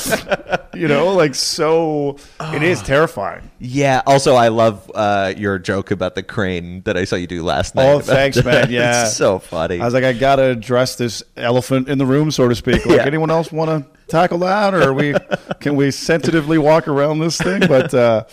You 0.77 0.89
know, 0.89 1.15
like, 1.15 1.35
so 1.35 2.19
it 2.39 2.63
is 2.63 2.83
terrifying. 2.83 3.51
Yeah. 3.59 4.03
Also, 4.07 4.35
I 4.35 4.49
love 4.49 4.91
uh, 4.95 5.33
your 5.35 5.59
joke 5.59 5.91
about 5.91 6.15
the 6.15 6.23
crane 6.23 6.83
that 6.83 6.99
I 6.99 7.05
saw 7.05 7.17
you 7.17 7.27
do 7.27 7.43
last 7.43 7.75
night. 7.75 7.89
Oh, 7.89 8.01
thanks, 8.01 8.45
man. 8.45 8.71
Yeah. 8.83 9.05
it's 9.07 9.17
so 9.17 9.39
funny. 9.39 9.81
I 9.81 9.85
was 9.85 9.95
like, 9.95 10.05
I 10.05 10.13
gotta 10.13 10.45
address 10.51 10.97
this 10.97 11.23
elephant 11.37 11.89
in 11.89 11.99
the 11.99 12.07
room, 12.07 12.31
so 12.31 12.49
to 12.49 12.55
speak. 12.55 12.85
Like, 12.87 12.97
Yeah. 12.99 13.05
anyone 13.07 13.31
else 13.31 13.51
want 13.53 13.71
to 13.71 13.91
tackle 14.09 14.39
that, 14.39 14.75
or 14.75 14.93
we 14.93 15.15
can 15.61 15.77
we 15.77 15.91
sensitively 15.91 16.59
walk 16.59 16.89
around 16.89 17.19
this 17.21 17.39
thing? 17.39 17.61
But 17.67 17.93
uh, 17.95 18.25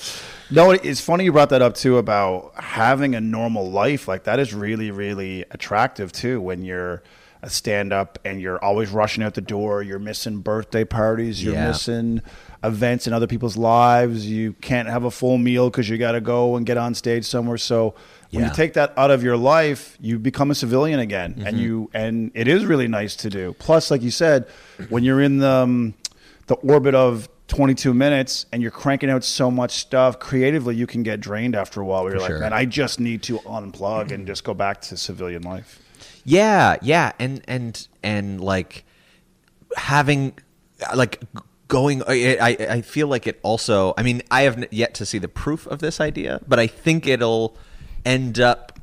no, 0.52 0.72
it's 0.72 1.02
funny 1.02 1.24
you 1.24 1.32
brought 1.32 1.50
that 1.50 1.62
up 1.62 1.76
too 1.76 1.98
about 1.98 2.52
having 2.56 3.16
a 3.16 3.22
normal 3.22 3.72
life. 3.72 4.08
Like 4.08 4.26
that 4.26 4.40
is 4.40 4.54
really, 4.54 4.92
really 4.92 5.46
attractive 5.52 6.12
too. 6.12 6.40
When 6.42 6.64
you're 6.64 7.02
a 7.42 7.50
stand-up 7.50 8.20
and 8.24 8.40
you're 8.40 8.64
always 8.64 8.90
rushing 8.90 9.22
out 9.22 9.34
the 9.34 9.42
door, 9.42 9.84
you're 9.84 10.00
missing 10.00 10.40
birthday 10.40 10.86
parties, 10.86 11.44
you're 11.44 11.54
Yeah. 11.56 11.68
missing 11.68 12.22
events 12.64 13.06
in 13.06 13.12
other 13.12 13.28
people's 13.28 13.58
lives. 13.58 14.26
You 14.26 14.54
can't 14.62 14.88
have 14.88 15.04
a 15.04 15.12
full 15.12 15.38
meal 15.38 15.70
because 15.70 15.90
you 15.90 15.98
got 15.98 16.14
to 16.14 16.22
go 16.22 16.56
and 16.56 16.66
get 16.66 16.78
on 16.78 16.94
stage 16.94 17.26
somewhere. 17.26 17.58
So 17.58 17.96
when 18.34 18.44
Yeah. 18.44 18.50
you 18.50 18.56
take 18.56 18.74
that 18.74 18.94
out 18.98 19.12
of 19.12 19.24
your 19.24 19.38
life, 19.38 19.98
you 20.02 20.20
become 20.20 20.52
a 20.52 20.56
civilian 20.56 21.00
again, 21.00 21.34
Mm-hmm. 21.36 21.48
and 21.48 21.60
you 21.60 21.90
and 21.94 22.32
it 22.34 22.48
is 22.48 22.66
really 22.66 22.88
nice 22.88 23.16
to 23.18 23.30
do. 23.30 23.54
Plus, 23.60 23.90
like 23.92 24.02
you 24.02 24.12
said, 24.12 24.46
when 24.90 25.04
you're 25.04 25.22
in 25.22 25.38
the 25.40 25.50
um, 25.50 25.94
the 26.48 26.56
orbit 26.56 26.96
of 26.96 27.30
22 27.48 27.94
minutes 27.94 28.46
and 28.52 28.62
you're 28.62 28.72
cranking 28.72 29.10
out 29.10 29.24
so 29.24 29.52
much 29.52 29.72
stuff 29.72 30.18
creatively, 30.20 30.76
you 30.76 30.88
can 30.88 31.04
get 31.04 31.20
drained 31.20 31.56
after 31.56 31.80
a 31.82 31.86
while. 31.86 32.04
Where 32.04 32.14
you're 32.14 32.20
For 32.20 32.24
like, 32.24 32.32
sure. 32.32 32.40
man, 32.40 32.54
I 32.54 32.66
just 32.66 33.00
need 33.00 33.22
to 33.24 33.38
unplug 33.40 34.12
and 34.12 34.26
just 34.28 34.44
go 34.44 34.54
back 34.54 34.82
to 34.82 34.98
civilian 34.98 35.44
life. 35.44 35.80
Yeah, 36.26 36.78
yeah, 36.82 37.12
and 37.20 37.42
and 37.48 37.88
and 38.02 38.42
like 38.42 38.84
having 39.76 40.34
like 40.96 41.22
going. 41.68 42.02
I 42.08 42.38
I 42.42 42.50
I 42.78 42.82
feel 42.82 43.08
like 43.08 43.28
it 43.28 43.40
also. 43.44 43.94
I 43.98 44.04
mean, 44.04 44.22
I 44.32 44.44
have 44.44 44.66
yet 44.72 44.94
to 44.96 45.06
see 45.06 45.18
the 45.20 45.28
proof 45.28 45.68
of 45.68 45.80
this 45.80 46.00
idea, 46.00 46.40
but 46.48 46.60
I 46.60 46.68
think 46.68 47.06
it'll 47.08 47.58
end 48.06 48.40
up 48.40 48.80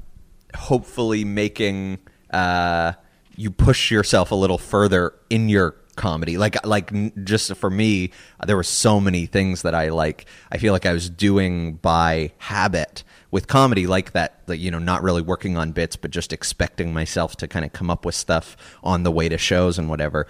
hopefully 0.54 1.24
making 1.24 1.98
uh, 2.30 2.92
you 3.37 3.50
push 3.50 3.90
yourself 3.90 4.30
a 4.30 4.35
little 4.35 4.59
further 4.59 5.14
in 5.28 5.48
your 5.48 5.76
comedy. 5.96 6.38
Like 6.38 6.64
like 6.66 7.24
just 7.24 7.54
for 7.56 7.68
me 7.70 8.11
there 8.46 8.56
were 8.56 8.62
so 8.62 9.00
many 9.00 9.26
things 9.26 9.62
that 9.62 9.74
i 9.74 9.90
like 9.90 10.24
i 10.50 10.56
feel 10.56 10.72
like 10.72 10.87
i 10.87 10.94
was 10.94 11.11
doing 11.11 11.74
by 11.74 12.33
habit 12.38 13.02
with 13.30 13.46
comedy 13.48 13.87
like 13.87 14.12
that 14.12 14.46
that 14.46 14.56
you 14.59 14.70
know 14.70 14.78
not 14.78 15.02
really 15.02 15.20
working 15.20 15.59
on 15.59 15.72
bits 15.72 15.96
but 15.96 16.11
just 16.11 16.33
expecting 16.33 16.94
myself 16.94 17.37
to 17.37 17.46
kind 17.46 17.66
of 17.66 17.72
come 17.74 17.90
up 17.90 18.06
with 18.06 18.14
stuff 18.14 18.56
on 18.83 19.02
the 19.02 19.11
way 19.11 19.28
to 19.28 19.37
shows 19.37 19.78
and 19.78 19.90
whatever. 19.90 20.26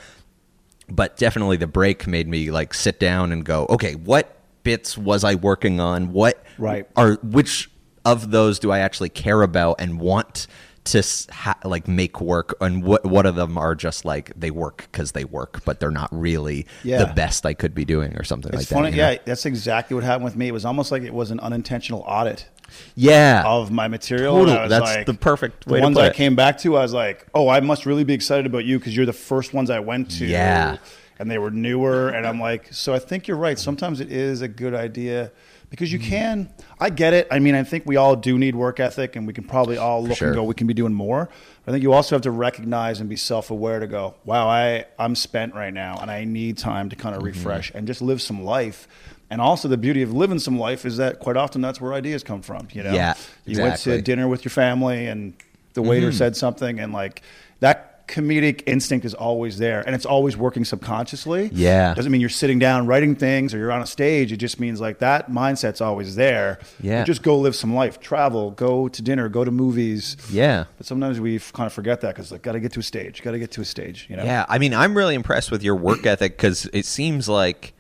But 0.89 1.17
definitely 1.17 1.57
the 1.57 1.69
break 1.69 2.05
made 2.09 2.27
me 2.27 2.51
like 2.51 2.75
sit 2.75 2.99
down 2.99 3.31
and 3.31 3.45
go 3.45 3.67
okay 3.71 3.95
what 3.95 4.37
bits 4.65 4.99
was 4.99 5.23
i 5.23 5.37
working 5.37 5.79
on? 5.79 6.13
What 6.13 6.43
Right. 6.59 6.89
are 6.97 7.13
which 7.23 7.71
of 8.05 8.31
those 8.31 8.59
do 8.59 8.71
i 8.71 8.79
actually 8.79 9.09
care 9.09 9.43
about 9.43 9.77
and 9.81 10.01
want 10.01 10.47
to 10.85 11.03
ha- 11.31 11.59
like 11.65 11.87
make 11.87 12.21
work 12.23 12.55
and 12.61 12.83
what 12.83 13.05
what 13.05 13.27
of 13.27 13.35
them 13.35 13.59
are 13.59 13.75
just 13.75 14.05
like 14.07 14.33
they 14.35 14.51
work 14.51 14.89
because 14.91 15.13
they 15.13 15.25
work 15.25 15.63
but 15.67 15.79
they're 15.79 15.91
not 15.91 16.09
really 16.11 16.67
Yeah. 16.83 17.05
the 17.05 17.13
best 17.13 17.45
i 17.45 17.53
could 17.53 17.75
be 17.75 17.85
doing 17.85 18.17
or 18.17 18.25
something 18.25 18.51
It's 18.55 18.63
like 18.63 18.69
funny, 18.69 18.91
that 18.93 18.97
you 18.97 19.03
know? 19.03 19.11
yeah. 19.11 19.19
That's 19.27 19.45
exactly 19.45 19.95
what 19.95 20.05
happened 20.05 20.25
with 20.25 20.37
me. 20.37 20.49
It 20.49 20.53
was 20.53 20.65
almost 20.65 20.91
like 20.91 21.03
it 21.03 21.13
was 21.13 21.31
an 21.31 21.39
unintentional 21.41 22.01
audit 22.07 22.47
yeah 22.95 23.43
of 23.45 23.71
my 23.71 23.89
material. 23.89 24.35
Totally. 24.39 24.53
and 24.53 24.59
I 24.61 24.63
was 24.63 24.71
That's 24.71 24.97
like- 24.97 25.07
the 25.07 25.15
perfect 25.15 25.67
the 25.67 25.75
way 25.75 25.81
to 25.81 25.85
ones 25.85 25.99
I 25.99 26.07
it. 26.07 26.15
came 26.15 26.35
back 26.37 26.57
to, 26.59 26.77
I 26.77 26.83
was 26.83 26.93
like, 26.95 27.27
oh, 27.35 27.49
I 27.49 27.61
must 27.61 27.85
really 27.85 28.05
be 28.05 28.15
excited 28.15 28.47
about 28.47 28.65
you 28.65 28.79
because 28.79 28.97
you're 28.97 29.07
the 29.07 29.13
first 29.13 29.53
ones 29.53 29.71
I 29.71 29.81
went 29.81 30.11
to. 30.13 30.25
Yeah. 30.27 30.77
And 31.19 31.31
they 31.31 31.37
were 31.39 31.51
newer. 31.51 32.09
And 32.09 32.27
I'm 32.27 32.41
like, 32.41 32.73
so 32.73 32.95
I 32.95 32.99
think 33.01 33.27
you're 33.29 33.37
right. 33.37 33.59
Sometimes 33.59 34.01
it 34.01 34.11
is 34.11 34.41
a 34.41 34.49
good 34.49 34.73
idea 34.75 35.33
because 35.71 35.93
you 35.93 35.99
Mm. 35.99 36.03
can. 36.05 36.49
I 36.81 36.91
get 36.91 37.15
it. 37.15 37.29
I 37.31 37.39
mean, 37.39 37.55
I 37.55 37.63
think 37.63 37.87
we 37.87 37.97
all 37.97 38.17
do 38.17 38.39
need 38.39 38.55
work 38.57 38.81
ethic 38.81 39.17
and 39.17 39.27
we 39.27 39.33
can 39.33 39.45
probably 39.45 39.77
all 39.77 40.03
look 40.03 40.19
Sure. 40.19 40.29
and 40.29 40.35
go, 40.35 40.43
we 40.43 40.55
can 40.55 40.67
be 40.67 40.75
doing 40.75 40.93
more. 40.93 41.29
But 41.65 41.71
I 41.71 41.75
think 41.75 41.83
you 41.83 41.93
also 41.93 42.15
have 42.17 42.23
to 42.23 42.31
recognize 42.31 43.01
and 43.01 43.09
be 43.09 43.17
self 43.17 43.51
aware 43.51 43.79
to 43.81 43.87
go, 43.87 44.15
wow, 44.25 44.49
I, 44.49 44.87
I'm 44.99 45.15
spent 45.15 45.55
right 45.55 45.73
now 45.73 45.99
and 46.01 46.11
I 46.11 46.25
need 46.25 46.59
time 46.59 46.89
to 46.91 46.97
kind 46.97 47.15
of 47.15 47.21
Mm-hmm. 47.23 47.27
refresh 47.39 47.71
and 47.75 47.87
just 47.87 48.03
live 48.03 48.21
some 48.21 48.43
life. 48.45 48.89
And 49.33 49.41
also, 49.41 49.69
the 49.69 49.77
beauty 49.77 50.03
of 50.03 50.13
living 50.13 50.41
some 50.41 50.59
life 50.59 50.85
is 50.85 50.97
that 50.97 51.21
quite 51.21 51.37
often 51.37 51.61
that's 51.61 51.81
where 51.81 51.93
ideas 51.93 52.25
come 52.25 52.43
from. 52.43 52.67
You 52.73 52.83
know, 52.83 52.93
Yeah, 52.93 53.15
you 53.47 53.63
went 53.63 53.77
to 53.83 54.03
dinner 54.03 54.27
with 54.27 54.45
your 54.45 54.51
family, 54.51 55.07
and 55.07 55.35
the 55.75 55.83
waiter 55.83 56.09
Mm-hmm. 56.09 56.17
said 56.17 56.37
something, 56.37 56.81
and 56.81 56.93
like 56.93 57.23
that 57.61 57.90
comedic 58.11 58.63
instinct 58.67 59.07
is 59.07 59.15
always 59.15 59.59
there 59.59 59.83
and 59.87 59.95
it's 59.95 60.05
always 60.05 60.37
working 60.37 60.65
subconsciously. 60.65 61.49
Yeah. 61.53 61.95
Doesn't 61.95 62.11
mean 62.11 62.21
you're 62.21 62.29
sitting 62.29 62.59
down 62.59 62.87
writing 62.89 63.15
things 63.15 63.55
or 63.55 63.59
you're 63.59 63.71
on 63.71 63.81
a 63.81 63.87
stage. 63.87 64.33
It 64.33 64.39
just 64.39 64.59
means 64.59 64.81
like 64.81 64.99
that 64.99 65.31
mindset's 65.31 65.81
always 65.81 66.17
there. 66.17 66.59
Yeah. 66.81 67.05
Just 67.05 67.23
go 67.23 67.39
live 67.39 67.55
some 67.55 67.73
life, 67.73 68.01
travel, 68.01 68.51
go 68.51 68.89
to 68.89 69.01
dinner, 69.01 69.29
go 69.29 69.45
to 69.45 69.51
movies. 69.53 70.17
Yeah. 70.29 70.65
But 70.77 70.87
sometimes 70.87 71.21
we 71.21 71.39
kind 71.39 71.69
of 71.69 71.73
forget 71.73 72.01
that 72.01 72.15
because 72.15 72.33
like, 72.33 72.43
got 72.43 72.53
to 72.53 72.61
get 72.61 72.73
to 72.73 72.81
a 72.81 72.83
stage, 72.83 73.23
got 73.23 73.31
to 73.31 73.39
get 73.39 73.53
to 73.53 73.61
a 73.61 73.65
stage, 73.65 74.07
you 74.11 74.17
know? 74.17 74.25
Yeah, 74.25 74.45
I 74.49 74.59
mean, 74.59 74.75
I'm 74.75 74.97
really 74.97 75.15
impressed 75.15 75.53
with 75.53 75.63
your 75.63 75.77
work 75.77 76.05
ethic 76.05 76.37
because 76.37 76.69
it 76.73 76.87
seems 76.87 77.29
like 77.29 77.75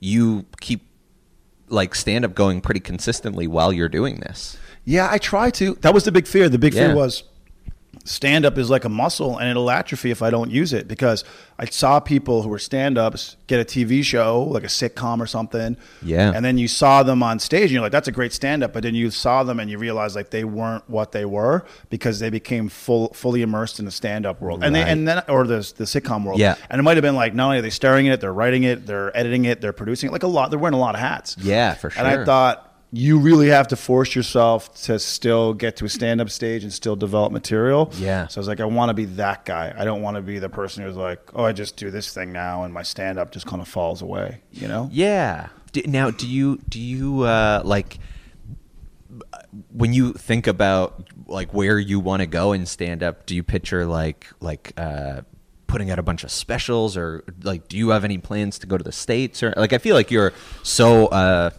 you 0.00 0.44
keep 0.60 0.82
like 1.68 1.94
stand 1.94 2.24
up 2.24 2.34
going 2.34 2.60
pretty 2.60 2.80
consistently 2.80 3.46
while 3.46 3.72
you're 3.72 3.88
doing 3.88 4.16
this. 4.20 4.58
Yeah, 4.84 5.08
I 5.10 5.18
try 5.18 5.50
to. 5.50 5.74
That 5.82 5.92
was 5.92 6.04
the 6.04 6.12
big 6.12 6.26
fear. 6.26 6.48
The 6.48 6.58
big 6.58 6.72
Yeah. 6.72 6.88
fear 6.88 6.96
was 6.96 7.22
stand 8.08 8.44
up 8.44 8.58
is 8.58 8.70
like 8.70 8.84
a 8.84 8.88
muscle 8.88 9.38
and 9.38 9.48
it'll 9.48 9.70
atrophy 9.70 10.10
if 10.10 10.22
I 10.22 10.30
don't 10.30 10.50
use 10.50 10.72
it 10.72 10.88
because 10.88 11.24
I 11.58 11.66
saw 11.66 12.00
people 12.00 12.42
who 12.42 12.48
were 12.48 12.58
stand 12.58 12.96
ups 12.96 13.36
get 13.46 13.60
a 13.60 13.64
TV 13.64 14.02
show, 14.02 14.42
like 14.44 14.64
a 14.64 14.68
sitcom 14.68 15.20
or 15.20 15.26
something. 15.26 15.76
Yeah. 16.02 16.32
And 16.34 16.44
then 16.44 16.58
you 16.58 16.68
saw 16.68 17.02
them 17.02 17.22
on 17.22 17.38
stage 17.38 17.64
and 17.64 17.72
you're 17.72 17.82
like, 17.82 17.92
that's 17.92 18.08
a 18.08 18.12
great 18.12 18.32
stand 18.32 18.62
up. 18.62 18.72
But 18.72 18.82
then 18.82 18.94
you 18.94 19.10
saw 19.10 19.42
them 19.42 19.60
and 19.60 19.70
you 19.70 19.78
realized 19.78 20.16
like 20.16 20.30
they 20.30 20.44
weren't 20.44 20.88
what 20.88 21.12
they 21.12 21.24
were 21.24 21.64
because 21.90 22.18
they 22.18 22.30
became 22.30 22.68
full, 22.68 23.12
fully 23.12 23.42
immersed 23.42 23.78
in 23.78 23.84
the 23.84 23.90
stand 23.90 24.24
up 24.26 24.40
world. 24.40 24.64
And 24.64 24.74
they, 24.74 24.82
and 24.82 25.06
then, 25.06 25.22
or 25.28 25.46
the, 25.46 25.58
the 25.76 25.84
sitcom 25.84 26.24
world. 26.24 26.38
Yeah. 26.38 26.56
And 26.70 26.78
it 26.78 26.82
might 26.82 26.96
have 26.96 27.02
been 27.02 27.16
like, 27.16 27.34
not 27.34 27.46
only 27.46 27.58
are 27.58 27.62
they 27.62 27.70
starring 27.70 28.06
in 28.06 28.12
it, 28.12 28.20
they're 28.20 28.32
writing 28.32 28.64
it, 28.64 28.86
they're 28.86 29.16
editing 29.16 29.44
it, 29.44 29.60
they're 29.60 29.72
producing 29.72 30.08
it, 30.08 30.12
like 30.12 30.22
a 30.22 30.28
lot, 30.28 30.50
they're 30.50 30.58
wearing 30.58 30.74
a 30.74 30.80
lot 30.80 30.94
of 30.94 31.00
hats. 31.00 31.36
Yeah, 31.38 31.74
for 31.74 31.90
sure. 31.90 32.04
And 32.04 32.20
I 32.20 32.24
thought 32.24 32.67
you 32.90 33.18
really 33.18 33.48
have 33.48 33.68
to 33.68 33.76
force 33.76 34.14
yourself 34.14 34.82
to 34.84 34.98
still 34.98 35.52
get 35.52 35.76
to 35.76 35.84
a 35.84 35.88
stand 35.88 36.20
up 36.20 36.30
stage 36.30 36.62
and 36.62 36.72
still 36.72 36.96
develop 36.96 37.32
material. 37.32 37.92
Yeah. 37.98 38.26
So 38.28 38.38
I 38.38 38.40
was 38.40 38.48
like, 38.48 38.60
I 38.60 38.64
want 38.64 38.88
to 38.88 38.94
be 38.94 39.04
that 39.04 39.44
guy. 39.44 39.74
I 39.76 39.84
don't 39.84 40.00
want 40.00 40.16
to 40.16 40.22
be 40.22 40.38
the 40.38 40.48
person 40.48 40.84
who's 40.84 40.96
like, 40.96 41.20
oh, 41.34 41.44
I 41.44 41.52
just 41.52 41.76
do 41.76 41.90
this 41.90 42.14
thing 42.14 42.32
now 42.32 42.64
and 42.64 42.72
my 42.72 42.82
stand 42.82 43.18
up 43.18 43.30
just 43.30 43.46
kind 43.46 43.60
of 43.60 43.68
falls 43.68 44.00
away, 44.00 44.40
you 44.52 44.68
know? 44.68 44.88
Yeah. 44.90 45.48
Do, 45.72 45.82
now, 45.86 46.10
do 46.10 46.26
you 46.26 46.60
do 46.68 46.80
you 46.80 47.22
uh, 47.22 47.60
like 47.62 47.98
when 49.70 49.92
you 49.92 50.14
think 50.14 50.46
about 50.46 51.08
like 51.26 51.52
where 51.52 51.78
you 51.78 52.00
want 52.00 52.20
to 52.20 52.26
go 52.26 52.52
in 52.52 52.64
stand 52.64 53.02
up? 53.02 53.26
Do 53.26 53.34
you 53.34 53.42
picture 53.42 53.84
like 53.84 54.28
like 54.40 54.72
uh, 54.78 55.22
putting 55.66 55.90
out 55.90 55.98
a 55.98 56.02
bunch 56.02 56.24
of 56.24 56.30
specials, 56.30 56.96
or 56.96 57.22
like 57.42 57.68
do 57.68 57.76
you 57.76 57.90
have 57.90 58.04
any 58.04 58.16
plans 58.16 58.58
to 58.60 58.66
go 58.66 58.78
to 58.78 58.84
the 58.84 58.92
states? 58.92 59.42
Or 59.42 59.52
like 59.58 59.74
I 59.74 59.78
feel 59.78 59.94
like 59.94 60.10
you're 60.10 60.32
so. 60.62 61.08
Uh, 61.08 61.50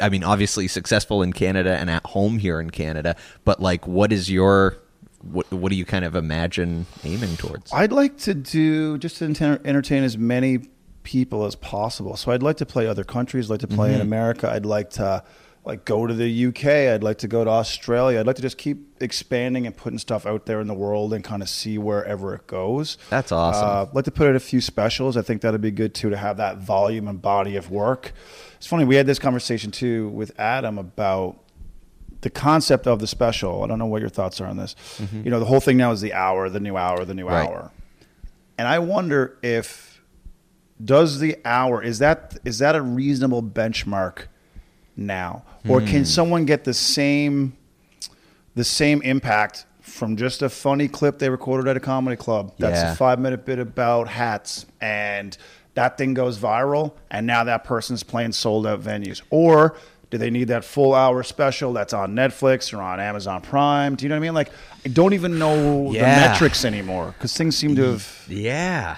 I 0.00 0.08
mean, 0.08 0.24
obviously 0.24 0.68
successful 0.68 1.22
in 1.22 1.32
Canada 1.32 1.76
and 1.76 1.90
at 1.90 2.04
home 2.06 2.38
here 2.38 2.60
in 2.60 2.70
Canada, 2.70 3.16
but 3.44 3.60
like, 3.60 3.86
what 3.86 4.12
is 4.12 4.30
your 4.30 4.78
what? 5.22 5.50
What 5.52 5.70
do 5.70 5.76
you 5.76 5.84
kind 5.84 6.04
of 6.04 6.14
imagine 6.14 6.86
aiming 7.04 7.36
towards? 7.36 7.72
I'd 7.72 7.92
like 7.92 8.18
to 8.18 8.34
do 8.34 8.98
just 8.98 9.18
to 9.18 9.24
enter- 9.24 9.60
entertain 9.64 10.04
as 10.04 10.16
many 10.16 10.60
people 11.02 11.44
as 11.46 11.54
possible. 11.54 12.16
So 12.16 12.32
I'd 12.32 12.42
like 12.42 12.56
to 12.58 12.66
play 12.66 12.86
other 12.86 13.04
countries. 13.04 13.46
I'd 13.46 13.54
like 13.54 13.60
to 13.60 13.68
play 13.68 13.88
in 13.88 13.94
mm-hmm. 13.94 14.02
America. 14.02 14.50
I'd 14.50 14.66
like 14.66 14.90
to 14.90 15.22
like 15.66 15.84
go 15.84 16.06
to 16.06 16.14
the 16.14 16.46
UK. 16.46 16.64
I'd 16.94 17.02
like 17.02 17.18
to 17.18 17.28
go 17.28 17.44
to 17.44 17.50
Australia. 17.50 18.18
I'd 18.20 18.26
like 18.26 18.36
to 18.36 18.42
just 18.42 18.56
keep 18.56 19.02
expanding 19.02 19.66
and 19.66 19.76
putting 19.76 19.98
stuff 19.98 20.24
out 20.24 20.46
there 20.46 20.60
in 20.60 20.68
the 20.68 20.74
world 20.74 21.12
and 21.12 21.22
kind 21.24 21.42
of 21.42 21.48
see 21.48 21.76
wherever 21.76 22.34
it 22.34 22.46
goes. 22.46 22.96
That's 23.10 23.32
awesome. 23.32 23.68
Uh, 23.68 23.82
I'd 23.82 23.94
like 23.94 24.04
to 24.06 24.10
put 24.12 24.28
out 24.28 24.36
a 24.36 24.40
few 24.40 24.60
specials. 24.60 25.16
I 25.16 25.22
think 25.22 25.42
that'd 25.42 25.60
be 25.60 25.72
good 25.72 25.92
too 25.92 26.08
to 26.08 26.16
have 26.16 26.36
that 26.38 26.58
volume 26.58 27.08
and 27.08 27.20
body 27.20 27.56
of 27.56 27.70
work. 27.70 28.12
It's 28.56 28.66
funny 28.66 28.84
we 28.84 28.94
had 28.94 29.06
this 29.06 29.18
conversation 29.18 29.70
too 29.72 30.08
with 30.10 30.38
Adam 30.38 30.78
about 30.78 31.36
the 32.22 32.30
concept 32.30 32.86
of 32.86 33.00
the 33.00 33.06
special. 33.08 33.62
I 33.62 33.66
don't 33.66 33.78
know 33.80 33.86
what 33.86 34.00
your 34.00 34.08
thoughts 34.08 34.40
are 34.40 34.46
on 34.46 34.56
this. 34.56 34.74
You 35.12 35.30
know, 35.30 35.38
the 35.40 35.44
whole 35.46 35.60
thing 35.60 35.76
now 35.76 35.90
is 35.90 36.00
the 36.00 36.14
hour, 36.14 36.48
the 36.48 36.60
new 36.60 36.76
hour, 36.76 37.04
the 37.04 37.12
new 37.12 37.24
Mm-hmm. 37.26 37.34
Right. 37.34 37.48
hour. 37.48 37.70
And 38.56 38.66
I 38.68 38.78
wonder 38.78 39.36
if 39.42 40.00
does 40.82 41.18
the 41.20 41.36
hour 41.44 41.82
is 41.82 41.98
that 41.98 42.38
is 42.44 42.58
that 42.60 42.76
a 42.76 42.82
reasonable 42.82 43.42
benchmark 43.42 44.26
now, 44.96 45.42
or 45.68 45.80
Hmm. 45.80 45.86
can 45.86 46.04
someone 46.04 46.44
get 46.44 46.64
the 46.64 46.74
same 46.74 47.54
the 48.54 48.64
same 48.64 49.02
impact 49.02 49.66
from 49.82 50.16
just 50.16 50.40
a 50.42 50.48
funny 50.48 50.88
clip 50.88 51.18
they 51.18 51.28
recorded 51.28 51.68
at 51.68 51.76
a 51.76 51.80
comedy 51.80 52.16
club? 52.16 52.52
That's 52.58 52.80
Yeah. 52.80 52.92
a 52.92 52.94
five 52.96 53.18
minute 53.18 53.44
bit 53.44 53.58
about 53.58 54.08
hats 54.08 54.64
and 54.80 55.36
that 55.74 55.98
thing 55.98 56.14
goes 56.14 56.38
viral 56.38 56.92
and 57.10 57.26
now 57.26 57.44
that 57.44 57.64
person's 57.64 58.02
playing 58.02 58.32
sold 58.32 58.66
out 58.66 58.82
venues 58.82 59.20
or 59.30 59.76
do 60.08 60.16
they 60.18 60.30
need 60.30 60.48
that 60.48 60.64
full 60.64 60.94
hour 60.94 61.22
special 61.22 61.72
that's 61.74 61.92
on 61.92 62.14
Netflix 62.14 62.72
or 62.72 62.80
on 62.80 62.98
Amazon 63.00 63.42
Prime? 63.42 63.94
Do 63.96 64.04
you 64.04 64.08
know 64.08 64.14
what 64.14 64.20
I 64.20 64.22
mean? 64.22 64.34
Like, 64.34 64.50
I 64.84 64.88
don't 64.88 65.12
even 65.14 65.38
know 65.38 65.92
the 65.92 65.98
metrics 66.00 66.64
anymore 66.64 67.12
because 67.18 67.36
things 67.36 67.56
seem 67.56 67.74
to 67.76 67.82
have. 67.90 68.24
Yeah. 68.28 68.96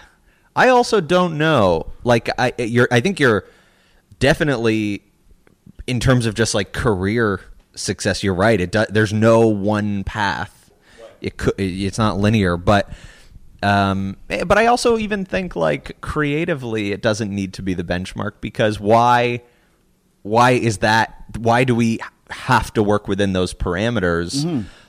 I 0.55 0.69
also 0.69 1.01
don't 1.01 1.37
know. 1.39 1.87
Like 2.05 2.29
I 2.39 2.53
you're 2.59 2.89
I 2.93 3.01
think 3.01 3.19
you're 3.19 3.45
definitely 4.21 5.03
in 5.89 6.01
terms 6.01 6.27
of 6.27 6.35
just 6.35 6.55
like 6.55 6.73
career 6.73 7.41
success 7.75 8.23
you're 8.23 8.35
right. 8.35 8.61
It 8.61 8.71
do, 8.73 8.85
there's 8.89 9.13
no 9.13 9.49
one 9.49 10.05
path. 10.05 10.71
It 11.21 11.37
could 11.37 11.55
it's 11.59 11.99
not 11.99 12.19
linear, 12.19 12.57
but 12.57 12.93
um 13.63 14.17
eh, 14.31 14.45
but 14.45 14.59
I 14.59 14.67
also 14.67 14.99
even 14.99 15.25
think 15.25 15.57
like 15.57 16.01
creatively 16.01 16.93
it 16.93 17.03
doesn't 17.03 17.35
need 17.35 17.55
to 17.55 17.63
be 17.63 17.75
the 17.75 17.83
benchmark 17.83 18.35
because 18.41 18.79
why 18.79 19.43
why 20.23 20.53
is 20.53 20.79
that 20.79 21.25
why 21.39 21.65
do 21.65 21.75
we 21.75 21.99
have 22.31 22.73
to 22.75 22.83
work 22.83 23.09
within 23.09 23.33
those 23.33 23.55
parameters 23.55 24.45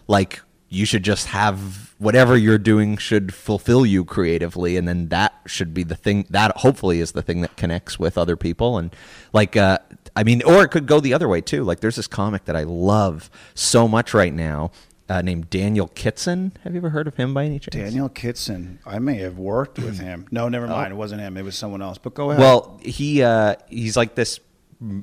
like 0.07 0.41
you 0.69 0.86
should 0.86 1.03
just 1.03 1.27
have 1.27 1.93
whatever 1.97 2.38
you're 2.38 2.58
doing 2.60 2.95
should 2.95 3.34
fulfill 3.34 3.86
you 3.86 4.05
creatively 4.05 4.77
and 4.77 4.88
then 4.88 5.10
that 5.10 5.34
should 5.45 5.73
be 5.73 5.84
the 5.84 5.95
thing 5.95 6.25
that 6.29 6.55
hopefully 6.58 6.99
is 7.01 7.12
the 7.13 7.21
thing 7.21 7.41
that 7.41 7.58
connects 7.58 7.97
with 7.99 8.17
other 8.17 8.38
people 8.38 8.77
and 8.77 8.95
like 9.34 9.58
uh 9.58 9.77
i 10.15 10.23
mean 10.23 10.41
or 10.43 10.63
it 10.63 10.69
could 10.69 10.86
go 10.86 10.99
the 10.99 11.13
other 11.13 11.27
way 11.27 11.41
too 11.41 11.63
like 11.63 11.79
there's 11.79 11.95
this 11.95 12.08
comic 12.08 12.45
that 12.45 12.55
i 12.55 12.63
love 12.63 13.29
so 13.53 13.88
much 13.88 14.13
right 14.13 14.34
now 14.34 14.71
uh, 15.10 15.21
named 15.23 15.49
daniel 15.49 15.88
kitson 15.88 16.53
have 16.63 16.73
you 16.73 16.77
ever 16.77 16.91
heard 16.91 17.08
of 17.08 17.15
him 17.15 17.34
by 17.34 17.43
any 17.45 17.58
chance 17.60 17.75
Daniel 17.75 18.08
Kitson. 18.10 18.77
I 18.86 18.99
may 18.99 19.15
have 19.17 19.39
worked 19.39 19.79
with 19.79 19.99
him. 20.10 20.27
No, 20.29 20.49
never 20.49 20.67
mind. 20.67 20.93
It 20.93 20.95
wasn't 20.95 21.21
him. 21.21 21.36
It 21.36 21.41
was 21.43 21.58
someone 21.58 21.82
else. 21.82 21.97
But 21.97 22.13
go 22.13 22.29
ahead. 22.29 22.39
Well, 22.39 22.79
he 22.84 23.23
uh, 23.23 23.55
he's 23.69 23.97
like 23.97 24.13
this, 24.13 24.39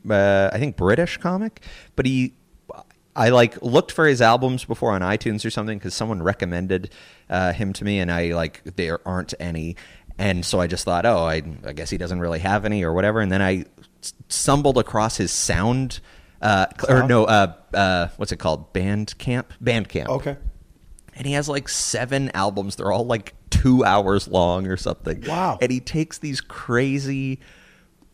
uh, 0.08 0.50
I 0.52 0.58
think 0.58 0.76
British 0.76 1.16
comic, 1.18 1.60
but 1.96 2.06
he. 2.06 2.34
I 3.16 3.30
like 3.30 3.60
looked 3.62 3.92
for 3.92 4.06
his 4.06 4.20
albums 4.20 4.64
before 4.64 4.92
on 4.92 5.00
iTunes 5.00 5.44
or 5.44 5.50
something 5.50 5.78
because 5.78 5.94
someone 5.94 6.22
recommended 6.22 6.90
uh, 7.30 7.52
him 7.52 7.72
to 7.72 7.84
me, 7.84 7.98
and 7.98 8.12
I 8.12 8.34
like 8.34 8.62
there 8.76 9.00
aren't 9.08 9.32
any, 9.40 9.76
and 10.18 10.44
so 10.44 10.60
I 10.60 10.66
just 10.66 10.84
thought, 10.84 11.06
oh, 11.06 11.24
I, 11.24 11.42
I 11.64 11.72
guess 11.72 11.88
he 11.88 11.96
doesn't 11.96 12.20
really 12.20 12.40
have 12.40 12.64
any 12.64 12.84
or 12.84 12.92
whatever, 12.92 13.20
and 13.20 13.32
then 13.32 13.40
I 13.40 13.64
stumbled 14.28 14.76
across 14.76 15.16
his 15.16 15.32
sound, 15.32 16.00
uh, 16.42 16.66
or 16.88 17.08
no, 17.08 17.24
uh, 17.24 17.54
uh, 17.72 18.08
what's 18.18 18.32
it 18.32 18.38
called? 18.38 18.72
Bandcamp, 18.74 19.46
Bandcamp 19.64 20.08
okay. 20.08 20.36
and 21.14 21.26
he 21.26 21.32
has 21.32 21.48
like 21.48 21.68
seven 21.70 22.30
albums. 22.34 22.76
They're 22.76 22.92
all 22.92 23.06
like 23.06 23.34
two 23.48 23.84
hours 23.84 24.28
long 24.28 24.66
or 24.66 24.76
something. 24.76 25.24
Wow. 25.26 25.58
And 25.60 25.72
he 25.72 25.80
takes 25.80 26.18
these 26.18 26.40
crazy 26.42 27.40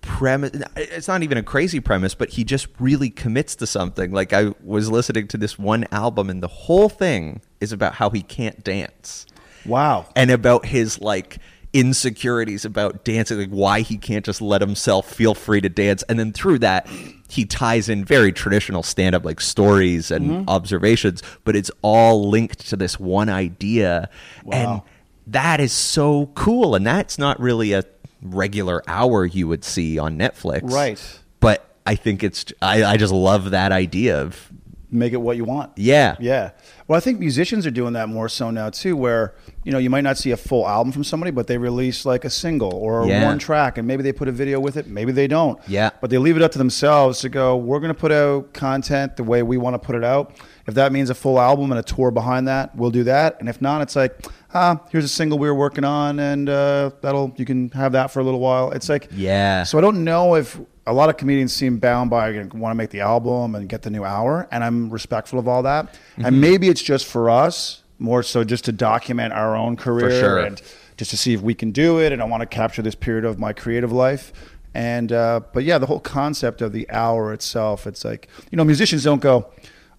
premise. 0.02 0.50
It's 0.76 1.08
not 1.08 1.22
even 1.22 1.38
a 1.38 1.42
crazy 1.42 1.80
premise, 1.80 2.14
but 2.14 2.30
he 2.30 2.44
just 2.44 2.66
really 2.78 3.08
commits 3.10 3.54
to 3.56 3.66
something. 3.66 4.12
Like 4.12 4.32
I 4.34 4.52
was 4.62 4.90
listening 4.90 5.28
to 5.28 5.38
this 5.38 5.58
one 5.58 5.86
album, 5.90 6.28
and 6.28 6.42
the 6.42 6.48
whole 6.48 6.88
thing 6.90 7.40
is 7.60 7.72
about 7.72 7.94
how 7.94 8.10
he 8.10 8.20
can't 8.22 8.62
dance 8.62 9.26
Wow. 9.64 10.06
and 10.14 10.30
about 10.30 10.66
his 10.66 11.00
like 11.00 11.38
insecurities 11.72 12.64
about 12.64 13.04
dancing, 13.04 13.38
like 13.38 13.48
why 13.50 13.80
he 13.80 13.96
can't 13.96 14.24
just 14.24 14.40
let 14.42 14.60
himself 14.60 15.10
feel 15.10 15.34
free 15.34 15.60
to 15.60 15.68
dance. 15.68 16.02
And 16.04 16.18
then 16.18 16.32
through 16.32 16.58
that, 16.60 16.86
he 17.28 17.44
ties 17.46 17.88
in 17.88 18.04
very 18.04 18.30
traditional 18.32 18.82
stand 18.82 19.14
up 19.14 19.24
like 19.24 19.40
stories 19.40 20.10
and 20.10 20.22
Mm-hmm. 20.30 20.48
observations, 20.48 21.22
but 21.44 21.56
it's 21.56 21.70
all 21.80 22.28
linked 22.28 22.68
to 22.68 22.76
this 22.76 23.00
one 23.00 23.28
idea. 23.30 24.10
And 24.52 24.70
Wow. 24.70 24.84
that 25.28 25.60
is 25.60 25.72
so 25.72 26.26
cool. 26.34 26.74
And 26.74 26.86
that's 26.86 27.16
not 27.18 27.40
really 27.40 27.72
a 27.72 27.84
regular 28.22 28.82
hour 28.86 29.24
you 29.26 29.48
would 29.48 29.64
see 29.64 29.98
on 29.98 30.16
Netflix. 30.16 30.70
Right. 30.70 31.20
But 31.40 31.68
I 31.86 31.94
think 31.96 32.22
it's, 32.22 32.46
I, 32.62 32.84
I 32.84 32.96
just 32.96 33.12
love 33.12 33.50
that 33.50 33.72
idea 33.72 34.20
of, 34.22 34.50
Make 34.94 35.14
it 35.14 35.22
what 35.22 35.38
you 35.38 35.44
want. 35.44 35.72
yeah. 35.76 36.16
Yeah. 36.20 36.50
Well, 36.86 36.98
I 36.98 37.00
think 37.00 37.18
musicians 37.18 37.66
are 37.66 37.70
doing 37.70 37.94
that 37.94 38.10
more 38.10 38.28
so 38.28 38.50
now 38.50 38.68
too, 38.68 38.94
where 38.94 39.34
you 39.64 39.72
know 39.72 39.78
you 39.78 39.88
might 39.88 40.02
not 40.02 40.18
see 40.18 40.32
a 40.32 40.36
full 40.36 40.68
album 40.68 40.92
from 40.92 41.02
somebody, 41.02 41.30
but 41.30 41.46
they 41.46 41.56
release 41.56 42.04
like 42.04 42.26
a 42.26 42.30
single 42.30 42.74
or 42.74 43.06
Yeah. 43.06 43.24
one 43.24 43.38
track, 43.38 43.78
and 43.78 43.88
maybe 43.88 44.02
they 44.02 44.12
put 44.12 44.28
a 44.28 44.32
video 44.32 44.60
with 44.60 44.76
it, 44.76 44.86
maybe 44.88 45.10
they 45.10 45.26
don't. 45.26 45.58
Yeah. 45.66 45.90
But 46.02 46.10
they 46.10 46.18
leave 46.18 46.36
it 46.36 46.42
up 46.42 46.52
to 46.52 46.58
themselves 46.58 47.20
to 47.20 47.30
go. 47.30 47.56
We're 47.56 47.80
going 47.80 47.94
to 47.94 47.98
put 47.98 48.12
out 48.12 48.52
content 48.52 49.16
the 49.16 49.24
way 49.24 49.42
we 49.42 49.56
want 49.56 49.72
to 49.72 49.78
put 49.78 49.94
it 49.94 50.04
out. 50.04 50.34
If 50.66 50.74
that 50.74 50.92
means 50.92 51.10
a 51.10 51.14
full 51.14 51.40
album 51.40 51.72
and 51.72 51.78
a 51.78 51.82
tour 51.82 52.10
behind 52.10 52.48
that, 52.48 52.74
we'll 52.76 52.90
do 52.90 53.04
that. 53.04 53.40
And 53.40 53.48
if 53.48 53.60
not, 53.60 53.82
it's 53.82 53.96
like, 53.96 54.26
ah, 54.54 54.80
here's 54.90 55.04
a 55.04 55.08
single 55.08 55.38
we 55.38 55.48
were 55.48 55.54
working 55.54 55.84
on, 55.84 56.18
and 56.18 56.48
uh, 56.48 56.90
that'll 57.00 57.34
you 57.36 57.44
can 57.44 57.70
have 57.70 57.92
that 57.92 58.10
for 58.10 58.20
a 58.20 58.24
little 58.24 58.40
while. 58.40 58.70
It's 58.70 58.88
like, 58.88 59.08
Yeah. 59.12 59.64
So 59.64 59.78
I 59.78 59.80
don't 59.80 60.04
know 60.04 60.36
if 60.36 60.58
a 60.86 60.92
lot 60.92 61.08
of 61.08 61.16
comedians 61.16 61.52
seem 61.52 61.78
bound 61.78 62.10
by 62.10 62.32
want 62.54 62.72
to 62.72 62.74
make 62.74 62.90
the 62.90 63.00
album 63.00 63.54
and 63.54 63.68
get 63.68 63.82
the 63.82 63.90
new 63.90 64.04
hour, 64.04 64.48
and 64.50 64.64
I'm 64.64 64.90
respectful 64.90 65.38
of 65.38 65.48
all 65.48 65.62
that. 65.62 65.86
Mm-hmm. 65.86 66.24
And 66.26 66.40
maybe 66.40 66.68
it's 66.68 66.82
just 66.82 67.06
for 67.06 67.30
us. 67.30 67.82
more 67.98 68.22
so 68.24 68.42
just 68.42 68.64
to 68.64 68.72
document 68.72 69.32
our 69.32 69.54
own 69.54 69.76
career 69.76 70.10
sure. 70.10 70.38
and 70.40 70.60
just 70.96 71.10
to 71.10 71.16
see 71.16 71.34
if 71.34 71.40
we 71.40 71.54
can 71.54 71.70
do 71.70 72.00
it. 72.00 72.12
And 72.12 72.20
I 72.20 72.24
want 72.24 72.40
to 72.40 72.46
capture 72.46 72.82
this 72.82 72.96
period 72.96 73.24
of 73.24 73.38
my 73.38 73.52
creative 73.52 73.92
life. 73.92 74.32
And 74.74 75.12
uh, 75.12 75.40
but 75.52 75.64
yeah, 75.64 75.78
the 75.78 75.86
whole 75.86 76.00
concept 76.00 76.62
of 76.62 76.72
the 76.72 76.90
hour 76.90 77.32
itself, 77.32 77.86
it's 77.86 78.04
like 78.04 78.28
you 78.50 78.56
know, 78.56 78.64
musicians 78.64 79.04
don't 79.04 79.20
go, 79.20 79.50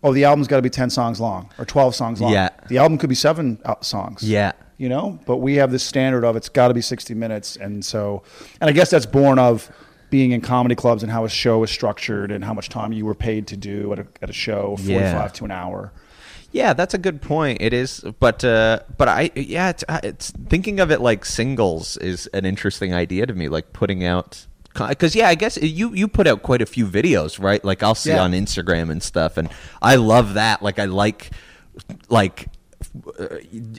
oh, 0.04 0.14
the 0.14 0.26
album's 0.26 0.48
got 0.48 0.58
to 0.58 0.62
be 0.62 0.70
ten 0.70 0.90
songs 0.90 1.20
long 1.20 1.50
or 1.58 1.66
twelve 1.66 1.96
songs 1.96 2.22
long. 2.22 2.32
Yeah. 2.34 2.50
the 2.68 2.78
album 2.78 2.98
could 2.98 3.10
be 3.10 3.16
seven 3.16 3.60
uh, 3.66 3.76
songs. 3.82 4.22
Yeah. 4.24 4.52
you 4.78 4.90
know, 4.90 5.20
but 5.26 5.38
we 5.38 5.56
have 5.56 5.72
this 5.72 5.84
standard 5.84 6.24
of 6.26 6.36
it's 6.36 6.50
got 6.50 6.68
to 6.68 6.74
be 6.74 6.82
sixty 6.82 7.14
minutes, 7.14 7.56
and 7.56 7.84
so, 7.84 8.24
and 8.62 8.70
I 8.70 8.74
guess 8.74 8.90
that's 8.90 9.06
born 9.06 9.40
of 9.40 9.72
being 10.10 10.32
in 10.32 10.42
comedy 10.42 10.76
clubs 10.76 11.02
and 11.02 11.12
how 11.12 11.26
a 11.26 11.30
show 11.30 11.64
is 11.64 11.72
structured 11.72 12.32
and 12.32 12.44
how 12.44 12.54
much 12.54 12.70
time 12.70 12.94
you 12.94 13.04
were 13.06 13.16
paid 13.16 13.48
to 13.48 13.58
do 13.58 13.92
at 13.94 14.00
a, 14.00 14.08
at 14.22 14.30
a 14.30 14.34
show, 14.34 14.76
forty 14.78 14.94
five 14.94 15.14
Yeah. 15.14 15.28
to 15.30 15.46
an 15.46 15.52
hour. 15.52 15.92
Yeah, 16.52 16.74
that's 16.74 16.94
a 16.94 17.00
good 17.00 17.20
point. 17.20 17.62
It 17.62 17.74
is, 17.74 18.04
but 18.20 18.44
uh, 18.44 18.82
but 18.98 19.08
I 19.08 19.32
yeah, 19.36 19.70
it's, 19.72 19.84
uh, 19.90 20.00
it's 20.04 20.30
thinking 20.50 20.80
of 20.80 20.92
it 20.92 21.02
like 21.02 21.26
singles 21.26 21.98
is 21.98 22.28
an 22.28 22.46
interesting 22.46 22.94
idea 22.94 23.26
to 23.26 23.34
me. 23.34 23.50
Like 23.50 23.74
putting 23.74 24.04
out 24.04 24.46
because 24.74 25.16
yeah, 25.16 25.28
I 25.30 25.36
guess 25.36 25.58
you 25.58 25.94
you 25.94 26.08
put 26.08 26.28
out 26.28 26.42
quite 26.44 26.62
a 26.62 26.66
few 26.66 26.86
videos, 26.88 27.40
right? 27.42 27.64
Like 27.64 27.84
I'll 27.84 27.96
see 27.96 28.10
Yeah. 28.12 28.24
on 28.24 28.32
Instagram 28.34 28.90
and 28.92 29.02
stuff, 29.04 29.38
and 29.38 29.50
I 29.82 29.96
love 29.96 30.34
that. 30.36 30.62
Like 30.62 30.80
I 30.80 30.86
like 30.86 31.32
like 32.10 32.48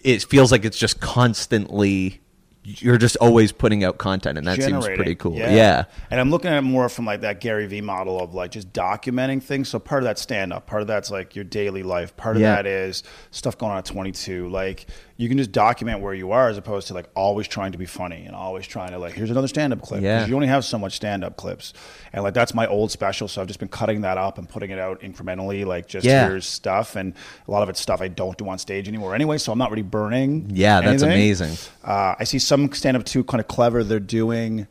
it 0.04 0.22
feels 0.24 0.50
like 0.52 0.64
it's 0.64 0.78
just 0.78 1.00
constantly. 1.00 2.20
You're 2.66 2.96
just 2.96 3.16
always 3.18 3.52
putting 3.52 3.84
out 3.84 3.98
content, 3.98 4.38
and 4.38 4.46
that 4.46 4.62
seems 4.62 4.86
pretty 4.86 5.14
cool. 5.14 5.34
Yeah. 5.36 5.84
And 6.10 6.18
I'm 6.18 6.30
looking 6.30 6.50
at 6.50 6.56
it 6.58 6.62
more 6.62 6.88
from 6.88 7.04
like 7.04 7.20
that 7.20 7.40
Gary 7.40 7.66
Vee 7.66 7.82
model 7.82 8.18
of 8.18 8.32
like 8.34 8.52
just 8.52 8.72
documenting 8.72 9.42
things. 9.42 9.68
So 9.68 9.78
part 9.78 10.02
of 10.02 10.06
that 10.06 10.18
stand 10.18 10.52
up, 10.52 10.66
part 10.66 10.80
of 10.80 10.88
that's 10.88 11.10
like 11.10 11.36
your 11.36 11.44
daily 11.44 11.82
life. 11.82 12.16
Part 12.16 12.36
of 12.36 12.42
Yeah. 12.42 12.54
that 12.56 12.66
is 12.66 13.02
stuff 13.30 13.58
going 13.58 13.72
on 13.72 13.78
at 13.78 13.84
22. 13.84 14.48
Like 14.48 14.86
you 15.16 15.28
can 15.28 15.38
just 15.38 15.52
document 15.52 16.00
where 16.00 16.14
you 16.14 16.32
are 16.32 16.48
as 16.48 16.56
opposed 16.58 16.88
to 16.88 16.94
like 16.94 17.06
always 17.14 17.46
trying 17.46 17.70
to 17.70 17.78
be 17.78 17.86
funny 17.86 18.24
and 18.24 18.34
always 18.34 18.66
trying 18.66 18.90
to 18.90 18.98
like 18.98 19.12
here's 19.12 19.30
another 19.30 19.46
stand 19.46 19.72
up 19.74 19.82
clip. 19.82 20.02
Yeah. 20.02 20.26
You 20.26 20.34
only 20.34 20.48
have 20.48 20.64
so 20.64 20.78
much 20.78 20.94
stand 20.96 21.22
up 21.22 21.36
clips. 21.36 21.74
And 22.14 22.24
like 22.24 22.32
that's 22.34 22.54
my 22.54 22.66
old 22.66 22.90
special, 22.90 23.28
so 23.28 23.42
I've 23.42 23.46
just 23.46 23.60
been 23.60 23.68
cutting 23.68 24.00
that 24.00 24.16
up 24.16 24.38
and 24.38 24.48
putting 24.48 24.70
it 24.70 24.78
out 24.78 25.02
incrementally 25.02 25.66
like 25.66 25.86
just 25.86 26.06
Yeah. 26.06 26.28
here's 26.28 26.46
stuff 26.46 26.96
and 26.96 27.12
a 27.46 27.50
lot 27.50 27.62
of 27.62 27.68
it's 27.68 27.80
stuff 27.80 28.00
I 28.00 28.08
don't 28.08 28.38
do 28.38 28.48
on 28.48 28.58
stage 28.58 28.88
anymore 28.88 29.14
anyway, 29.14 29.36
so 29.36 29.52
I'm 29.52 29.58
not 29.58 29.70
really 29.70 29.82
burning. 29.82 30.50
Yeah, 30.54 30.80
that's 30.80 31.02
amazing. 31.02 31.56
Uh, 31.84 32.14
I 32.18 32.24
see 32.24 32.38
some 32.38 32.53
stand 32.72 32.96
up 32.96 33.04
too 33.04 33.24
kind 33.24 33.40
of 33.40 33.48
clever. 33.48 33.84
They're 33.84 34.00
doing 34.00 34.66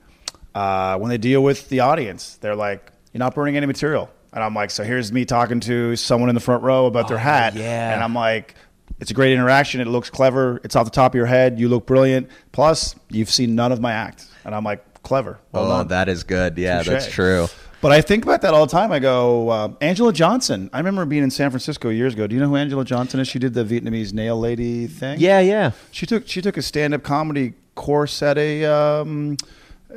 uh, 0.55 0.97
when 0.97 1.09
they 1.09 1.17
deal 1.17 1.43
with 1.43 1.69
the 1.69 1.81
audience. 1.81 2.35
They're 2.41 2.55
like, 2.55 2.91
"You're 3.13 3.19
not 3.19 3.35
burning 3.35 3.57
any 3.57 3.65
material," 3.65 4.09
and 4.33 4.43
I'm 4.43 4.53
like, 4.53 4.71
"So 4.71 4.83
here's 4.83 5.11
me 5.11 5.25
talking 5.25 5.59
to 5.61 5.95
someone 5.95 6.29
in 6.29 6.35
the 6.35 6.41
front 6.41 6.63
row 6.63 6.85
about 6.85 7.07
their 7.07 7.17
Oh, 7.17 7.21
hat," 7.21 7.55
yeah. 7.55 7.93
and 7.93 8.03
I'm 8.03 8.13
like. 8.15 8.55
It's 8.99 9.09
a 9.11 9.13
great 9.15 9.33
interaction. 9.33 9.81
It 9.81 9.87
looks 9.87 10.09
clever. 10.09 10.61
It's 10.63 10.77
off 10.77 10.85
the 10.85 10.91
top 10.91 11.11
of 11.13 11.15
your 11.15 11.25
head. 11.25 11.59
You 11.59 11.67
look 11.67 11.85
brilliant. 11.85 12.29
Plus, 12.53 12.95
you've 13.09 13.29
seen 13.29 13.53
none 13.55 13.71
of 13.73 13.81
my 13.81 13.91
act, 13.91 14.27
and 14.45 14.55
I'm 14.55 14.63
like, 14.63 15.01
clever. 15.01 15.39
Well 15.51 15.65
Oh, 15.65 15.77
done. 15.79 15.87
that 15.89 16.07
is 16.07 16.23
good. 16.23 16.57
Yeah, 16.57 16.83
that's 16.83 17.11
true. 17.11 17.47
But 17.81 17.91
I 17.91 17.99
think 18.01 18.23
about 18.23 18.43
that 18.43 18.53
all 18.53 18.65
the 18.65 18.71
time. 18.71 18.93
I 18.93 18.99
go, 18.99 19.49
uh, 19.49 19.69
Angela 19.81 20.13
Johnson. 20.13 20.69
I 20.71 20.77
remember 20.77 21.03
being 21.05 21.23
in 21.23 21.31
San 21.31 21.49
Francisco 21.49 21.89
years 21.89 22.13
ago. 22.13 22.27
Do 22.27 22.35
you 22.35 22.39
know 22.39 22.47
who 22.47 22.55
Angela 22.55 22.85
Johnson 22.85 23.19
is? 23.19 23.27
She 23.27 23.39
did 23.39 23.53
the 23.55 23.65
Vietnamese 23.65 24.13
nail 24.13 24.39
lady 24.39 24.87
thing. 24.87 25.19
Yeah, 25.19 25.39
yeah. 25.41 25.71
She 25.91 26.05
took 26.05 26.25
she 26.27 26.41
took 26.41 26.55
a 26.55 26.61
stand 26.61 26.93
up 26.93 27.03
comedy 27.03 27.55
course 27.75 28.21
at 28.21 28.37
a 28.37 28.65
um, 28.65 29.37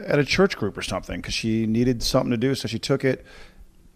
at 0.06 0.18
a 0.18 0.24
church 0.24 0.56
group 0.56 0.76
or 0.76 0.82
something 0.82 1.20
because 1.20 1.34
she 1.34 1.66
needed 1.66 2.02
something 2.02 2.30
to 2.30 2.36
do. 2.36 2.54
So 2.54 2.68
she 2.68 2.78
took 2.78 3.04
it. 3.04 3.24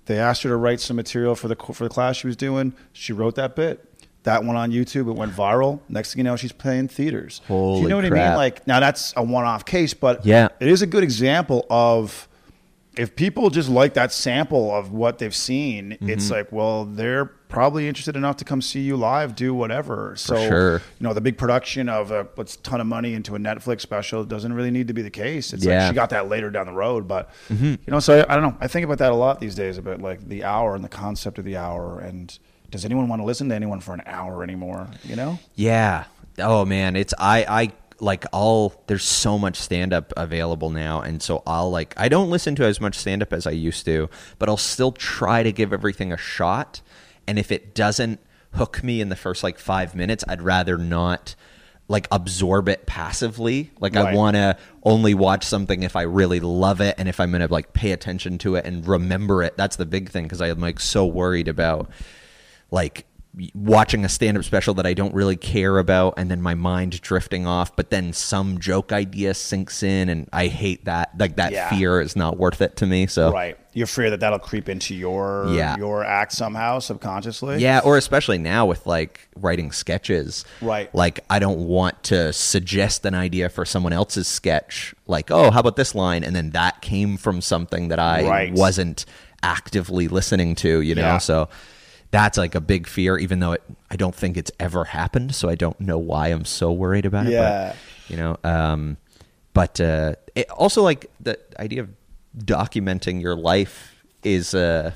They 0.07 0.18
asked 0.18 0.43
her 0.43 0.49
to 0.49 0.57
write 0.57 0.81
some 0.81 0.97
material 0.97 1.35
for 1.35 1.49
the 1.49 1.57
for 1.57 1.85
the 1.85 1.91
class 1.91 2.16
she 2.16 2.26
was 2.26 2.37
doing. 2.37 2.72
She 2.93 3.12
wrote 3.12 3.35
that 3.37 3.55
bit. 3.55 3.85
That 4.24 4.45
went 4.45 4.59
on 4.59 4.70
YouTube. 4.70 5.09
It 5.09 5.12
went 5.16 5.33
viral. 5.33 5.81
Next 5.89 6.12
thing 6.12 6.18
you 6.20 6.24
know, 6.24 6.37
she's 6.37 6.53
playing 6.53 6.89
theaters. 6.89 7.41
Do 7.41 7.55
Holy 7.55 7.83
you 7.83 7.89
know 7.89 7.97
what 7.97 8.05
I 8.05 8.11
mean? 8.11 8.37
Like 8.37 8.66
now, 8.66 8.78
that's 8.81 9.14
a 9.16 9.22
one 9.22 9.45
off 9.45 9.64
case, 9.64 9.95
but 9.95 10.26
Yeah. 10.26 10.49
it 10.61 10.68
is 10.68 10.83
a 10.83 10.87
good 10.87 11.03
example 11.03 11.64
of 11.70 12.28
if 13.01 13.16
people 13.16 13.48
just 13.51 13.68
like 13.68 13.94
that 13.94 14.12
sample 14.12 14.74
of 14.74 14.92
what 14.92 15.18
they've 15.18 15.34
seen, 15.34 15.96
it's 16.01 16.24
Mm-hmm. 16.26 16.34
like, 16.34 16.53
well, 16.53 16.84
they're 16.84 17.24
probably 17.48 17.88
interested 17.88 18.14
enough 18.14 18.36
to 18.36 18.44
come 18.44 18.61
see 18.62 18.80
you 18.80 18.96
live, 18.96 19.34
do 19.34 19.53
whatever. 19.55 20.14
So, 20.16 20.36
sure. 20.48 20.74
you 20.98 21.05
know, 21.05 21.12
the 21.14 21.20
big 21.20 21.36
production 21.38 21.88
of 21.88 22.11
a 22.12 22.24
ton 22.62 22.80
of 22.80 22.86
money 22.86 23.14
into 23.14 23.34
a 23.34 23.38
Netflix 23.38 23.80
special 23.80 24.24
doesn't 24.24 24.53
really 24.53 24.70
need 24.70 24.86
to 24.88 24.94
be 24.94 25.03
the 25.03 25.11
case. 25.11 25.53
It's 25.53 25.64
Yeah. 25.64 25.72
Mm-hmm. 25.72 25.80
like 25.86 25.90
she 25.92 25.94
got 25.94 26.11
that 26.11 26.28
later 26.28 26.51
down 26.51 26.66
the 26.66 26.72
road, 26.72 27.09
but 27.09 27.30
you 27.48 27.78
know, 27.88 28.01
so 28.01 28.20
I, 28.20 28.32
I 28.32 28.36
don't 28.36 28.44
know. 28.44 28.57
I 28.61 28.68
think 28.68 28.84
about 28.84 28.98
that 28.98 29.12
a 29.12 29.16
lot 29.16 29.40
these 29.40 29.55
days 29.55 29.78
about 29.78 30.01
like 30.01 30.20
the 30.28 30.44
hour 30.44 30.74
and 30.74 30.84
the 30.84 30.88
concept 30.88 31.38
of 31.38 31.44
the 31.44 31.57
hour 31.57 31.98
and 32.01 32.38
does 32.70 32.84
anyone 32.84 33.09
want 33.09 33.20
to 33.20 33.26
listen 33.26 33.48
to 33.48 33.55
anyone 33.57 33.80
for 33.80 33.94
an 33.94 34.03
hour 34.07 34.44
anymore? 34.44 34.88
You 35.03 35.16
know? 35.16 35.38
Yeah. 35.57 36.05
Oh 36.38 36.64
man, 36.64 36.94
it's 36.94 37.12
I 37.18 37.44
I 37.48 37.72
like 38.01 38.24
I'll 38.32 38.72
there's 38.86 39.05
so 39.05 39.38
much 39.38 39.57
stand 39.57 39.92
up 39.92 40.12
available 40.16 40.70
now 40.70 41.01
and 41.01 41.22
so 41.22 41.42
I'll 41.46 41.70
like 41.70 41.94
I 41.96 42.09
don't 42.09 42.30
listen 42.30 42.55
to 42.57 42.64
as 42.64 42.80
much 42.80 42.94
stand 42.94 43.22
up 43.22 43.32
as 43.32 43.46
I 43.46 43.53
used 43.53 43.84
to, 43.86 44.09
but 44.38 44.48
I'll 44.48 44.57
still 44.57 44.92
try 44.92 45.42
to 45.42 45.53
give 45.53 45.72
everything 45.72 46.12
a 46.12 46.16
shot 46.16 46.80
and 47.26 47.38
if 47.38 47.53
it 47.53 47.74
doesn't 47.74 48.20
hook 48.55 48.82
me 48.82 49.01
in 49.01 49.09
the 49.09 49.16
first 49.16 49.42
like 49.42 49.59
5 49.59 49.94
minutes, 49.94 50.24
I'd 50.26 50.42
rather 50.42 50.76
not 50.76 51.34
like 51.90 52.07
absorb 52.12 52.68
it 52.68 52.86
passively. 52.86 53.72
Like 53.80 53.96
I 53.96 54.14
want 54.14 54.36
to 54.36 54.57
only 54.84 55.12
watch 55.12 55.44
something 55.44 55.82
if 55.82 55.96
I 55.96 56.03
really 56.03 56.38
love 56.38 56.80
it 56.80 56.94
and 56.98 57.09
if 57.09 57.18
I'm 57.18 57.32
going 57.32 57.46
to 57.46 57.53
like 57.53 57.72
pay 57.72 57.90
attention 57.90 58.38
to 58.38 58.55
it 58.55 58.64
and 58.64 58.86
remember 58.86 59.42
it. 59.42 59.57
That's 59.57 59.74
the 59.74 59.86
big 59.86 60.09
thing 60.09 60.22
because 60.22 60.40
I'm 60.40 60.61
like 60.61 60.78
so 60.78 61.05
worried 61.05 61.48
about 61.48 61.90
like 62.70 63.07
watching 63.55 64.05
a 64.05 64.09
stand-up 64.09 64.43
special 64.43 64.74
that 64.74 64.87
I 64.87 64.93
don't 64.93 65.14
really 65.14 65.37
care 65.37 65.78
about 65.78 66.14
and 66.16 66.28
then 66.28 66.43
my 66.43 66.55
mind 66.57 67.01
drifting 67.01 67.47
off 67.47 67.76
but 67.76 67.91
then 67.91 68.12
some 68.12 68.59
joke 68.59 68.91
idea 68.93 69.35
sinks 69.35 69.85
in 69.85 70.09
and 70.09 70.28
I 70.33 70.49
hate 70.49 70.87
that 70.87 71.11
like 71.16 71.37
that 71.37 71.53
Yeah. 71.53 71.70
fear 71.70 72.01
is 72.01 72.16
not 72.16 72.39
worth 72.39 72.61
it 72.61 72.76
to 72.78 72.87
me 72.87 73.07
so 73.07 73.33
Right. 73.33 73.57
you 73.72 73.87
fear 73.87 74.11
that 74.11 74.18
that'll 74.18 74.41
creep 74.41 74.68
into 74.68 74.97
your 74.97 75.47
Yeah. 75.51 75.76
your 75.76 76.05
act 76.05 76.33
somehow 76.33 76.81
subconsciously. 76.81 77.59
yeah 77.59 77.81
or 77.85 77.97
especially 77.97 78.37
now 78.39 78.66
with 78.66 78.85
like 78.85 79.28
writing 79.37 79.70
sketches 79.70 80.45
Right. 80.61 80.93
like 80.93 81.20
I 81.31 81.39
don't 81.39 81.61
want 81.61 82.03
to 82.05 82.33
suggest 82.33 83.07
an 83.07 83.14
idea 83.14 83.49
for 83.49 83.64
someone 83.64 83.93
else's 83.93 84.26
sketch 84.26 84.93
like 85.07 85.31
oh 85.31 85.53
how 85.53 85.61
about 85.61 85.76
this 85.76 85.95
line 85.95 86.24
and 86.24 86.35
then 86.35 86.51
that 86.51 86.83
came 86.83 87.16
from 87.16 87.41
something 87.41 87.89
that 87.89 88.01
I 88.01 88.26
Right. 88.26 88.53
wasn't 88.53 89.05
actively 89.45 90.09
listening 90.09 90.57
to 90.57 90.81
you 90.81 90.97
know 90.97 91.03
Yeah. 91.03 91.18
so 91.18 91.49
that's 92.11 92.36
like 92.38 92.54
a 92.54 92.61
big 92.61 92.86
fear 92.86 93.16
even 93.18 93.40
though 93.40 93.52
it 93.52 93.62
I 93.90 93.96
don't 93.96 94.14
think 94.14 94.36
it's 94.36 94.50
ever 94.58 94.84
happened 94.84 95.34
so 95.34 95.48
I 95.48 95.54
don't 95.54 95.78
know 95.80 95.98
why 95.98 96.28
I'm 96.28 96.44
so 96.44 96.72
worried 96.72 97.06
about 97.06 97.26
it 97.26 97.32
Yeah. 97.32 97.68
but, 97.68 97.76
you 98.11 98.16
know 98.16 98.36
um 98.44 98.96
but 99.54 99.80
uh 99.80 100.14
it 100.34 100.50
also 100.50 100.82
like 100.82 101.11
the 101.20 101.38
idea 101.58 101.82
of 101.82 101.88
documenting 102.36 103.20
your 103.20 103.34
life 103.36 104.04
is 104.22 104.54
uh 104.54 104.92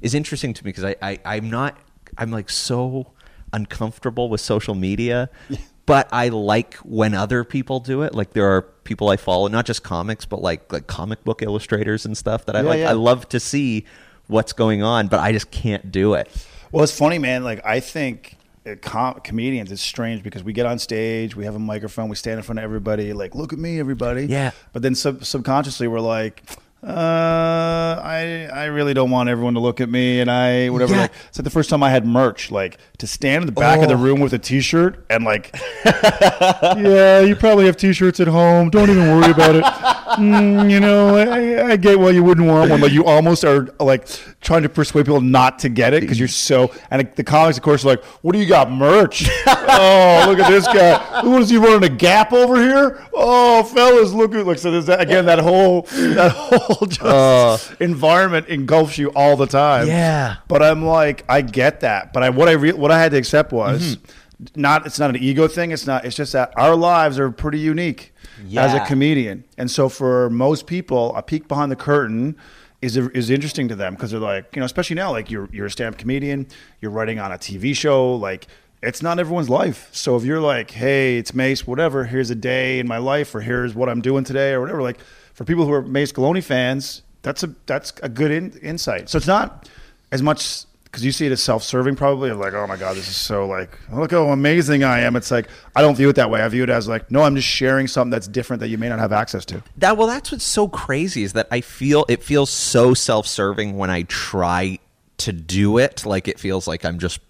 is 0.00 0.14
interesting 0.14 0.54
to 0.54 0.64
me 0.64 0.68
because 0.70 0.84
I, 0.84 0.96
I 1.02 1.18
I'm 1.24 1.50
not 1.50 1.76
I'm 2.16 2.30
like 2.30 2.50
so 2.50 3.12
uncomfortable 3.52 4.28
with 4.28 4.40
social 4.40 4.74
media 4.74 5.30
but 5.86 6.08
I 6.12 6.28
like 6.28 6.74
when 6.76 7.14
other 7.14 7.44
people 7.44 7.80
do 7.80 8.02
it 8.02 8.14
like 8.14 8.32
there 8.34 8.46
are 8.46 8.62
people 8.62 9.08
I 9.08 9.16
follow 9.16 9.48
not 9.48 9.64
just 9.66 9.82
comics 9.82 10.24
but 10.24 10.40
like 10.42 10.72
like 10.72 10.86
comic 10.86 11.24
book 11.24 11.42
illustrators 11.42 12.04
and 12.06 12.16
stuff 12.16 12.46
that 12.46 12.56
I 12.56 12.60
Yeah, 12.60 12.68
like 12.68 12.78
yeah. 12.80 12.90
I 12.90 12.92
love 12.92 13.28
to 13.30 13.40
see 13.40 13.84
what's 14.28 14.52
going 14.52 14.82
on 14.82 15.08
but 15.08 15.20
I 15.20 15.32
just 15.32 15.50
can't 15.50 15.90
do 15.90 16.14
it 16.14 16.30
Well, 16.70 16.84
it's 16.84 16.96
funny, 16.96 17.18
man. 17.18 17.44
Like 17.44 17.64
I 17.64 17.80
think 17.80 18.36
uh, 18.66 18.74
com- 18.80 19.20
comedians, 19.24 19.72
it's 19.72 19.82
strange 19.82 20.22
because 20.22 20.42
we 20.44 20.52
get 20.52 20.66
on 20.66 20.78
stage, 20.78 21.34
we 21.34 21.44
have 21.44 21.54
a 21.54 21.58
microphone, 21.58 22.08
we 22.08 22.16
stand 22.16 22.38
in 22.38 22.42
front 22.42 22.58
of 22.58 22.64
everybody, 22.64 23.12
like, 23.12 23.34
look 23.34 23.52
at 23.52 23.58
me, 23.58 23.80
everybody. 23.80 24.26
Yeah. 24.26 24.50
But 24.72 24.82
then 24.82 24.94
sub- 24.94 25.24
subconsciously, 25.24 25.88
we're 25.88 26.00
like, 26.00 26.42
uh, 26.80 28.00
I 28.04 28.48
I 28.52 28.64
really 28.66 28.94
don't 28.94 29.10
want 29.10 29.28
everyone 29.28 29.54
to 29.54 29.60
look 29.60 29.80
at 29.80 29.88
me, 29.88 30.20
and 30.20 30.30
I 30.30 30.68
whatever. 30.70 30.94
Yeah. 30.94 31.00
Like, 31.02 31.12
it's 31.28 31.38
like 31.38 31.44
the 31.44 31.50
first 31.50 31.70
time 31.70 31.82
I 31.82 31.90
had 31.90 32.06
merch, 32.06 32.50
like 32.52 32.78
to 32.98 33.06
stand 33.06 33.42
in 33.42 33.46
the 33.46 33.52
back 33.52 33.80
of 33.82 33.88
the 33.88 33.94
Oh. 33.94 33.98
room 33.98 34.20
with 34.20 34.32
a 34.32 34.38
T-shirt 34.38 35.04
and 35.10 35.24
like, 35.24 35.54
yeah, 35.84 37.20
you 37.20 37.34
probably 37.36 37.66
have 37.66 37.76
T-shirts 37.76 38.20
at 38.20 38.28
home. 38.28 38.70
Don't 38.70 38.90
even 38.90 39.08
worry 39.08 39.30
about 39.30 39.56
it. 39.56 39.64
Mm, 40.08 40.68
you 40.70 40.80
know, 40.80 41.16
I, 41.16 41.72
I 41.72 41.76
get 41.76 41.98
why 42.00 42.10
you 42.10 42.24
wouldn't 42.24 42.46
want 42.46 42.70
one. 42.70 42.80
but 42.80 42.90
you 42.92 43.04
almost 43.04 43.44
are 43.44 43.68
like 43.78 44.08
trying 44.40 44.62
to 44.62 44.68
persuade 44.68 45.04
people 45.04 45.20
not 45.20 45.58
to 45.60 45.68
get 45.68 45.92
it 45.92 46.00
because 46.00 46.18
you're 46.18 46.26
so. 46.26 46.72
And 46.90 47.08
the 47.14 47.22
comics, 47.22 47.58
of 47.58 47.62
course, 47.62 47.84
are 47.84 47.88
like, 47.88 48.02
"What 48.22 48.32
do 48.32 48.38
you 48.38 48.46
got, 48.46 48.72
merch? 48.72 49.28
oh, 49.46 50.24
look 50.26 50.38
at 50.40 50.50
this 50.50 50.66
guy. 50.66 50.96
Who 51.20 51.36
is 51.38 51.50
he 51.50 51.58
running 51.58 51.84
a 51.84 51.94
Gap 51.94 52.32
over 52.32 52.56
here? 52.56 53.06
Oh, 53.12 53.62
fellas, 53.62 54.12
look 54.12 54.34
at 54.34 54.46
like 54.46 54.58
so. 54.58 54.70
There's 54.72 54.86
that 54.86 55.02
again. 55.02 55.26
That 55.26 55.40
whole 55.40 55.82
that 55.82 56.32
whole 56.32 56.67
just 56.88 57.80
environment 57.80 58.48
engulfs 58.48 58.98
you 58.98 59.10
all 59.10 59.36
the 59.36 59.46
time. 59.46 59.86
Yeah. 59.86 60.36
But 60.48 60.62
I'm 60.62 60.84
like, 60.84 61.24
I 61.28 61.42
get 61.42 61.80
that. 61.80 62.12
But 62.12 62.22
I 62.22 62.30
what 62.30 62.48
I 62.48 62.52
re- 62.52 62.72
what 62.72 62.90
I 62.90 62.98
had 62.98 63.12
to 63.12 63.18
accept 63.18 63.52
was. 63.52 63.96
Mm-hmm. 63.96 64.12
Not 64.54 64.86
it's 64.86 65.00
not 65.00 65.10
an 65.10 65.16
ego 65.16 65.48
thing. 65.48 65.72
It's 65.72 65.84
not. 65.84 66.04
It's 66.04 66.14
just 66.14 66.32
that 66.32 66.52
our 66.56 66.76
lives 66.76 67.18
are 67.18 67.28
pretty 67.28 67.58
unique 67.58 68.14
as 68.56 68.72
a 68.72 68.78
comedian, 68.86 69.42
and 69.56 69.68
so 69.68 69.88
for 69.88 70.30
most 70.30 70.68
people, 70.68 71.12
a 71.16 71.24
peek 71.24 71.48
behind 71.48 71.72
the 71.72 71.76
curtain 71.76 72.36
is 72.80 72.96
is 72.96 73.30
interesting 73.30 73.66
to 73.66 73.74
them 73.74 73.94
because 73.94 74.12
they're 74.12 74.20
like, 74.20 74.54
you 74.54 74.60
know, 74.60 74.66
especially 74.66 74.94
now, 74.94 75.10
like 75.10 75.30
you're 75.30 75.48
you're 75.52 75.66
a 75.66 75.70
stand-up 75.70 75.98
comedian, 75.98 76.46
you're 76.80 76.92
writing 76.92 77.18
on 77.18 77.32
a 77.32 77.36
TV 77.36 77.74
show, 77.74 78.14
like 78.14 78.46
it's 78.82 79.02
not 79.02 79.18
everyone's 79.18 79.50
life. 79.50 79.88
So 79.92 80.16
if 80.16 80.24
you're 80.24 80.40
like, 80.40 80.70
hey, 80.70 81.18
it's 81.18 81.34
Mayce, 81.34 81.66
whatever, 81.66 82.04
here's 82.04 82.30
a 82.30 82.36
day 82.36 82.78
in 82.78 82.86
my 82.86 82.98
life, 82.98 83.34
or 83.34 83.40
here's 83.40 83.74
what 83.74 83.88
I'm 83.88 84.00
doing 84.00 84.24
today, 84.24 84.52
or 84.52 84.60
whatever. 84.60 84.82
Like 84.82 84.98
for 85.38 85.44
people 85.44 85.64
who 85.64 85.72
are 85.72 85.82
Mayce 85.82 86.10
Galoni 86.10 86.42
fans, 86.42 87.02
that's 87.22 87.44
a 87.44 87.54
that's 87.66 87.92
a 88.02 88.08
good 88.08 88.32
in, 88.32 88.50
insight. 88.58 89.08
So 89.08 89.18
it's 89.18 89.28
not 89.28 89.70
as 90.10 90.20
much 90.20 90.64
because 90.82 91.04
you 91.04 91.12
see 91.12 91.26
it 91.26 91.32
as 91.32 91.40
self-serving, 91.40 91.94
probably 91.94 92.32
like, 92.32 92.54
oh 92.54 92.66
my 92.66 92.76
god, 92.76 92.96
this 92.96 93.06
is 93.06 93.14
so 93.14 93.46
like, 93.46 93.78
look 93.92 94.10
how 94.10 94.30
amazing 94.30 94.82
I 94.82 94.98
am. 94.98 95.14
It's 95.14 95.30
like 95.30 95.48
I 95.76 95.80
don't 95.80 95.94
view 95.94 96.08
it 96.08 96.16
that 96.16 96.28
way. 96.28 96.42
I 96.42 96.48
view 96.48 96.64
it 96.64 96.70
as 96.70 96.88
like, 96.88 97.08
no, 97.12 97.22
I'm 97.22 97.36
just 97.36 97.46
sharing 97.46 97.86
something 97.86 98.10
that's 98.10 98.26
different 98.26 98.58
that 98.60 98.68
you 98.68 98.78
may 98.78 98.88
not 98.88 98.98
have 98.98 99.12
access 99.12 99.44
to. 99.44 99.62
That 99.76 99.96
well, 99.96 100.08
that's 100.08 100.32
what's 100.32 100.42
so 100.42 100.66
crazy 100.66 101.22
is 101.22 101.34
that 101.34 101.46
I 101.52 101.60
feel 101.60 102.04
it 102.08 102.24
feels 102.24 102.50
so 102.50 102.92
self-serving 102.92 103.78
when 103.78 103.90
I 103.90 104.02
try 104.02 104.80
to 105.18 105.32
do 105.32 105.78
it. 105.78 106.04
Like 106.04 106.26
it 106.26 106.40
feels 106.40 106.66
like 106.66 106.84
I'm 106.84 106.98
just 106.98 107.20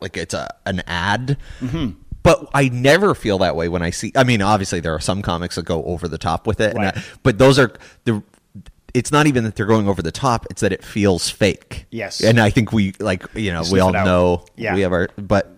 like 0.00 0.16
it's 0.16 0.34
a 0.34 0.52
an 0.66 0.82
ad. 0.88 1.38
Mm-hmm. 1.60 2.01
But 2.22 2.48
I 2.54 2.68
never 2.68 3.14
feel 3.14 3.38
that 3.38 3.56
way 3.56 3.68
when 3.68 3.82
I 3.82 3.90
see. 3.90 4.12
I 4.14 4.22
mean, 4.24 4.42
obviously 4.42 4.80
there 4.80 4.94
are 4.94 5.00
some 5.00 5.22
comics 5.22 5.56
that 5.56 5.64
go 5.64 5.82
over 5.84 6.06
the 6.06 6.18
top 6.18 6.46
with 6.46 6.60
it, 6.60 6.76
Right. 6.76 6.96
I- 6.96 7.02
but 7.22 7.38
those 7.38 7.58
are 7.58 7.72
the. 8.04 8.22
It's 8.94 9.10
not 9.10 9.26
even 9.26 9.44
that 9.44 9.56
they're 9.56 9.64
going 9.66 9.88
over 9.88 10.02
the 10.02 10.12
top; 10.12 10.46
it's 10.50 10.60
that 10.60 10.70
it 10.72 10.84
feels 10.84 11.30
fake. 11.30 11.86
Yes. 11.90 12.20
and 12.22 12.38
I 12.38 12.50
think 12.50 12.72
we 12.72 12.92
like 13.00 13.24
you 13.34 13.50
know 13.52 13.62
we 13.72 13.80
all 13.80 13.92
know 13.92 14.44
Yeah. 14.54 14.74
we 14.74 14.82
have 14.82 14.92
our 14.92 15.08
but 15.16 15.50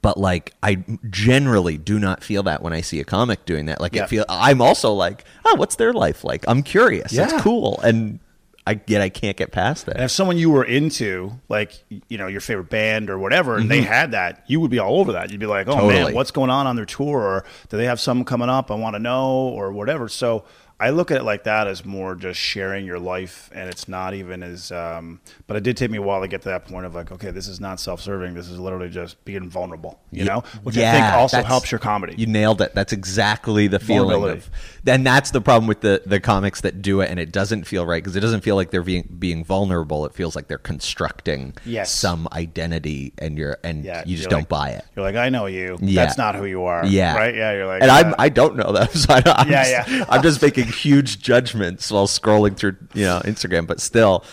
but 0.00 0.16
like 0.18 0.54
I 0.62 0.82
generally 1.10 1.76
do 1.76 1.98
not 1.98 2.24
feel 2.24 2.42
that 2.44 2.62
when 2.62 2.72
I 2.72 2.80
see 2.80 2.98
a 3.00 3.04
comic 3.04 3.44
doing 3.44 3.66
that. 3.66 3.80
Like 3.80 3.94
Yeah. 3.94 4.04
it 4.04 4.08
feel 4.08 4.24
I'm 4.28 4.62
also 4.62 4.92
like, 4.92 5.24
oh, 5.44 5.54
what's 5.56 5.76
their 5.76 5.92
life 5.92 6.24
like? 6.24 6.44
I'm 6.48 6.62
curious. 6.62 7.12
Yeah. 7.12 7.24
It's 7.24 7.42
cool, 7.42 7.78
and 7.82 8.20
I 8.66 8.80
yet 8.88 9.00
I 9.00 9.08
can't 9.08 9.36
get 9.36 9.52
past 9.52 9.86
And 9.86 9.96
that. 9.96 10.04
if 10.04 10.10
someone 10.10 10.36
you 10.38 10.50
were 10.50 10.64
into, 10.64 11.32
like 11.48 11.72
you 12.08 12.18
know 12.18 12.26
your 12.26 12.40
favorite 12.40 12.68
band 12.68 13.08
or 13.10 13.18
whatever, 13.18 13.56
and 13.56 13.70
they 13.70 13.80
had 13.82 14.10
that, 14.10 14.42
you 14.48 14.58
would 14.60 14.70
be 14.72 14.78
all 14.80 14.98
over 15.00 15.12
that. 15.12 15.30
You'd 15.30 15.38
be 15.40 15.46
like, 15.46 15.68
"Oh 15.68 15.72
Mm-hmm. 15.72 15.80
Totally. 15.88 16.04
man, 16.06 16.14
what's 16.14 16.30
going 16.32 16.50
on 16.50 16.66
on 16.66 16.74
their 16.76 16.84
tour? 16.84 17.18
Or 17.20 17.44
do 17.68 17.76
they 17.76 17.84
have 17.84 18.00
something 18.00 18.24
coming 18.24 18.48
up? 18.48 18.70
I 18.70 18.74
want 18.74 18.94
to 18.94 18.98
know, 18.98 19.28
or 19.48 19.70
whatever." 19.72 20.08
So 20.08 20.44
I 20.78 20.90
look 20.90 21.10
at 21.10 21.16
it 21.16 21.22
like 21.24 21.44
that 21.44 21.66
as 21.66 21.86
more 21.86 22.14
just 22.14 22.38
sharing 22.38 22.84
your 22.84 22.98
life, 22.98 23.48
and 23.54 23.70
it's 23.70 23.88
not 23.88 24.12
even 24.12 24.42
as. 24.42 24.70
Um, 24.70 25.20
but 25.46 25.56
it 25.56 25.62
did 25.62 25.76
take 25.78 25.90
me 25.90 25.96
a 25.96 26.02
while 26.02 26.20
to 26.20 26.28
get 26.28 26.42
to 26.42 26.50
that 26.50 26.66
point 26.66 26.84
of 26.84 26.94
like, 26.94 27.10
okay, 27.12 27.30
this 27.30 27.48
is 27.48 27.60
not 27.60 27.80
self-serving. 27.80 28.34
This 28.34 28.50
is 28.50 28.58
literally 28.60 28.90
just 28.90 29.24
being 29.24 29.48
vulnerable, 29.48 29.98
you 30.10 30.24
know, 30.24 30.40
which 30.64 30.76
I 30.76 30.92
think 30.92 31.04
also 31.14 31.42
helps 31.42 31.72
your 31.72 31.78
comedy. 31.78 32.14
You 32.18 32.26
nailed 32.26 32.60
it. 32.60 32.74
That's 32.74 32.92
exactly 32.92 33.68
the 33.68 33.78
feeling 33.78 34.22
of. 34.22 34.50
And 34.86 35.06
that's 35.06 35.30
the 35.30 35.40
problem 35.40 35.66
with 35.66 35.80
the 35.80 36.02
the 36.04 36.20
comics 36.20 36.60
that 36.60 36.82
do 36.82 37.00
it, 37.00 37.10
and 37.10 37.18
it 37.18 37.32
doesn't 37.32 37.64
feel 37.64 37.86
right 37.86 38.02
because 38.02 38.14
it 38.16 38.20
doesn't 38.20 38.42
feel 38.42 38.54
like 38.56 38.70
they're 38.70 38.82
being 38.82 39.08
being 39.18 39.44
vulnerable. 39.44 40.04
It 40.04 40.12
feels 40.12 40.36
like 40.36 40.46
they're 40.48 40.58
constructing 40.58 41.54
Yes. 41.64 41.90
some 41.90 42.28
identity, 42.32 43.14
and 43.18 43.38
you're 43.38 43.56
and 43.64 43.82
yeah, 43.84 44.02
you 44.06 44.16
just 44.16 44.28
don't 44.28 44.40
like- 44.40 44.48
buy 44.48 44.70
it. 44.70 44.84
You're 44.94 45.04
like, 45.04 45.16
I 45.16 45.28
know 45.30 45.46
you. 45.46 45.78
Yeah. 45.80 46.04
That's 46.04 46.18
not 46.18 46.34
who 46.34 46.44
you 46.44 46.64
are. 46.64 46.84
Yeah. 46.84 47.16
right. 47.16 47.34
Yeah, 47.34 47.52
you're 47.54 47.66
like, 47.66 47.82
and 47.82 47.90
uh, 47.90 47.94
I'm, 47.94 48.14
I 48.18 48.28
don't 48.28 48.56
know 48.56 48.72
them, 48.72 48.88
so 48.92 49.14
I 49.14 49.22
I'm, 49.26 49.50
Yeah, 49.50 49.86
yeah. 49.88 50.04
I'm 50.08 50.22
just 50.22 50.40
making 50.42 50.65
huge 50.68 51.20
judgments 51.20 51.90
while 51.90 52.06
scrolling 52.06 52.56
through, 52.56 52.76
you 52.94 53.04
know, 53.04 53.20
Instagram. 53.24 53.66
But 53.66 53.80
still, 53.80 54.24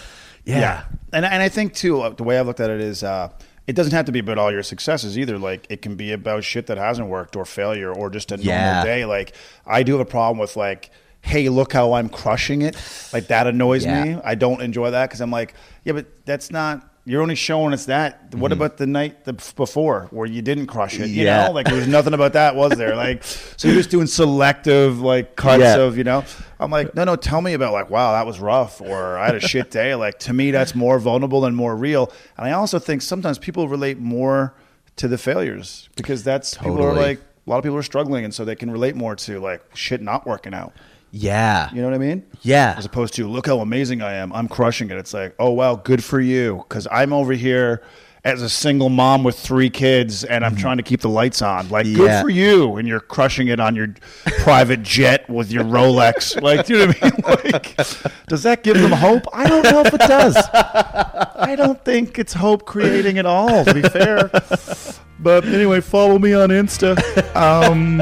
yeah, 0.45 0.59
Yeah. 0.59 0.83
And 1.13 1.25
and 1.25 1.41
I 1.43 1.49
think 1.49 1.73
too 1.73 2.01
uh, 2.01 2.09
the 2.09 2.23
way 2.23 2.37
I've 2.39 2.47
looked 2.47 2.59
at 2.59 2.69
it 2.69 2.81
is 2.81 3.03
uh, 3.03 3.29
it 3.67 3.75
doesn't 3.75 3.93
have 3.93 4.05
to 4.05 4.11
be 4.11 4.19
about 4.19 4.37
all 4.37 4.51
your 4.51 4.63
successes 4.63 5.17
either. 5.17 5.37
Like 5.37 5.67
it 5.69 5.81
can 5.81 5.95
be 5.95 6.11
about 6.11 6.43
shit 6.43 6.67
that 6.67 6.77
hasn't 6.77 7.07
worked 7.07 7.35
or 7.35 7.45
failure 7.45 7.93
or 7.93 8.09
just 8.09 8.31
a 8.31 8.37
normal 8.37 8.53
Yeah. 8.53 8.83
day. 8.83 9.05
Like 9.05 9.33
I 9.65 9.83
do 9.83 9.93
have 9.93 10.01
a 10.01 10.05
problem 10.05 10.37
with 10.39 10.55
like, 10.57 10.89
hey, 11.21 11.47
look 11.49 11.71
how 11.71 11.93
I'm 11.93 12.09
crushing 12.09 12.61
it. 12.63 12.75
Like 13.13 13.27
that 13.27 13.47
annoys 13.47 13.85
Yeah. 13.85 14.03
me. 14.03 14.21
I 14.23 14.35
don't 14.35 14.61
enjoy 14.61 14.91
that 14.91 15.07
because 15.09 15.21
I'm 15.21 15.31
like, 15.31 15.53
yeah, 15.85 15.93
but 15.93 16.07
that's 16.25 16.51
not. 16.51 16.89
You're 17.05 17.21
only 17.21 17.35
showing 17.35 17.73
us 17.73 17.85
that. 17.87 18.33
What 18.33 18.53
about 18.53 18.77
the 18.77 18.87
night 18.87 19.25
the, 19.25 19.33
before 19.33 20.07
where 20.11 20.25
you 20.25 20.41
didn't 20.41 20.67
crush 20.67 20.93
it? 20.99 21.07
You 21.09 21.15
Mm-hmm. 21.17 21.19
Yeah. 21.25 21.47
know, 21.47 21.51
like 21.53 21.65
there 21.65 21.75
was 21.75 21.87
nothing 21.87 22.13
about 22.13 22.31
that, 22.33 22.55
was 22.55 22.77
there? 22.77 22.95
Like, 22.95 23.23
so 23.57 23.67
you're 23.67 23.75
just 23.75 23.89
doing 23.89 24.07
selective 24.07 25.01
like 25.01 25.35
cuts 25.35 25.61
Yeah. 25.61 25.79
of, 25.81 25.97
you 25.97 26.05
know. 26.05 26.23
I'm 26.61 26.71
like, 26.71 26.95
no, 26.95 27.03
no, 27.03 27.17
tell 27.17 27.41
me 27.41 27.53
about 27.53 27.73
like, 27.73 27.89
wow, 27.89 28.13
that 28.13 28.25
was 28.25 28.39
rough, 28.39 28.79
or 28.79 29.17
I 29.17 29.25
had 29.25 29.35
a 29.35 29.41
shit 29.41 29.69
day. 29.69 29.95
Like 29.95 30.17
to 30.19 30.33
me, 30.33 30.51
that's 30.51 30.75
more 30.75 30.97
vulnerable 30.97 31.43
and 31.43 31.55
more 31.57 31.75
real. 31.75 32.09
And 32.37 32.47
I 32.47 32.51
also 32.53 32.79
think 32.79 33.01
sometimes 33.01 33.37
people 33.37 33.67
relate 33.67 33.99
more 33.99 34.53
to 34.95 35.07
the 35.09 35.17
failures 35.17 35.89
because 35.97 36.23
that's 36.23 36.55
people 36.57 36.81
are 36.81 36.93
like 36.93 37.19
a 37.45 37.49
lot 37.49 37.57
of 37.57 37.63
people 37.63 37.77
are 37.77 37.83
struggling, 37.83 38.23
and 38.23 38.33
so 38.33 38.45
they 38.45 38.55
can 38.55 38.71
relate 38.71 38.95
more 38.95 39.15
to 39.17 39.41
like 39.41 39.61
shit 39.75 40.01
not 40.01 40.25
working 40.25 40.53
out. 40.53 40.71
Yeah, 41.15 41.69
You 41.71 41.81
know 41.81 41.87
what 41.89 41.93
I 41.93 41.99
mean? 41.99 42.25
Yeah. 42.41 42.73
As 42.75 42.85
opposed 42.85 43.13
to 43.15 43.27
look 43.27 43.45
how 43.45 43.59
amazing 43.59 44.01
I 44.01 44.13
am. 44.13 44.33
I'm 44.33 44.47
crushing 44.47 44.89
it. 44.89 44.97
It's 44.97 45.13
like, 45.13 45.35
oh 45.37 45.51
wow, 45.51 45.75
good 45.75 46.03
for 46.03 46.19
you. 46.19 46.65
Because 46.67 46.87
I'm 46.91 47.13
over 47.13 47.33
here 47.33 47.83
as 48.25 48.41
a 48.41 48.49
single 48.49 48.89
mom 48.89 49.23
with 49.23 49.37
three 49.37 49.69
kids, 49.69 50.23
and 50.23 50.43
I'm 50.45 50.55
trying 50.55 50.77
to 50.77 50.83
keep 50.83 51.01
the 51.01 51.09
lights 51.09 51.41
on. 51.41 51.67
Like, 51.69 51.85
good 51.85 52.09
Mm-hmm. 52.09 52.21
For 52.23 52.29
you. 52.29 52.77
And 52.77 52.87
you're 52.87 53.01
crushing 53.01 53.49
it 53.49 53.59
on 53.59 53.75
your 53.75 53.93
private 54.39 54.81
jet 54.95 55.29
with 55.29 55.51
your 55.51 55.65
Rolex. 55.65 56.41
Like, 56.41 56.65
do 56.65 56.73
you 56.73 56.79
know 56.79 56.93
what 56.93 57.03
I 57.03 57.11
mean? 57.11 57.51
Like, 57.53 57.75
does 58.27 58.41
that 58.43 58.63
give 58.63 58.79
them 58.81 58.91
hope? 58.91 59.23
I 59.33 59.47
don't 59.47 59.63
know 59.63 59.81
if 59.81 59.93
it 59.93 59.99
does. 59.99 60.35
I 60.53 61.53
don't 61.57 61.83
think 61.85 62.17
it's 62.17 62.33
hope 62.33 62.65
creating 62.65 63.17
at 63.19 63.25
all. 63.27 63.65
To 63.65 63.73
be 63.73 63.81
fair. 63.81 64.29
But 65.19 65.45
anyway, 65.45 65.81
follow 65.81 66.17
me 66.17 66.33
on 66.33 66.49
Insta. 66.49 66.97
Um, 67.35 67.97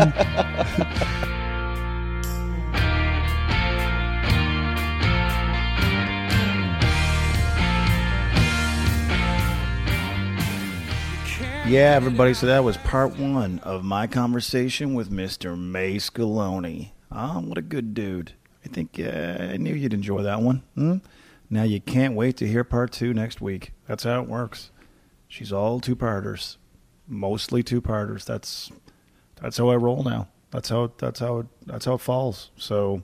Yeah, 11.71 11.95
everybody. 11.95 12.33
So 12.33 12.47
that 12.47 12.65
was 12.65 12.75
part 12.75 13.17
one 13.17 13.59
of 13.59 13.85
my 13.85 14.05
conversation 14.05 14.93
with 14.93 15.09
Mr. 15.09 15.57
Mayce 15.57 16.09
Galoni. 16.09 16.91
Ah, 17.09 17.39
what 17.39 17.57
a 17.57 17.61
good 17.61 17.93
dude. 17.93 18.33
I 18.65 18.67
think 18.67 18.99
uh, 18.99 19.53
I 19.53 19.55
knew 19.55 19.73
you'd 19.73 19.93
enjoy 19.93 20.21
that 20.23 20.41
one. 20.41 20.63
Hmm? 20.75 20.97
Now 21.49 21.63
you 21.63 21.79
can't 21.79 22.13
wait 22.13 22.35
to 22.37 22.45
hear 22.45 22.65
part 22.65 22.91
two 22.91 23.13
next 23.13 23.39
week. 23.39 23.71
That's 23.87 24.03
how 24.03 24.21
it 24.21 24.27
works. 24.27 24.71
She's 25.29 25.53
all 25.53 25.79
two 25.79 25.95
parters, 25.95 26.57
mostly 27.07 27.63
two 27.63 27.79
parters. 27.79 28.25
That's 28.25 28.69
that's 29.41 29.57
how 29.57 29.69
I 29.69 29.77
roll 29.77 30.03
now. 30.03 30.27
That's 30.49 30.67
how 30.67 30.91
that's 30.97 31.21
how 31.21 31.45
that's 31.65 31.85
how 31.85 31.93
it 31.93 32.01
falls. 32.01 32.51
So, 32.57 33.01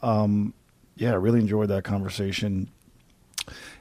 um, 0.00 0.54
yeah, 0.96 1.12
I 1.12 1.16
really 1.16 1.40
enjoyed 1.40 1.68
that 1.68 1.84
conversation. 1.84 2.70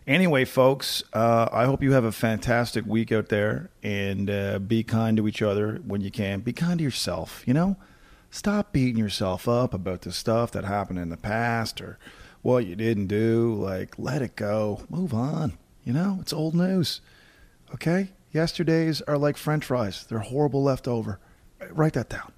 Anyway, 0.07 0.45
folks, 0.45 1.03
uh, 1.13 1.49
I 1.51 1.65
hope 1.65 1.83
you 1.83 1.91
have 1.91 2.03
a 2.03 2.11
fantastic 2.11 2.85
week 2.85 3.11
out 3.11 3.29
there 3.29 3.69
and 3.83 4.29
uh, 4.29 4.59
be 4.59 4.83
kind 4.83 5.17
to 5.17 5.27
each 5.27 5.41
other 5.41 5.81
when 5.85 6.01
you 6.01 6.09
can. 6.09 6.39
Be 6.39 6.53
kind 6.53 6.79
to 6.79 6.83
yourself, 6.83 7.43
you 7.45 7.53
know? 7.53 7.77
Stop 8.31 8.71
beating 8.71 8.97
yourself 8.97 9.47
up 9.47 9.73
about 9.73 10.01
the 10.01 10.11
stuff 10.11 10.51
that 10.51 10.63
happened 10.63 10.99
in 10.99 11.09
the 11.09 11.17
past 11.17 11.81
or 11.81 11.97
what 12.41 12.65
you 12.65 12.75
didn't 12.75 13.07
do. 13.07 13.53
Like, 13.53 13.97
let 13.97 14.21
it 14.21 14.35
go. 14.35 14.83
Move 14.89 15.13
on. 15.13 15.57
You 15.83 15.93
know, 15.93 16.17
it's 16.21 16.33
old 16.33 16.55
news. 16.55 17.01
Okay? 17.73 18.09
Yesterdays 18.31 19.01
are 19.03 19.17
like 19.17 19.37
french 19.37 19.65
fries, 19.65 20.05
they're 20.05 20.19
horrible 20.19 20.63
leftover. 20.63 21.19
Write 21.71 21.93
that 21.93 22.09
down. 22.09 22.31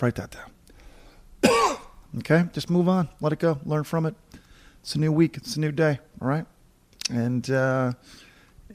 Write 0.00 0.14
that 0.16 0.30
down. 0.30 1.76
okay? 2.18 2.44
Just 2.52 2.70
move 2.70 2.88
on. 2.88 3.08
Let 3.20 3.32
it 3.32 3.38
go. 3.38 3.58
Learn 3.64 3.84
from 3.84 4.06
it. 4.06 4.14
It's 4.80 4.94
a 4.94 4.98
new 4.98 5.12
week. 5.12 5.36
It's 5.36 5.56
a 5.56 5.60
new 5.60 5.72
day. 5.72 5.98
All 6.20 6.28
right? 6.28 6.46
And 7.10 7.50
uh, 7.50 7.92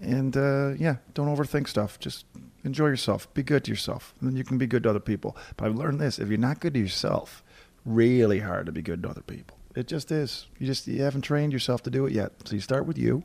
and 0.02 0.36
uh, 0.36 0.74
yeah, 0.78 0.98
don't 1.14 1.36
overthink 1.36 1.68
stuff. 1.68 2.00
Just 2.00 2.26
enjoy 2.64 2.88
yourself. 2.88 3.32
Be 3.34 3.44
good 3.44 3.64
to 3.66 3.72
yourself, 3.72 4.14
and 4.20 4.30
then 4.30 4.36
you 4.36 4.44
can 4.44 4.58
be 4.58 4.68
good 4.68 4.84
to 4.84 4.90
other 4.90 5.00
people. 5.00 5.38
But 5.58 5.68
I've 5.68 5.76
learned 5.76 6.00
this: 6.00 6.20
if 6.20 6.30
you're 6.30 6.38
not 6.38 6.60
good 6.60 6.74
to 6.74 6.80
yourself, 6.80 7.44
really 7.86 8.40
hard 8.40 8.66
to 8.66 8.72
be 8.72 8.82
good 8.82 9.04
to 9.04 9.10
other 9.10 9.22
people. 9.22 9.58
It 9.76 9.88
just 9.88 10.12
is. 10.12 10.48
You 10.60 10.68
just 10.68 10.88
you 10.88 11.02
haven't 11.02 11.22
trained 11.22 11.54
yourself 11.54 11.84
to 11.84 11.90
do 11.90 12.06
it 12.06 12.14
yet. 12.14 12.32
So 12.46 12.56
you 12.56 12.62
start 12.62 12.86
with 12.86 12.98
you, 12.98 13.24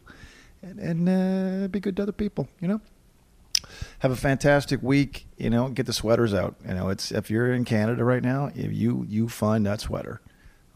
and, 0.63 0.79
and 0.79 1.65
uh, 1.65 1.69
be 1.69 1.81
good 1.81 1.97
to 1.97 2.03
other 2.03 2.13
people. 2.13 2.49
You 2.61 2.69
know. 2.69 2.81
Have 4.01 4.11
a 4.11 4.17
fantastic 4.17 4.83
week. 4.83 5.27
You 5.37 5.51
know, 5.51 5.69
get 5.69 5.87
the 5.87 5.93
sweaters 5.93 6.33
out. 6.33 6.57
You 6.67 6.75
know, 6.75 6.89
it's 6.89 7.13
if 7.13 7.31
you're 7.31 7.53
in 7.53 7.65
Canada 7.65 8.05
right 8.05 8.23
now, 8.23 8.51
if 8.55 8.73
you 8.73 9.05
you 9.09 9.29
find 9.29 9.67
that 9.67 9.81
sweater, 9.81 10.21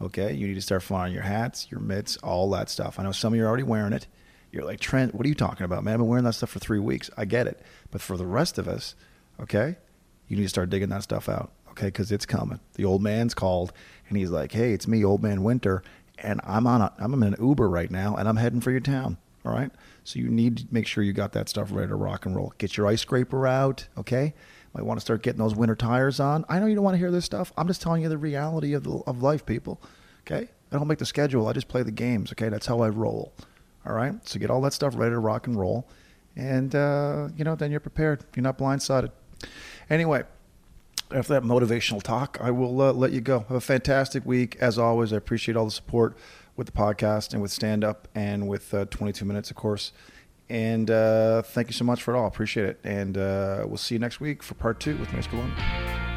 okay, 0.01 0.33
you 0.33 0.47
need 0.47 0.53
to 0.53 0.61
start 0.61 0.83
finding 0.83 1.13
your 1.13 1.23
hats, 1.23 1.67
your 1.71 1.79
mitts, 1.79 2.17
all 2.17 2.49
that 2.51 2.69
stuff. 2.69 2.99
I 2.99 3.03
know 3.03 3.11
some 3.11 3.33
of 3.33 3.37
you 3.37 3.43
are 3.43 3.47
already 3.47 3.63
wearing 3.63 3.93
it. 3.93 4.07
You're 4.55 4.63
like, 4.63 4.79
Trent, 4.79 5.13
what 5.13 5.25
are 5.25 5.29
you 5.29 5.35
talking 5.35 5.65
about, 5.65 5.83
man? 5.83 5.95
I've 5.95 5.99
been 5.99 6.07
wearing 6.07 6.23
that 6.23 6.33
stuff 6.33 6.51
for 6.51 6.59
three 6.59 6.79
weeks. 6.79 7.09
I 7.17 7.25
get 7.25 7.45
it. 7.45 7.61
But 7.91 8.01
for 8.01 8.15
the 8.15 8.25
rest 8.25 8.57
of 8.57 8.69
us, 8.69 8.95
okay, 9.41 9.75
you 10.29 10.37
need 10.37 10.43
to 10.43 10.49
start 10.49 10.69
digging 10.69 10.87
that 10.89 11.03
stuff 11.03 11.27
out, 11.27 11.51
okay, 11.71 11.87
because 11.87 12.09
it's 12.09 12.25
coming. 12.25 12.61
The 12.75 12.85
old 12.85 13.03
man's 13.03 13.33
called, 13.33 13.73
and 14.07 14.17
he's 14.17 14.29
like, 14.29 14.53
hey, 14.53 14.71
it's 14.71 14.87
me, 14.87 15.03
old 15.03 15.21
man 15.21 15.43
Winter, 15.43 15.83
and 16.19 16.39
I'm 16.45 16.67
on 16.67 16.81
a, 16.81 16.93
I'm 16.97 17.13
in 17.13 17.33
an 17.33 17.35
Uber 17.37 17.67
right 17.67 17.91
now, 17.91 18.15
and 18.15 18.29
I'm 18.29 18.37
heading 18.37 18.61
for 18.61 18.71
your 18.71 18.79
town, 18.79 19.17
all 19.45 19.51
right? 19.51 19.71
So 20.05 20.19
you 20.19 20.29
need 20.29 20.57
to 20.59 20.65
make 20.71 20.87
sure 20.87 21.03
you 21.03 21.11
got 21.11 21.33
that 21.33 21.49
stuff 21.49 21.69
ready 21.73 21.89
to 21.89 21.95
rock 21.95 22.25
and 22.25 22.33
roll. 22.33 22.53
Get 22.57 22.77
your 22.77 22.87
ice 22.87 23.01
scraper 23.01 23.45
out, 23.45 23.89
okay? 23.97 24.33
Might 24.73 24.85
want 24.85 25.01
to 25.01 25.01
start 25.01 25.21
getting 25.21 25.39
those 25.39 25.53
winter 25.53 25.75
tires 25.75 26.21
on. 26.21 26.45
I 26.47 26.59
know 26.59 26.67
you 26.67 26.75
don't 26.75 26.83
want 26.85 26.95
to 26.95 26.99
hear 26.99 27.11
this 27.11 27.25
stuff. 27.25 27.51
I'm 27.57 27.67
just 27.67 27.81
telling 27.81 28.03
you 28.03 28.07
the 28.07 28.17
reality 28.17 28.71
of, 28.71 28.85
the, 28.85 29.03
of 29.05 29.21
life, 29.21 29.45
people, 29.45 29.81
okay? 30.21 30.47
I 30.71 30.77
don't 30.77 30.87
make 30.87 30.99
the 30.99 31.05
schedule. 31.05 31.49
I 31.49 31.51
just 31.51 31.67
play 31.67 31.83
the 31.83 31.91
games, 31.91 32.31
okay? 32.31 32.47
That's 32.47 32.67
how 32.67 32.79
I 32.79 32.87
roll. 32.87 33.33
All 33.85 33.93
right. 33.93 34.13
So 34.27 34.39
get 34.39 34.49
all 34.49 34.61
that 34.61 34.73
stuff 34.73 34.93
ready 34.95 35.11
to 35.11 35.19
rock 35.19 35.47
and 35.47 35.57
roll. 35.59 35.87
and 36.35 36.73
uh, 36.75 37.29
you 37.35 37.43
know 37.43 37.55
then 37.55 37.71
you're 37.71 37.79
prepared. 37.79 38.25
You're 38.35 38.43
not 38.43 38.57
blindsided. 38.57 39.11
Anyway, 39.89 40.23
after 41.11 41.33
that 41.33 41.43
motivational 41.43 42.01
talk, 42.01 42.37
I 42.41 42.51
will 42.51 42.81
uh, 42.81 42.91
let 42.93 43.11
you 43.11 43.21
go. 43.21 43.39
Have 43.39 43.51
a 43.57 43.61
fantastic 43.61 44.25
week. 44.25 44.57
As 44.59 44.77
always, 44.79 45.13
I 45.13 45.17
appreciate 45.17 45.55
all 45.55 45.65
the 45.65 45.71
support 45.71 46.17
with 46.55 46.67
the 46.67 46.73
podcast 46.73 47.33
and 47.33 47.41
with 47.41 47.51
stand 47.51 47.83
up 47.83 48.07
and 48.15 48.47
with 48.47 48.73
uh, 48.73 48.85
22 48.85 49.25
minutes, 49.25 49.49
of 49.51 49.55
course. 49.57 49.91
And 50.49 50.89
uh, 50.89 51.41
thank 51.41 51.67
you 51.67 51.73
so 51.73 51.85
much 51.85 52.01
for 52.01 52.15
it 52.15 52.17
all. 52.17 52.27
Appreciate 52.27 52.67
it. 52.67 52.79
And 52.83 53.17
uh, 53.17 53.65
we'll 53.67 53.77
see 53.77 53.95
you 53.95 53.99
next 53.99 54.19
week 54.19 54.41
for 54.41 54.53
part 54.55 54.79
two 54.79 54.95
with 54.97 55.11
Mayce 55.13 55.27
Galoni. 55.27 56.14